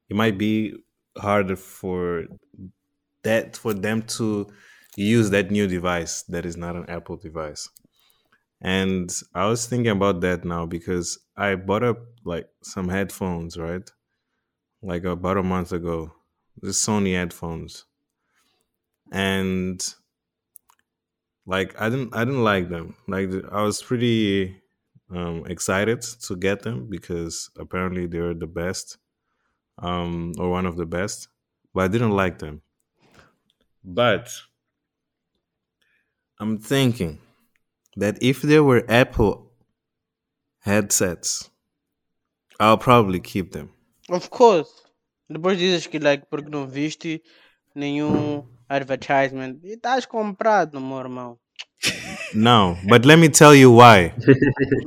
It 0.10 0.16
might 0.16 0.40
be 0.40 0.76
harder 1.18 1.58
for 1.58 2.26
that 3.24 3.58
for 3.58 3.74
them 3.74 4.04
to 4.04 4.48
use 4.96 5.30
that 5.32 5.52
new 5.52 5.68
device 5.68 6.24
that 6.24 6.46
is 6.46 6.58
not 6.58 6.76
an 6.76 6.90
Apple 6.90 7.18
device. 7.18 7.70
And 8.62 9.12
I 9.34 9.48
was 9.48 9.68
thinking 9.68 9.92
about 9.92 10.22
that 10.22 10.46
now 10.46 10.66
because 10.66 11.20
I 11.36 11.56
bought 11.56 11.84
up 11.84 12.00
like 12.24 12.48
some 12.64 12.90
headphones, 12.90 13.58
right? 13.58 13.90
Like 14.82 15.04
about 15.04 15.38
a 15.38 15.44
month 15.44 15.72
ago. 15.72 16.14
The 16.62 16.70
Sony 16.70 17.16
headphones. 17.16 17.86
And 19.12 19.86
like 21.46 21.80
I 21.80 21.90
didn't 21.90 22.16
I 22.16 22.26
didn't 22.26 22.44
like 22.44 22.70
them. 22.70 22.96
Like 23.08 23.30
I 23.52 23.62
was 23.62 23.82
pretty 23.82 24.62
um 25.14 25.46
excited 25.46 26.02
to 26.02 26.36
get 26.36 26.64
them 26.64 26.88
because 26.90 27.52
apparently 27.60 28.08
they're 28.08 28.34
the 28.34 28.48
best 28.48 28.98
um 29.78 30.34
or 30.40 30.50
one 30.50 30.66
of 30.66 30.78
the 30.78 30.86
best, 30.86 31.28
but 31.74 31.84
I 31.84 31.88
didn't 31.88 32.12
like 32.12 32.40
them. 32.40 32.62
But 33.84 34.32
I'm 36.40 36.58
thinking 36.58 37.20
that 37.98 38.18
if 38.22 38.42
there 38.42 38.64
were 38.64 38.84
Apple 38.90 39.52
headsets, 40.60 41.50
I'll 42.60 42.78
probably 42.78 43.20
keep 43.20 43.52
them. 43.52 43.70
Of 44.10 44.30
course. 44.30 44.70
Depois 45.30 45.58
dizes 45.58 45.88
que 45.88 46.00
like 46.00 46.26
porque 46.30 46.50
não 46.50 46.68
viste 46.68 47.22
nenhum 47.74 48.46
advertisement. 48.70 49.60
E 49.64 49.74
estás 49.74 50.06
comprado, 50.06 50.80
meu 50.80 51.00
irmão. 51.00 51.38
No, 52.34 52.78
but 52.88 53.06
let 53.06 53.18
me 53.18 53.30
tell 53.30 53.56
you 53.56 53.72
why. 53.72 54.14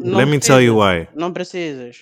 Let 0.00 0.26
me 0.28 0.38
tell 0.38 0.60
you 0.60 0.76
why. 0.76 1.08
Não 1.14 1.32
precisas. 1.32 1.98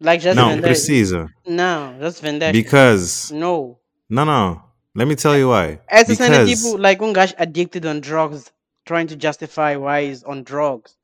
Like 0.00 0.22
já 0.24 0.30
se 0.32 0.36
Não, 0.36 0.48
vendeste. 0.48 0.62
precisa. 0.66 1.28
Não, 1.46 1.98
já 2.00 2.10
se 2.10 2.22
vendeste. 2.22 2.52
Because 2.52 3.32
No. 3.34 3.78
no, 4.08 4.24
no. 4.24 4.62
Let 4.94 5.06
me 5.06 5.14
tell 5.16 5.36
you 5.38 5.50
why. 5.50 5.78
Essa 5.88 6.14
cena 6.14 6.36
é 6.38 6.44
tipo 6.44 6.76
like 6.76 7.02
um 7.02 7.12
gajo 7.12 7.34
addicted 7.38 7.86
on 7.86 8.00
drugs 8.00 8.52
trying 8.84 9.06
to 9.08 9.16
justify 9.16 9.76
why 9.76 10.06
he's 10.06 10.22
on 10.24 10.42
drugs. 10.42 10.96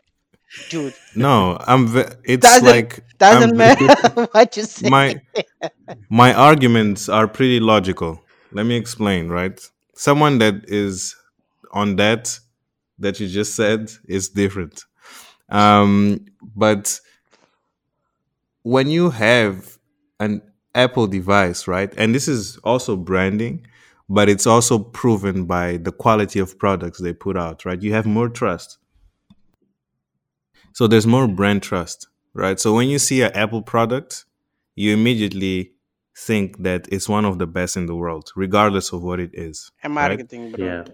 Dude, 0.68 0.94
no, 1.14 1.56
I'm. 1.66 1.86
Ve- 1.88 2.04
it's 2.24 2.42
doesn't 2.42 2.64
like 2.66 3.00
doesn't 3.18 3.50
I'm. 3.50 3.56
matter 3.56 3.88
what 4.32 4.56
you 4.56 4.64
say. 4.64 4.88
My 4.88 5.20
my 6.08 6.32
arguments 6.34 7.08
are 7.08 7.28
pretty 7.28 7.60
logical. 7.60 8.22
let 8.52 8.64
me 8.66 8.76
explain, 8.76 9.28
right? 9.28 9.60
Someone 9.94 10.38
that 10.38 10.64
is 10.68 11.14
on 11.72 11.96
that 11.96 12.38
that 12.98 13.20
you 13.20 13.28
just 13.28 13.54
said 13.54 13.90
is 14.06 14.28
different. 14.30 14.84
Um, 15.48 16.26
but 16.56 16.98
when 18.62 18.88
you 18.88 19.10
have 19.10 19.78
an 20.20 20.42
Apple 20.74 21.06
device, 21.06 21.66
right? 21.66 21.92
And 21.96 22.14
this 22.14 22.28
is 22.28 22.56
also 22.58 22.96
branding, 22.96 23.66
but 24.08 24.28
it's 24.28 24.46
also 24.46 24.78
proven 24.78 25.44
by 25.44 25.76
the 25.76 25.92
quality 25.92 26.38
of 26.38 26.58
products 26.58 26.98
they 27.00 27.12
put 27.12 27.36
out, 27.36 27.64
right? 27.64 27.80
You 27.82 27.92
have 27.92 28.06
more 28.06 28.28
trust. 28.28 28.78
So 30.72 30.86
there's 30.86 31.06
more 31.06 31.26
brand 31.26 31.62
trust, 31.62 32.08
right? 32.34 32.58
So 32.60 32.74
when 32.74 32.88
you 32.88 32.98
see 32.98 33.22
an 33.22 33.32
Apple 33.34 33.62
product, 33.62 34.24
you 34.76 34.92
immediately 34.92 35.72
think 36.16 36.62
that 36.62 36.88
it's 36.90 37.08
one 37.08 37.24
of 37.24 37.38
the 37.38 37.46
best 37.46 37.76
in 37.76 37.86
the 37.86 37.94
world, 37.94 38.30
regardless 38.36 38.92
of 38.92 39.02
what 39.02 39.20
it 39.20 39.30
is, 39.34 39.70
And 39.82 39.94
right? 39.94 40.08
marketing, 40.10 40.52
bro. 40.52 40.64
Yeah. 40.66 40.84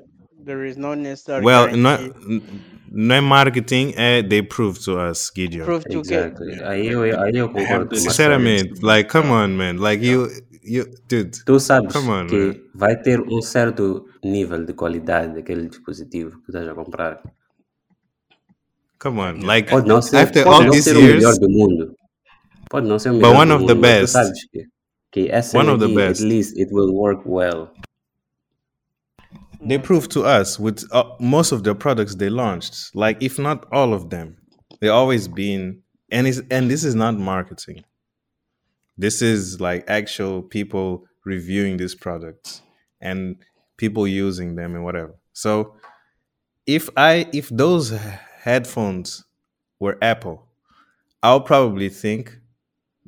There 0.43 0.65
is 0.65 0.77
no 0.77 0.95
necessary 0.95 1.43
Well, 1.43 1.75
not 1.77 2.01
guarantee. 2.01 2.43
no 2.91 3.21
marketing, 3.23 3.95
eh, 3.97 4.21
they 4.23 4.43
prove 4.43 4.79
to 4.85 4.99
us, 4.99 5.31
Guidione. 5.31 5.65
Proof 5.65 5.85
to 5.85 6.03
get 6.03 6.33
Exactly. 6.33 6.63
Aí 6.63 6.87
eu, 6.89 7.03
aí 7.03 7.33
eu 7.37 7.47
Have 7.47 7.55
concordo 7.55 7.89
the 7.89 7.97
com 7.97 8.03
o 8.03 8.05
Marcelo. 8.05 8.11
Sinceramente, 8.11 8.83
like, 8.83 9.09
come 9.11 9.31
on, 9.31 9.57
man. 9.57 9.79
Like 9.79 10.05
you, 10.05 10.29
you, 10.65 10.85
dude. 11.09 11.33
Tu 11.45 11.61
sabes 11.61 11.93
Come 11.93 12.09
on, 12.11 12.27
que 12.27 12.37
man. 12.37 12.55
vai 12.75 12.97
ter 13.01 13.21
um 13.21 13.41
certo 13.43 14.07
nível 14.25 14.65
de 14.65 14.73
qualidade 14.75 15.35
daquele 15.35 15.69
dispositivo 15.69 16.41
que 16.43 16.51
estás 16.51 16.67
a 16.69 16.75
comprar. 16.75 17.21
Come 18.99 19.21
on. 19.21 19.41
Like 19.45 19.71
Pode 19.71 19.87
não 19.89 20.01
ser, 20.01 20.17
after 20.17 20.45
pode 20.45 20.57
all 20.57 20.63
não 20.65 20.71
these 20.73 20.85
ser 20.85 20.97
o 20.97 21.01
melhor 21.03 21.21
years, 21.21 21.39
do 21.39 21.49
mundo. 21.51 21.95
Pode 22.71 22.87
não 22.89 22.99
ser 22.99 23.11
o 23.11 23.19
but 23.21 23.35
one 23.35 23.49
do 23.51 23.55
of 23.57 23.67
the 23.67 23.75
mundo, 23.75 23.81
mas 23.81 23.97
tu 23.97 24.01
best. 24.01 24.13
sabes 24.13 24.45
que, 24.51 24.65
que 25.13 25.29
essa 25.31 25.59
One 25.59 25.71
of 25.71 25.79
the 25.87 25.95
best. 25.95 26.23
at 26.23 26.27
least, 26.29 26.59
it 26.59 26.71
will 26.73 26.93
work 26.95 27.23
well. 27.27 27.71
They 29.67 29.79
proved 29.79 30.11
to 30.13 30.25
us 30.25 30.59
with 30.59 30.85
uh, 30.93 31.05
most 31.19 31.51
of 31.53 31.63
the 31.63 31.75
products 31.75 32.15
they 32.17 32.29
launched, 32.29 32.95
like 32.95 33.23
if 33.23 33.39
not 33.39 33.65
all 33.73 33.95
of 33.95 34.11
them, 34.11 34.37
they 34.81 34.89
always 34.89 35.27
been 35.27 35.81
and 36.11 36.27
it's 36.27 36.43
and 36.51 36.71
this 36.71 36.85
is 36.85 36.95
not 36.95 37.17
marketing. 37.19 37.83
This 38.97 39.23
is 39.23 39.61
like 39.61 39.85
actual 39.89 40.43
people 40.43 41.05
reviewing 41.25 41.77
these 41.77 41.95
products 41.95 42.63
and 43.01 43.37
people 43.77 44.07
using 44.07 44.55
them 44.55 44.75
and 44.75 44.85
whatever. 44.85 45.15
So 45.33 45.75
if 46.67 46.89
I 46.97 47.29
if 47.33 47.49
those 47.49 47.91
headphones 48.43 49.25
were 49.81 49.99
Apple, 50.01 50.47
I'll 51.23 51.41
probably 51.41 51.89
think 51.89 52.39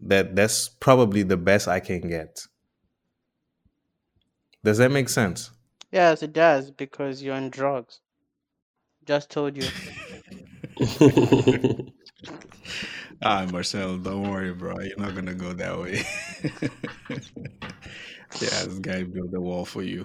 that 0.03 0.35
that's 0.35 0.69
probably 0.69 1.23
the 1.23 1.37
best 1.37 1.69
I 1.69 1.81
can 1.81 2.09
get. 2.09 2.47
Does 4.65 4.79
that 4.79 4.91
make 4.91 5.09
sense? 5.09 5.51
Yes, 5.93 6.23
it 6.23 6.33
does 6.33 6.71
because 6.71 7.23
you're 7.23 7.37
on 7.37 7.51
drugs. 7.51 8.01
Just 9.05 9.31
told 9.31 9.57
you. 9.57 9.69
Ah, 13.23 13.47
Marcel, 13.51 13.97
don't 13.99 14.31
worry, 14.31 14.53
bro. 14.53 14.75
You're 14.81 14.99
not 14.99 15.15
gonna 15.15 15.35
go 15.35 15.53
that 15.53 15.79
way. 15.79 16.03
yeah, 18.41 18.65
this 18.65 18.79
guy 18.79 19.05
built 19.05 19.33
a 19.35 19.41
wall 19.41 19.65
for 19.65 19.83
you. 19.83 20.05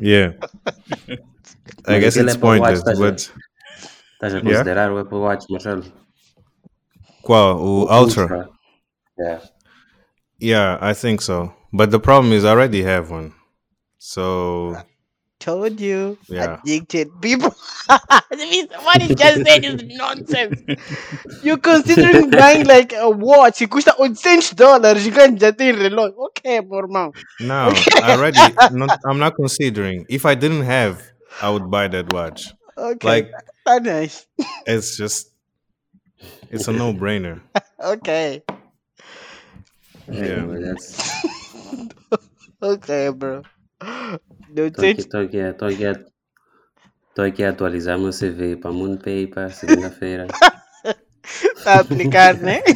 Yeah. 0.00 0.32
I 1.86 1.98
guess 1.98 2.16
it's 2.16 2.34
Apple 2.34 2.48
pointless, 2.48 2.82
estás 2.82 2.98
but 2.98 3.30
estás 4.20 4.34
a 4.34 4.42
yeah. 4.44 4.88
o 4.88 5.00
Apple 5.00 5.20
Watch, 5.20 5.44
Marcelo? 5.50 5.82
Qual? 7.22 7.58
O 7.58 7.86
O 7.86 7.88
Ultra. 7.88 8.48
Yeah. 9.18 9.40
Yeah, 10.38 10.78
I 10.80 10.94
think 10.94 11.22
so. 11.22 11.54
But 11.72 11.90
the 11.90 12.00
problem 12.00 12.32
is 12.32 12.44
I 12.44 12.50
already 12.50 12.82
have 12.82 13.10
one. 13.10 13.32
So 13.98 14.76
Told 15.46 15.80
you. 15.80 16.18
yeah. 16.26 16.58
Addicted 16.58 17.22
people. 17.22 17.54
I 17.88 18.20
mean, 18.34 18.66
what 18.82 19.00
he 19.00 19.14
just 19.14 19.46
said 19.46 19.64
is 19.64 19.80
nonsense. 19.94 20.58
You're 21.44 21.62
considering 21.62 22.30
buying 22.30 22.66
like 22.66 22.92
a 22.92 23.08
watch. 23.08 23.62
It 23.62 23.70
custa 23.70 23.94
800 23.94 24.58
dólares. 24.58 25.06
You 25.06 25.12
can't 25.12 25.38
just 25.38 25.56
tem 25.56 25.72
relógio. 25.72 26.18
Okay, 26.34 26.60
meu 26.60 26.82
irmão. 26.82 27.12
No, 27.38 27.70
I 28.02 28.18
already 28.18 28.38
not 28.72 28.98
I'm 29.06 29.20
not 29.20 29.36
considering. 29.36 30.04
If 30.08 30.26
I 30.26 30.34
didn't 30.34 30.64
have, 30.64 31.00
I 31.40 31.48
would 31.48 31.70
buy 31.70 31.86
that 31.94 32.12
watch. 32.12 32.52
Okay. 32.76 33.06
Like 33.06 33.30
Tá 33.62 33.78
nice. 33.78 34.26
it's 34.66 34.96
just 34.96 35.30
it's 36.50 36.66
a 36.66 36.72
no 36.72 36.92
brainer. 36.92 37.40
Okay. 37.78 38.42
Yeah. 40.10 40.42
Anyway, 40.42 40.62
that's... 40.62 41.10
Okay, 42.62 43.10
bro. 43.10 43.42
No 44.56 44.66
Estou 44.68 44.84
aqui, 44.88 45.00
estou 45.00 45.20
aqui, 45.20 45.36
estou 45.36 45.68
aqui, 45.68 45.84
a- 45.86 46.04
estou 47.10 47.24
aqui 47.26 47.44
a 47.44 47.50
atualizar 47.50 47.98
meu 47.98 48.10
CV 48.10 48.56
para 48.56 48.72
MoonPay 48.72 49.26
para 49.26 49.50
segunda-feira. 49.50 50.26
Tá 51.64 51.78
a 51.78 51.80
aplicar, 51.80 52.38
né? 52.40 52.62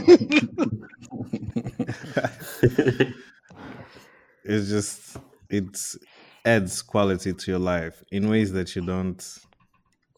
It's 4.44 4.68
just 4.68 5.16
it's 5.48 5.96
adds 6.44 6.82
quality 6.82 7.32
to 7.32 7.50
your 7.52 7.60
life 7.60 8.02
in 8.10 8.28
ways 8.28 8.52
that 8.52 8.74
you 8.74 8.84
don't 8.84 9.22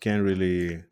can't 0.01 0.23
really 0.25 0.83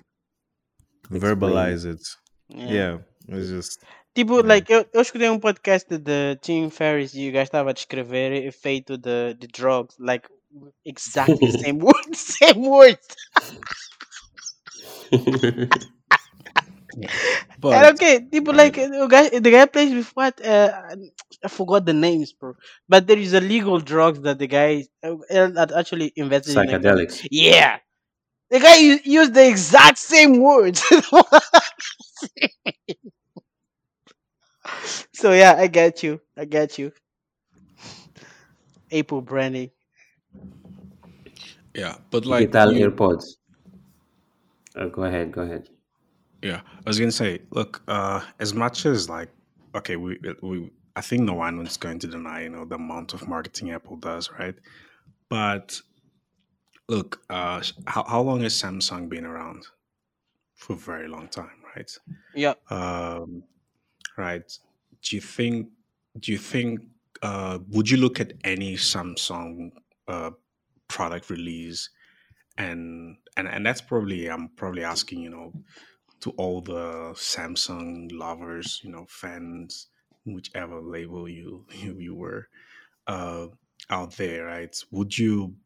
verbalize 1.11 1.87
it. 1.87 2.03
Yeah. 2.49 2.73
Yeah. 2.73 2.99
It's 3.29 3.49
just 3.49 3.81
Tipo, 4.14 4.43
like, 4.43 4.71
eu, 4.71 4.85
eu 4.93 5.01
escutei 5.01 5.31
um 5.31 5.39
podcast 5.39 5.87
de 5.97 6.37
Tim 6.43 6.68
Ferriss 6.68 7.14
e 7.14 7.29
o 7.29 7.33
gajo 7.33 7.45
estava 7.45 7.71
a 7.71 7.73
descrever 7.73 8.33
o 8.33 8.47
efeito 8.49 8.99
de, 8.99 9.35
de 9.35 9.47
drugs, 9.47 9.97
like, 10.01 10.29
exactly 10.84 11.48
same 11.51 11.78
words, 11.78 12.18
same 12.18 12.62
words. 12.62 13.07
Era 17.70 17.80
But 17.92 17.94
okay, 17.94 18.20
tipo, 18.30 18.53
like, 18.53 18.78
o 18.78 19.07
guy, 19.09 19.28
the 19.28 19.51
guy 19.51 19.66
plays 19.66 19.94
with 19.94 20.11
what? 20.16 20.44
Uh, 20.44 20.96
I 21.44 21.48
forgot 21.48 21.84
the 21.84 21.92
names, 21.92 22.32
bro. 22.32 22.55
But 22.88 23.07
there 23.07 23.18
is 23.18 23.32
a 23.34 23.40
legal 23.40 23.80
drugs 23.80 24.20
that 24.22 24.38
the 24.38 24.46
guy 24.46 24.86
uh, 25.03 25.16
that 25.30 25.72
actually 25.72 26.12
invested 26.16 26.57
in. 26.57 26.68
Psychedelics. 26.68 27.26
yeah. 27.30 27.78
The 28.51 28.61
guy 28.61 28.76
used 29.05 29.34
the 29.34 29.48
exact 29.48 29.98
same 29.98 30.40
words. 30.40 30.82
so 35.12 35.32
yeah, 35.32 35.55
I 35.57 35.66
get 35.68 36.03
you. 36.03 36.20
I 36.36 36.44
get 36.44 36.78
you. 36.78 36.92
Apple 38.92 39.22
branding. 39.22 39.70
Yeah, 41.81 41.97
but 42.11 42.26
like 42.26 42.53
Digital 42.53 42.74
you, 42.74 42.91
AirPods. 42.91 43.24
Uh, 44.76 44.87
go 44.87 45.05
ahead, 45.05 45.33
go 45.33 45.43
ahead. 45.43 45.68
Yeah, 46.43 46.61
I 46.85 46.89
was 46.91 46.99
gonna 46.99 47.11
say, 47.11 47.41
look, 47.51 47.83
uh, 47.89 48.20
as 48.39 48.53
much 48.53 48.85
as 48.85 49.09
like, 49.09 49.31
okay, 49.74 49.97
we 49.97 50.18
we 50.43 50.70
I 50.95 51.01
think 51.01 51.22
no 51.22 51.35
one 51.35 51.66
is 51.66 51.78
going 51.78 51.99
to 52.01 52.07
deny, 52.07 52.43
you 52.43 52.51
know, 52.51 52.66
the 52.66 52.74
amount 52.74 53.14
of 53.14 53.26
marketing 53.26 53.70
Apple 53.70 53.97
does, 53.97 54.31
right? 54.39 54.55
But 55.31 55.81
look, 56.89 57.22
uh, 57.31 57.62
how 57.87 58.05
how 58.05 58.20
long 58.20 58.43
has 58.43 58.55
Samsung 58.55 59.09
been 59.09 59.24
around? 59.24 59.62
For 60.57 60.74
a 60.74 60.76
very 60.76 61.09
long 61.09 61.28
time, 61.28 61.59
right? 61.74 61.91
Yeah. 62.35 62.55
Um, 62.68 63.43
right. 64.18 64.47
Do 65.03 65.16
you 65.16 65.22
think? 65.22 65.68
Do 66.18 66.33
you 66.33 66.39
think? 66.39 66.81
Uh, 67.22 67.59
would 67.68 67.89
you 67.89 67.97
look 67.97 68.20
at 68.20 68.35
any 68.45 68.76
Samsung 68.76 69.70
uh, 70.09 70.31
product 70.91 71.30
release, 71.30 71.91
and 72.59 73.18
and 73.36 73.49
and 73.49 73.66
that's 73.66 73.82
probably 73.82 74.30
I'm 74.30 74.51
probably 74.51 74.84
asking, 74.84 75.20
you 75.20 75.30
know, 75.30 75.53
to 76.22 76.30
all 76.32 76.61
the 76.62 77.12
Samsung 77.14 78.11
lovers, 78.12 78.80
you 78.84 78.91
know, 78.91 79.07
fans, 79.09 79.88
whichever 80.24 80.80
label 80.82 81.28
you 81.28 81.66
you, 81.74 81.99
you 81.99 82.14
were 82.14 82.49
uh, 83.09 83.49
out 83.91 84.12
there, 84.16 84.47
right? 84.47 84.76
Would 84.93 85.18
you 85.18 85.57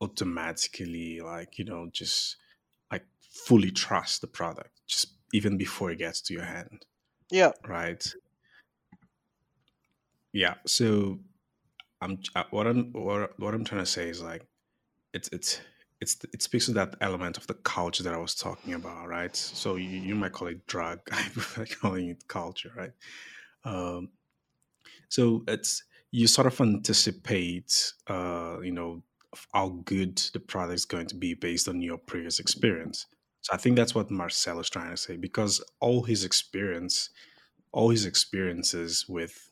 automatically 0.00 1.20
like 1.20 1.58
you 1.58 1.64
know 1.64 1.88
just 1.92 2.36
like 2.92 3.06
fully 3.30 3.70
trust 3.70 4.20
the 4.22 4.28
product 4.28 4.80
just 4.86 5.14
even 5.32 5.58
before 5.58 5.90
it 5.92 5.98
gets 5.98 6.20
to 6.22 6.34
your 6.34 6.44
hand, 6.44 6.86
Yeah. 7.30 7.52
right? 7.66 8.04
Yeah. 10.32 10.54
So 10.66 11.20
I'm 12.02 12.20
uh, 12.36 12.44
what 12.50 12.68
I'm 12.68 12.92
what, 12.92 13.38
what 13.40 13.54
I'm 13.54 13.64
trying 13.64 13.82
to 13.82 13.86
say 13.86 14.10
is 14.10 14.22
like 14.22 14.46
it's 15.12 15.28
it's 15.32 15.60
it's 16.00 16.16
it 16.32 16.42
speaks 16.42 16.66
to 16.66 16.72
that 16.72 16.94
element 17.00 17.36
of 17.36 17.46
the 17.46 17.54
culture 17.54 18.02
that 18.02 18.14
I 18.14 18.18
was 18.18 18.34
talking 18.34 18.74
about, 18.74 19.08
right? 19.08 19.34
So 19.34 19.76
you, 19.76 19.88
you 19.88 20.14
might 20.14 20.32
call 20.32 20.48
it 20.48 20.66
drug, 20.66 21.00
I 21.12 21.28
prefer 21.32 21.66
calling 21.80 22.10
it 22.10 22.28
culture, 22.28 22.72
right? 22.76 22.92
Um, 23.64 24.10
so 25.08 25.44
it's 25.48 25.82
you 26.10 26.26
sort 26.26 26.46
of 26.46 26.60
anticipate, 26.60 27.92
uh, 28.06 28.58
you 28.62 28.72
know, 28.72 29.02
how 29.52 29.80
good 29.84 30.16
the 30.32 30.40
product 30.40 30.74
is 30.74 30.84
going 30.84 31.06
to 31.06 31.14
be 31.14 31.34
based 31.34 31.68
on 31.68 31.82
your 31.82 31.98
previous 31.98 32.38
experience. 32.38 33.06
So 33.42 33.52
I 33.52 33.56
think 33.56 33.76
that's 33.76 33.94
what 33.94 34.10
Marcel 34.10 34.60
is 34.60 34.70
trying 34.70 34.90
to 34.90 34.96
say 34.96 35.16
because 35.16 35.62
all 35.80 36.02
his 36.02 36.24
experience, 36.24 37.10
all 37.72 37.90
his 37.90 38.06
experiences 38.06 39.06
with, 39.08 39.47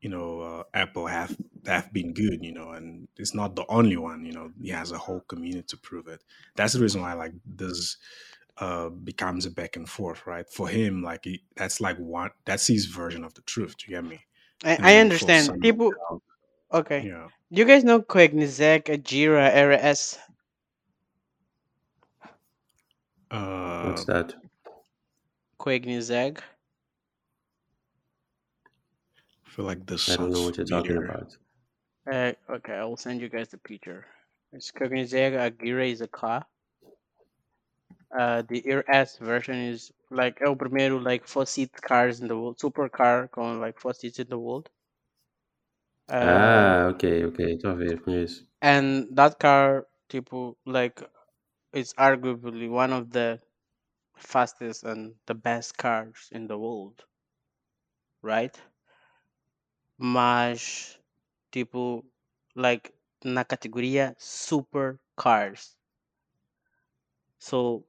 you 0.00 0.08
know, 0.08 0.40
uh, 0.40 0.62
Apple 0.74 1.06
have 1.06 1.36
have 1.66 1.92
been 1.92 2.12
good, 2.14 2.44
you 2.44 2.52
know, 2.52 2.70
and 2.70 3.08
it's 3.16 3.34
not 3.34 3.56
the 3.56 3.64
only 3.68 3.96
one, 3.96 4.24
you 4.24 4.32
know. 4.32 4.52
He 4.62 4.70
has 4.70 4.92
a 4.92 4.98
whole 4.98 5.20
community 5.20 5.64
to 5.68 5.76
prove 5.76 6.08
it. 6.08 6.22
That's 6.56 6.74
the 6.74 6.80
reason 6.80 7.02
why 7.02 7.14
like 7.14 7.32
this 7.46 7.96
uh 8.58 8.88
becomes 8.90 9.46
a 9.46 9.50
back 9.50 9.76
and 9.76 9.88
forth, 9.88 10.26
right? 10.26 10.48
For 10.48 10.68
him, 10.68 11.02
like 11.02 11.24
he, 11.24 11.42
that's 11.56 11.80
like 11.80 11.96
one 11.98 12.30
that's 12.44 12.66
his 12.66 12.86
version 12.86 13.24
of 13.24 13.34
the 13.34 13.42
truth. 13.42 13.76
Do 13.76 13.84
you 13.90 13.96
get 13.96 14.04
me? 14.04 14.20
I, 14.64 14.78
And 14.78 14.84
I 14.84 14.96
understand. 14.98 15.44
some, 15.44 15.60
People, 15.60 15.94
okay. 16.72 17.08
yeah, 17.08 17.28
Do 17.52 17.58
you 17.60 17.64
guys 17.66 17.84
know 17.84 18.00
Koenigsegg, 18.02 18.84
Jira, 19.02 19.52
RS? 19.54 20.18
uh, 23.30 23.86
What's 23.86 24.04
that? 24.04 24.34
Koenigsegg. 25.58 26.38
I 26.38 26.57
feel 29.58 29.66
like 29.66 29.84
this 29.86 30.06
I 30.08 30.16
don't 30.16 30.32
know 30.32 30.42
what 30.42 30.56
you're 30.56 30.64
talking 30.66 30.96
familiar. 30.96 30.98
about. 30.98 31.36
Uh, 32.10 32.32
okay, 32.50 32.74
I 32.74 32.84
will 32.84 32.96
send 32.96 33.20
you 33.20 33.28
guys 33.28 33.48
the 33.50 33.58
picture. 33.58 34.06
It's 34.52 34.72
Koenigsegg 34.72 35.34
Agera 35.34 35.90
is 35.90 36.00
a 36.00 36.08
car. 36.08 36.46
Uh, 38.10 38.42
the 38.42 38.62
RS 38.70 39.16
version 39.16 39.54
is 39.56 39.90
like 40.10 40.40
é 40.40 40.48
o 40.50 40.54
primeiro 40.54 40.98
like 41.00 41.26
four 41.26 41.46
seat 41.46 41.72
cars 41.80 42.20
in 42.20 42.28
the 42.28 42.36
world, 42.38 42.58
supercar 42.58 43.30
com 43.30 43.58
like 43.60 43.80
four 43.80 43.94
seats 43.94 44.18
in 44.18 44.28
the 44.28 44.38
world. 44.38 44.70
Uh, 46.08 46.74
Ah, 46.76 46.88
ok, 46.92 47.02
ok. 47.26 47.38
Estou 47.54 47.70
a 47.70 47.74
ver, 47.74 48.00
conheço. 48.02 48.46
and 48.62 49.16
that 49.16 49.38
car, 49.40 49.88
tipo, 50.08 50.56
like, 50.64 51.02
it's 51.72 51.94
arguably 51.94 52.70
one 52.70 52.92
of 52.92 53.10
the 53.10 53.42
fastest 54.16 54.84
and 54.84 55.16
the 55.26 55.34
best 55.34 55.76
cars 55.78 56.28
in 56.32 56.46
the 56.48 56.58
world, 56.58 57.04
right? 58.22 58.60
Mas, 59.98 60.98
tipo, 61.52 62.04
like, 62.56 62.94
na 63.24 63.44
categoria 63.44 64.14
super 64.18 64.98
cars. 65.16 65.76
So, 67.40 67.84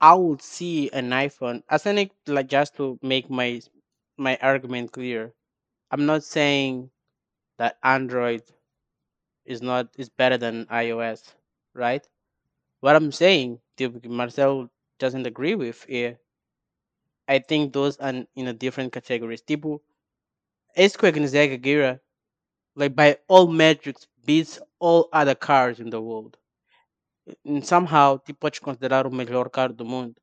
I 0.00 0.14
would 0.14 0.42
see 0.42 0.90
an 0.92 1.10
iPhone. 1.10 1.62
I 1.68 1.78
think, 1.78 2.12
like, 2.26 2.48
just 2.48 2.76
to 2.76 2.98
make 3.02 3.30
my 3.30 3.62
my 4.18 4.38
argument 4.42 4.92
clear, 4.92 5.34
I'm 5.90 6.06
not 6.06 6.24
saying 6.24 6.90
that 7.58 7.78
Android 7.82 8.44
is 9.44 9.60
not 9.62 9.88
is 9.98 10.08
better 10.08 10.38
than 10.38 10.66
iOS, 10.66 11.34
right? 11.74 12.06
What 12.80 12.96
I'm 12.96 13.12
saying, 13.12 13.60
tipo, 13.76 14.04
Marcel 14.08 14.70
doesn't 14.98 15.26
agree 15.26 15.54
with 15.56 15.84
here, 15.84 16.20
I 17.28 17.38
think 17.38 17.72
those 17.72 17.96
are 17.98 18.26
in 18.34 18.48
a 18.48 18.52
different 18.52 18.92
categories. 18.92 19.40
Tipo, 19.42 19.80
esse 20.76 20.96
Koenigsegg 20.96 21.60
Gira, 21.62 22.00
like 22.76 22.94
by 22.94 23.18
all 23.28 23.48
metrics, 23.48 24.06
beats 24.24 24.60
all 24.78 25.08
other 25.12 25.34
cars 25.34 25.80
in 25.80 25.90
the 25.90 26.00
world. 26.00 26.36
And 27.44 27.64
somehow, 27.64 28.18
tipo, 28.18 28.40
podes 28.40 28.58
considerar 28.60 29.06
o 29.06 29.10
melhor 29.10 29.50
carro 29.50 29.72
do 29.72 29.84
mundo. 29.84 30.14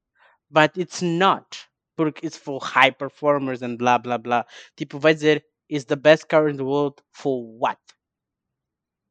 But 0.50 0.78
it's 0.78 1.02
not. 1.02 1.58
Porque 1.96 2.24
it's 2.24 2.38
for 2.38 2.60
high 2.62 2.92
performers 2.92 3.62
and 3.62 3.78
blah, 3.78 3.98
blah, 3.98 4.18
blah. 4.18 4.44
Tipo, 4.78 5.00
vai 5.00 5.14
dizer, 5.14 5.42
it's 5.70 5.86
the 5.86 5.96
best 5.96 6.28
car 6.28 6.48
in 6.48 6.58
the 6.58 6.66
world 6.66 7.02
for 7.12 7.44
what? 7.44 7.80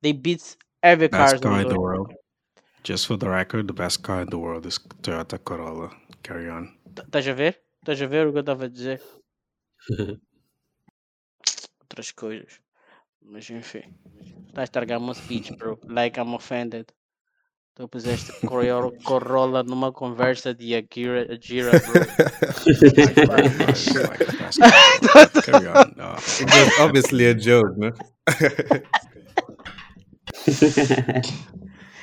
They 0.03 0.13
beats 0.13 0.57
every 0.83 1.09
Best 1.09 1.43
car 1.43 1.61
in 1.61 1.69
the 1.69 1.75
the 1.75 1.81
world. 1.81 2.13
Just 2.83 3.07
for 3.07 3.17
the 3.17 3.29
record, 3.29 3.67
the 3.67 3.73
best 3.73 4.03
car 4.03 4.21
in 4.23 4.29
the 4.29 4.39
world 4.39 4.67
is 4.67 4.79
Toyota 5.03 5.43
Corolla. 5.43 5.91
Carry 6.23 6.49
on. 6.51 6.77
Estás 6.95 7.27
a 7.27 7.35
ver? 7.35 7.57
Estás 7.83 8.03
a 8.03 8.07
ver 8.07 8.27
o 8.27 8.33
que 8.33 8.39
eu 8.39 8.41
estava 8.41 8.65
a 8.65 8.69
dizer? 8.69 9.01
Outras 11.95 12.11
coisas. 12.11 12.61
Mas 13.23 13.49
enfim. 13.49 13.85
A 14.53 14.65
estragar 14.65 14.99
meu 14.99 15.11
um 15.11 15.15
speech, 15.15 15.55
bro. 15.57 15.79
Like 15.89 16.19
I'm 16.19 16.35
offended. 16.35 16.87
Tu 17.77 17.87
puseste 17.87 18.33
Corolla 19.05 19.63
numa 19.63 19.93
conversa 19.93 20.53
de 20.53 20.75
Akira, 20.75 21.33
Ajira, 21.33 21.71
bro. 21.71 22.03
It's 22.67 22.83
like 23.29 24.25
the 24.25 24.37
best 24.37 24.59
car. 24.59 25.43
Carry 25.43 25.69
on. 25.69 25.95
It 26.41 26.51
was 26.53 26.81
obviously 26.81 27.27
a 27.27 27.35
joke, 27.35 27.77
no? 27.77 27.87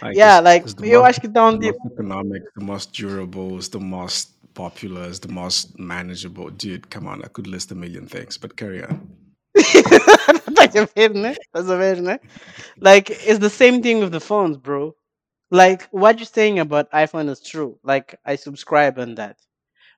like 0.02 0.16
yeah, 0.16 0.38
it's, 0.38 0.46
like, 0.46 0.64
it's 0.64 0.76
eu 0.84 1.02
most, 1.02 1.10
acho 1.10 1.20
que 1.20 1.28
está 1.28 1.50
um 1.50 1.60
the 1.60 1.68
most 1.68 1.94
economic, 1.94 2.44
the 2.56 2.64
most 2.64 2.94
durable, 2.94 3.58
it's 3.58 3.68
the 3.68 3.80
most 3.80 4.32
popular, 4.54 5.10
it's 5.10 5.20
the 5.20 5.28
most 5.28 5.78
manageable. 5.78 6.50
Dude, 6.50 6.90
come 6.90 7.08
on, 7.08 7.22
I 7.26 7.28
could 7.28 7.48
list 7.48 7.72
a 7.74 7.76
million 7.76 8.08
things, 8.08 8.38
but 8.38 8.56
carry 8.56 8.82
on. 8.82 9.21
Estás 9.56 10.76
a 10.76 10.86
ver, 10.96 11.14
né? 11.14 11.32
Estás 11.32 11.70
a 11.70 11.76
ver, 11.76 12.02
né? 12.02 12.20
Like, 12.78 13.12
it's 13.12 13.40
the 13.40 13.50
same 13.50 13.82
thing 13.82 14.00
with 14.00 14.12
the 14.12 14.20
phones, 14.20 14.58
bro. 14.58 14.96
Like, 15.50 15.88
what 15.92 16.18
you're 16.18 16.26
saying 16.26 16.60
about 16.60 16.90
iPhone 16.92 17.30
is 17.30 17.42
true. 17.42 17.78
Like, 17.84 18.18
I 18.26 18.38
subscribe 18.38 18.98
on 18.98 19.16
that. 19.16 19.36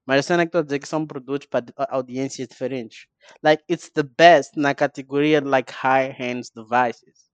Mas 0.05 0.19
a 0.19 0.23
cena 0.23 0.45
que 0.45 0.49
estou 0.49 0.59
a 0.59 0.63
dizer 0.63 0.79
que 0.79 0.87
são 0.87 1.05
produtos 1.05 1.47
para 1.47 1.65
uh, 1.77 1.85
audiências 1.89 2.47
diferentes. 2.47 3.05
Like, 3.43 3.63
it's 3.69 3.89
the 3.93 4.03
best 4.03 4.57
na 4.57 4.73
categoria 4.73 5.39
like 5.41 5.71
high-end 5.71 6.49
devices. 6.55 7.29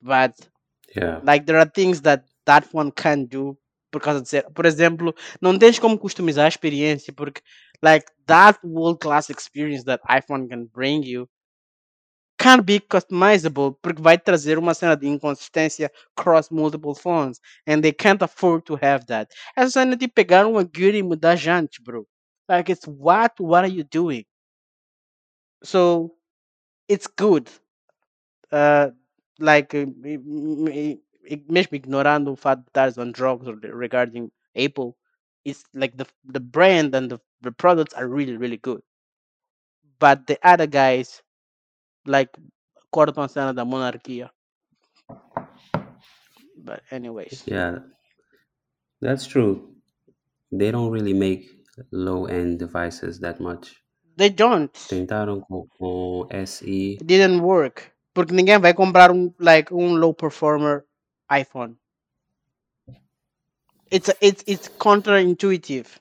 But, 0.00 0.34
yeah. 0.96 1.20
like, 1.24 1.46
there 1.46 1.58
are 1.58 1.70
things 1.70 2.00
that 2.02 2.24
that 2.44 2.68
one 2.72 2.90
can 2.90 3.26
do 3.26 3.56
por 3.92 4.00
causa 4.00 4.20
de 4.20 4.28
ser. 4.28 4.50
Por 4.50 4.66
exemplo, 4.66 5.14
não 5.40 5.56
tens 5.56 5.78
como 5.78 5.98
customizar 5.98 6.46
a 6.46 6.48
experiência 6.48 7.12
porque, 7.14 7.40
like, 7.82 8.06
that 8.26 8.58
world-class 8.64 9.30
experience 9.30 9.84
that 9.84 10.02
iPhone 10.10 10.48
can 10.48 10.66
bring 10.74 11.04
you 11.04 11.28
can't 12.42 12.64
be 12.66 12.80
customizable 12.80 13.74
porque 13.82 14.02
vai 14.02 14.18
trazer 14.18 14.58
uma 14.58 14.74
cena 14.74 14.96
de 14.96 15.06
inconsistência 15.08 15.90
cross 16.16 16.50
multiple 16.50 16.94
phones 16.94 17.40
and 17.66 17.82
they 17.82 17.92
can't 17.92 18.22
afford 18.24 18.64
to 18.64 18.74
have 18.82 19.06
that. 19.06 19.32
Essa 19.56 19.80
cena 19.80 19.96
de 19.96 20.08
pegar 20.08 20.46
uma 20.46 20.64
gear 20.64 20.94
e 20.96 21.02
mudar 21.04 21.36
jantes, 21.36 21.78
bro. 21.84 22.06
Like 22.48 22.72
it's 22.72 22.86
what 22.88 23.34
what 23.40 23.64
are 23.64 23.72
you 23.72 23.84
doing? 23.84 24.24
So 25.64 26.14
it's 26.88 27.06
good. 27.08 27.50
Uh, 28.50 28.90
like 29.38 29.72
me- 29.74 30.18
me- 30.18 31.00
me- 31.24 31.46
mesmo 31.48 31.76
ignorando 31.76 32.32
o 32.32 32.36
fato 32.36 32.62
de 32.62 32.68
estares 32.68 32.98
on 32.98 33.12
drugs 33.12 33.46
regarding 33.62 34.30
Apple, 34.56 34.96
it's 35.44 35.64
like 35.74 35.96
the 35.96 36.06
the 36.24 36.40
brand 36.40 36.94
and 36.94 37.10
the, 37.10 37.20
the 37.42 37.52
products 37.52 37.94
are 37.94 38.08
really 38.08 38.36
really 38.36 38.58
good. 38.58 38.82
But 39.98 40.26
the 40.26 40.38
other 40.46 40.66
guys 40.66 41.22
like 42.06 42.30
cortam 42.90 43.24
a 43.24 43.28
cena 43.28 43.52
da 43.52 43.64
monarquia. 43.64 44.30
But 46.64 46.82
anyways, 46.90 47.42
Yeah, 47.46 47.78
that's 49.00 49.26
true. 49.26 49.74
They 50.52 50.70
don't 50.70 50.90
really 50.92 51.14
make 51.14 51.48
low-end 51.90 52.58
devices 52.58 53.20
that 53.20 53.40
much. 53.40 53.76
they 54.16 54.28
don't. 54.28 54.72
Tentaram 54.88 55.40
com, 55.48 56.28
SE. 56.46 56.98
Didn't 57.04 57.40
work. 57.42 57.90
Porque 58.14 58.32
ninguém 58.34 58.58
vai 58.60 58.74
comprar 58.74 59.10
um 59.10 59.32
like 59.40 59.72
um 59.72 59.94
low 59.96 60.12
performer 60.14 60.84
iPhone. 61.30 61.76
It's 63.90 64.10
it's 64.20 64.44
it's 64.46 64.68
counterintuitive. 64.68 65.98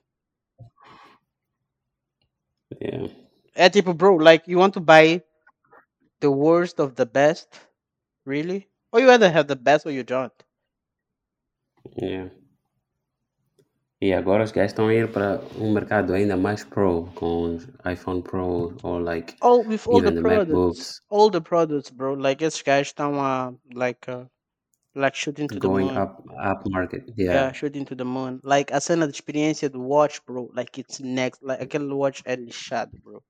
Yeah. 2.82 3.08
É 3.56 3.70
tipo, 3.70 3.94
bro, 3.94 4.18
like 4.18 4.50
you 4.52 4.60
want 4.60 4.74
to 4.74 4.80
buy 4.82 5.22
the 6.22 6.32
worst 6.32 6.80
of 6.80 6.96
the 6.96 7.06
best, 7.06 7.60
really? 8.26 8.70
Or 8.94 9.02
you 9.02 9.12
either 9.12 9.32
have 9.32 9.48
the 9.48 9.56
best 9.58 9.86
or 9.86 9.92
you 9.92 10.04
don't. 10.04 10.34
Yeah. 11.96 12.30
E 14.06 14.08
agora 14.14 14.44
os 14.44 14.52
gajos 14.52 14.72
estão 14.74 14.88
a 14.90 14.94
ir 14.94 15.12
para 15.14 15.40
um 15.58 15.72
mercado 15.72 16.14
ainda 16.14 16.36
mais 16.36 16.62
pro, 16.64 17.06
com 17.16 17.56
os 17.56 17.64
iPhone 17.94 18.22
Pro 18.22 18.76
ou 18.84 19.00
like 19.00 19.36
All 19.42 19.64
with 19.64 19.88
all 19.88 20.02
the 20.02 20.12
the 20.12 20.12
products, 20.12 20.52
MacBooks 20.52 21.02
all 21.10 21.30
the 21.30 21.42
products, 21.42 21.92
bro. 21.92 22.16
Like 22.16 22.44
esses 22.44 22.62
guys 22.64 22.88
estão 22.88 23.20
uh, 23.20 23.56
like 23.74 24.10
uh, 24.10 24.26
like 24.96 25.18
shooting 25.18 25.50
to 25.50 25.60
the 25.60 25.70
going 25.70 25.70
moon. 25.70 25.96
up 25.96 26.24
up 26.44 26.64
market. 26.70 27.04
Yeah, 27.30 27.50
Yeah. 27.50 27.52
shooting 27.54 27.86
to 27.86 27.96
the 27.96 28.04
moon. 28.06 28.40
Like 28.44 28.72
a 28.74 28.80
cena 28.82 29.08
de 29.08 29.14
experiência 29.14 29.70
do 29.70 29.82
watch, 29.82 30.22
bro. 30.26 30.50
Like 30.54 30.80
it's 30.80 31.00
next. 31.00 31.42
Like 31.44 31.62
aquele 31.64 31.94
watch 31.94 32.22
é 32.26 32.36
lixado, 32.36 32.92
bro. 33.04 33.24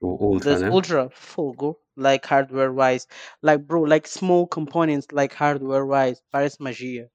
O 0.00 0.08
Ultra, 0.32 0.58
There's 0.58 0.62
né? 0.62 0.70
ultra 0.70 1.10
fogo, 1.10 1.80
like 1.96 2.26
hardware 2.26 2.72
wise. 2.72 3.08
Like 3.42 3.66
bro, 3.66 3.82
like 3.82 4.06
small 4.06 4.46
components, 4.46 5.08
like 5.10 5.34
hardware 5.34 5.84
wise. 5.84 6.22
Parece 6.32 6.60
magia. 6.60 7.10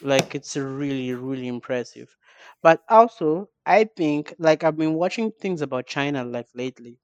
Like 0.00 0.34
it's 0.34 0.56
really, 0.56 1.14
really 1.14 1.46
impressive. 1.46 2.16
But 2.62 2.82
also, 2.88 3.48
I 3.64 3.84
think 3.84 4.34
like 4.38 4.64
I've 4.64 4.76
been 4.76 4.94
watching 4.94 5.30
things 5.30 5.60
about 5.62 5.86
China 5.86 6.24
like 6.24 6.48
lately, 6.54 6.98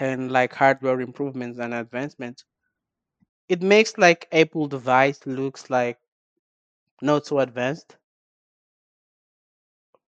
and 0.00 0.32
like 0.32 0.54
hardware 0.54 1.00
improvements 1.00 1.58
and 1.58 1.74
advancements. 1.74 2.44
It 3.48 3.62
makes 3.62 3.96
like 3.96 4.28
Apple 4.32 4.66
device 4.68 5.24
looks 5.24 5.70
like 5.70 5.98
not 7.00 7.24
so 7.24 7.38
advanced. 7.38 7.96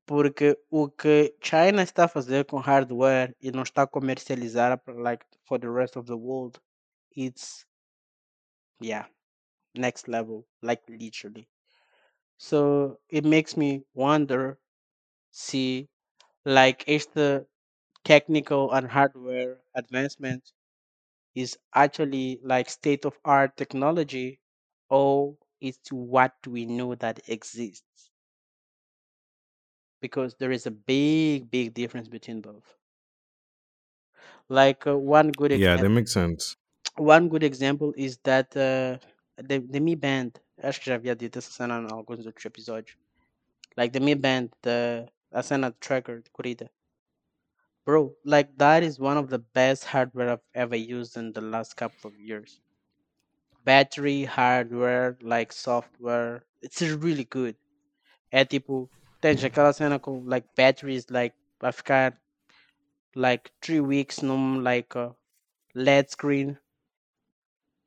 Porque 0.09 0.59
o 0.71 0.89
que 0.91 1.37
China 1.41 1.83
está 1.85 2.07
a 2.07 2.09
fazer 2.09 2.45
com 2.47 2.57
hardware 2.59 3.37
e 3.41 3.53
não 3.53 3.63
está 3.63 3.83
a 3.83 3.87
comercializar 3.87 4.83
like 4.89 5.25
for 5.45 5.57
the 5.61 5.71
rest 5.71 5.97
of 5.97 6.07
the 6.07 6.17
world 6.17 6.61
it's 7.17 7.65
yeah, 8.81 9.07
next 9.75 10.09
level, 10.09 10.47
like 10.63 10.83
literally. 10.89 11.49
So 12.39 12.99
it 13.11 13.25
makes 13.25 13.57
me 13.57 13.85
wonder, 13.95 14.59
see, 15.33 15.89
like 16.45 16.85
if 16.89 17.13
the 17.15 17.47
technical 18.05 18.73
and 18.73 18.89
hardware 18.89 19.61
advancement 19.75 20.53
is 21.35 21.59
actually 21.75 22.41
like 22.45 22.71
state 22.71 23.05
of 23.07 23.19
art 23.25 23.57
technology 23.57 24.41
or 24.91 25.37
it's 25.61 25.91
what 25.93 26.35
we 26.47 26.67
know 26.67 26.95
that 26.97 27.21
exists 27.29 28.08
because 30.01 30.34
there 30.36 30.53
is 30.53 30.66
a 30.66 30.70
big 30.70 31.51
big 31.51 31.74
difference 31.74 32.09
between 32.09 32.40
both. 32.40 32.76
Like 34.49 34.86
uh, 34.86 34.96
one 34.99 35.32
good 35.32 35.53
Yeah, 35.53 35.76
example 35.76 35.76
that 35.76 35.90
makes 35.90 36.12
sense. 36.12 36.57
one 36.96 37.28
good 37.28 37.42
example 37.42 37.94
is 37.96 38.18
that 38.24 38.55
uh, 38.57 38.99
the, 39.36 39.59
the 39.61 39.80
Mi 39.80 39.94
Band. 39.94 40.40
Acho 40.62 40.80
que 40.80 40.90
já 40.90 40.94
havia 40.99 41.14
dito 41.16 41.38
essa 41.38 41.51
cena 41.53 41.78
em 41.78 41.86
alguns 41.92 42.26
outros 42.26 42.44
episódios. 42.44 42.96
Like 43.76 43.92
the 43.92 44.01
Mi 44.01 44.14
Band 44.16 44.51
the, 44.62 45.09
a 45.32 45.42
cena 45.42 45.70
de 45.70 45.78
tracker 45.80 46.22
de 46.22 46.30
corrida. 46.30 46.70
Bro 47.84 48.14
like 48.24 48.57
that 48.59 48.84
is 48.84 49.01
one 49.01 49.16
of 49.16 49.30
the 49.30 49.40
best 49.40 49.82
hardware 49.86 50.30
I've 50.30 50.44
ever 50.55 50.76
used 50.76 51.16
in 51.16 51.32
the 51.32 51.40
last 51.40 51.74
couple 51.76 52.09
of 52.09 52.20
years. 52.20 52.61
Battery 53.62 54.24
hardware 54.24 55.16
like 55.20 55.53
software 55.53 56.44
it's 56.61 56.82
really 56.82 57.22
good. 57.22 57.57
É 58.32 58.44
tipo 58.44 58.90
tens 59.21 59.43
aquela 59.45 59.73
cena 59.73 59.99
com 59.99 60.23
like 60.25 60.49
batteries 60.57 61.07
like 61.11 61.35
vai 61.61 61.73
ficar 61.73 62.19
like 63.14 63.51
three 63.61 63.81
weeks 63.81 64.23
num 64.23 64.61
like 64.61 64.97
uh, 64.97 65.12
LED 65.75 66.11
screen. 66.11 66.59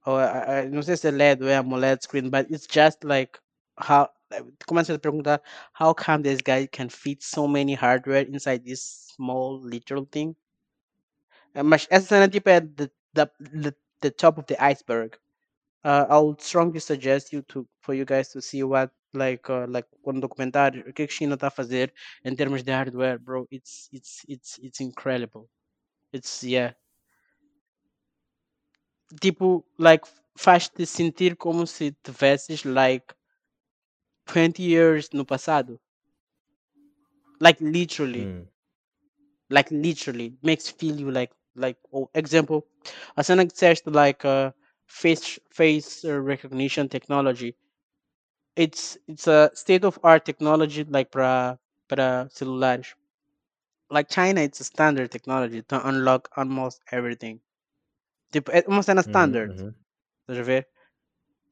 Or 0.06 0.20
I 0.20 0.68
não 0.70 0.82
sei 0.82 0.98
se 0.98 1.08
é 1.08 1.12
LED 1.12 1.44
ou 1.44 1.50
é 1.50 1.58
AMOLED 1.58 2.04
screen 2.04 2.30
but 2.30 2.50
it's 2.50 2.68
just 2.68 3.04
like 3.04 3.40
how 3.78 4.10
começa 4.68 4.94
a 4.94 5.00
perguntar 5.00 5.42
how 5.74 5.94
come 5.94 6.24
this 6.24 6.42
guy 6.42 6.68
can 6.68 6.90
fit 6.90 7.24
so 7.24 7.48
many 7.48 7.76
hardware 7.76 8.28
inside 8.28 8.64
this 8.66 9.14
small 9.16 9.60
little 9.62 10.06
thing? 10.06 10.36
Uh, 11.56 11.64
mas 11.64 11.88
essa 11.90 12.08
cena 12.08 12.28
tipo 12.28 12.50
é 12.50 12.62
the, 12.62 12.92
the, 13.14 13.32
the, 13.40 13.76
the 14.02 14.12
top 14.12 14.40
of 14.40 14.46
the 14.48 14.56
iceberg 14.60 15.18
uh, 15.84 16.06
I'll 16.10 16.36
strongly 16.40 16.80
suggest 16.80 17.34
you 17.34 17.42
to 17.50 17.68
for 17.82 17.94
you 17.94 18.06
guys 18.06 18.30
to 18.30 18.42
see 18.42 18.64
what 18.64 18.92
like 19.14 19.50
uh, 19.50 19.66
like 19.68 19.88
um 20.06 20.20
documentário 20.20 20.82
o 20.88 20.94
que 20.94 21.04
é 21.04 21.08
que 21.08 21.14
a 21.14 21.18
China 21.18 21.36
está 21.36 21.48
a 21.48 21.52
fazer 21.52 21.94
em 22.24 22.36
termos 22.36 22.64
de 22.64 22.72
hardware 22.72 23.20
bro. 23.20 23.48
It's 23.52 23.90
it's 23.92 24.24
it's 24.28 24.60
it's 24.60 24.80
incredible. 24.80 25.50
It's 26.14 26.44
yeah. 26.44 26.74
Tipo 29.20 29.66
like 29.78 30.06
faz-te 30.38 30.86
sentir 30.86 31.36
como 31.36 31.66
se 31.66 31.92
tivesses 32.04 32.64
like 32.64 33.14
20 34.26 34.64
years 34.64 35.10
no 35.14 35.26
passado. 35.26 35.80
Like 37.40 37.60
literally. 37.62 38.26
Hum. 38.26 38.48
like 39.52 39.70
literally. 39.72 40.38
Makes 40.42 40.70
feel 40.70 40.96
you 41.00 41.12
like 41.12 41.32
like 41.56 41.78
oh, 41.94 42.10
example 42.16 42.66
a 43.18 43.24
cena 43.24 43.46
que 43.46 43.52
disseste 43.52 43.90
like 43.90 44.26
uh, 44.26 44.52
face 44.92 45.40
face 45.50 46.04
uh, 46.06 46.20
recognition 46.20 46.90
technology. 46.90 47.56
It's 48.56 48.98
it's 49.08 49.28
a 49.28 49.50
state 49.54 49.86
of 49.86 49.98
art 50.04 50.26
technology 50.26 50.84
like 50.84 51.12
para 51.12 51.58
para 51.88 52.28
celulares. 52.30 52.94
Like 53.90 54.10
China 54.10 54.42
it's 54.42 54.60
a 54.60 54.64
standard 54.64 55.10
technology 55.12 55.62
to 55.64 55.88
unlock 55.88 56.30
almost 56.36 56.82
everything. 56.92 57.40
Tipo 58.32 58.52
é 58.52 58.64
uma 58.68 58.84
cena 58.84 59.02
standard. 59.02 59.52
uhum. 59.52 59.74
estás 60.22 60.40
a 60.40 60.44
ver? 60.44 60.68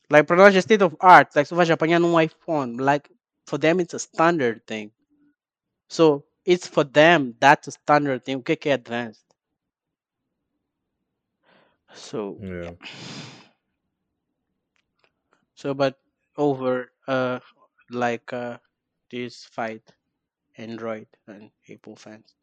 Like 0.10 0.28
para 0.28 0.38
nós 0.38 0.56
é 0.56 0.62
state 0.62 0.84
of 0.84 0.96
art 1.00 1.36
like 1.36 1.48
se 1.48 1.56
vais 1.56 1.70
apanhar 1.72 2.00
num 2.00 2.20
iPhone. 2.20 2.78
Like 2.78 3.10
for 3.48 3.58
them 3.58 3.80
it's 3.80 3.94
a 3.94 4.00
standard 4.00 4.62
thing. 4.66 4.92
So 5.88 6.26
it's 6.46 6.68
for 6.68 6.84
them 6.84 7.36
that's 7.40 7.68
a 7.68 7.72
standard 7.72 8.24
thing. 8.26 8.36
O 8.36 8.44
que 8.44 8.54
é 8.54 8.56
que 8.56 8.70
é 8.70 8.74
advanced 8.74 9.29
so 11.94 12.42
Yeah. 12.42 12.76
So, 15.54 15.76
but 15.76 16.02
over 16.38 16.92
uh 17.08 17.40
like 17.92 18.34
uh 18.34 18.58
this 19.12 19.46
fight, 19.46 19.94
Android 20.58 21.08
and 21.28 21.52
Apple 21.70 21.96
fans. 21.98 22.36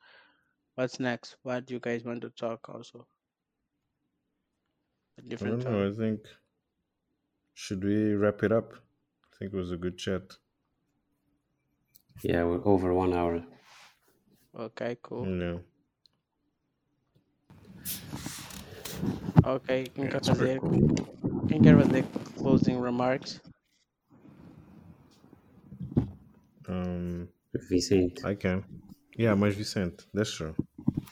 What's 0.74 1.00
next? 1.00 1.36
What 1.42 1.66
do 1.66 1.74
you 1.74 1.80
guys 1.80 2.04
want 2.04 2.22
to 2.22 2.30
talk 2.30 2.68
also? 2.68 3.08
A 5.18 5.22
I 5.40 5.46
different 5.46 5.46
don't 5.46 5.64
know. 5.64 5.88
I 5.88 5.94
think 5.94 6.26
should 7.54 7.82
we 7.82 8.14
wrap 8.14 8.44
it 8.44 8.52
up? 8.52 8.72
I 8.74 9.36
think 9.36 9.52
it 9.52 9.56
was 9.56 9.72
a 9.72 9.76
good 9.76 9.98
chat. 9.98 10.36
Yeah, 12.22 12.44
we're 12.44 12.66
over 12.66 12.92
one 12.92 13.14
hour. 13.14 13.46
Okay, 14.54 14.96
cool. 15.02 15.32
Yeah. 15.40 15.58
Okay, 19.46 19.84
can 19.94 20.04
Yeah, 20.04 20.10
quer 20.10 20.18
it's 20.18 20.28
pretty 20.28 20.54
fazer? 20.54 20.60
cool. 20.60 20.82
Quem 21.48 21.62
quer 21.62 21.76
fazer 21.76 22.02
closing 22.36 22.80
remarks? 22.80 23.40
Um, 26.68 27.28
Vicente. 27.70 28.24
I 28.24 28.34
can. 28.34 28.64
Yeah, 29.16 29.34
mas 29.34 29.54
Vicente, 29.54 30.04
that's 30.12 30.34
true. 30.34 30.54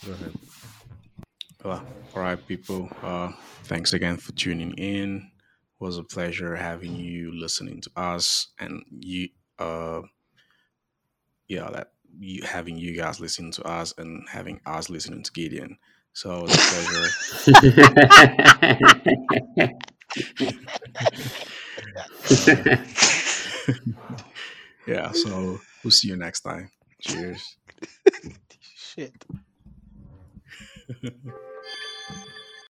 Go 0.05 0.13
ahead. 0.13 0.35
Uh, 1.65 1.81
all 2.15 2.23
right, 2.23 2.47
people. 2.47 2.91
Uh, 3.03 3.33
thanks 3.65 3.93
again 3.93 4.17
for 4.17 4.33
tuning 4.33 4.73
in. 4.75 5.17
It 5.17 5.81
was 5.81 5.97
a 5.99 6.05
pleasure 6.05 6.57
having 6.57 6.97
you 6.97 7.33
listening 7.33 7.81
to 7.83 7.91
us 7.97 8.49
and 8.59 8.85
you. 8.91 9.29
Uh, 9.59 10.03
yeah, 11.49 11.71
that 11.71 11.93
you 12.19 12.43
having 12.43 12.77
you 12.77 12.97
guys 12.97 13.21
listening 13.21 13.53
to 13.53 13.63
us 13.65 13.95
and 13.99 14.29
having 14.29 14.61
us 14.67 14.89
listening 14.91 15.23
to 15.23 15.33
Guidione. 15.33 15.77
So 16.15 16.47
it's 16.47 16.55
a 16.55 16.59
pleasure. 16.71 18.15
yeah. 24.87 25.11
So 25.13 25.59
we'll 25.83 25.91
see 25.91 26.09
you 26.09 26.17
next 26.17 26.41
time. 26.43 26.71
Cheers. 27.01 27.57
Shit. 28.77 29.25